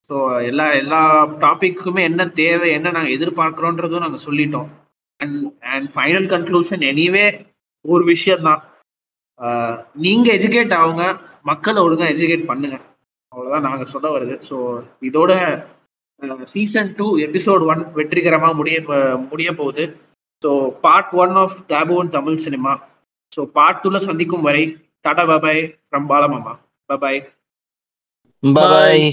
[0.08, 0.14] ஸோ
[0.50, 1.00] எல்லா எல்லா
[1.42, 4.68] டாபிக்குமே என்ன தேவை என்ன நாங்கள் எதிர்பார்க்குறோன்றதும் நாங்கள் சொல்லிட்டோம்.
[5.20, 5.36] And
[5.74, 7.26] and final conclusion anyway
[7.84, 8.62] ஒரு விஷயம்தான்.
[10.04, 11.06] நீங்கள் எஜுகேட் ஆகுங்க.
[11.50, 12.78] மக்களை ஒழுங்காக எஜுகேட் பண்ணுங்க.
[13.32, 14.36] அவ்வளோதான் நாங்கள் சொல்ல வருது.
[14.48, 14.56] ஸோ
[15.10, 15.32] இதோட
[16.52, 18.76] சீசன் டூ எபிசோட் ஒன் வெற்றிகரமாக முடிய
[19.30, 19.84] முடிய போகுது.
[20.42, 20.50] ஸோ
[20.84, 22.72] பார்ட் ஒன் ஆஃப் டேபுவன் தமிழ் சினிமா
[23.32, 24.64] ஸோ பார்ட் டூல சந்திக்கும் வரை
[25.04, 26.54] டாடா பாபாய் ஃப்ரம் பாலமாமா.
[26.90, 27.20] பாபாய்
[28.42, 29.06] பாய்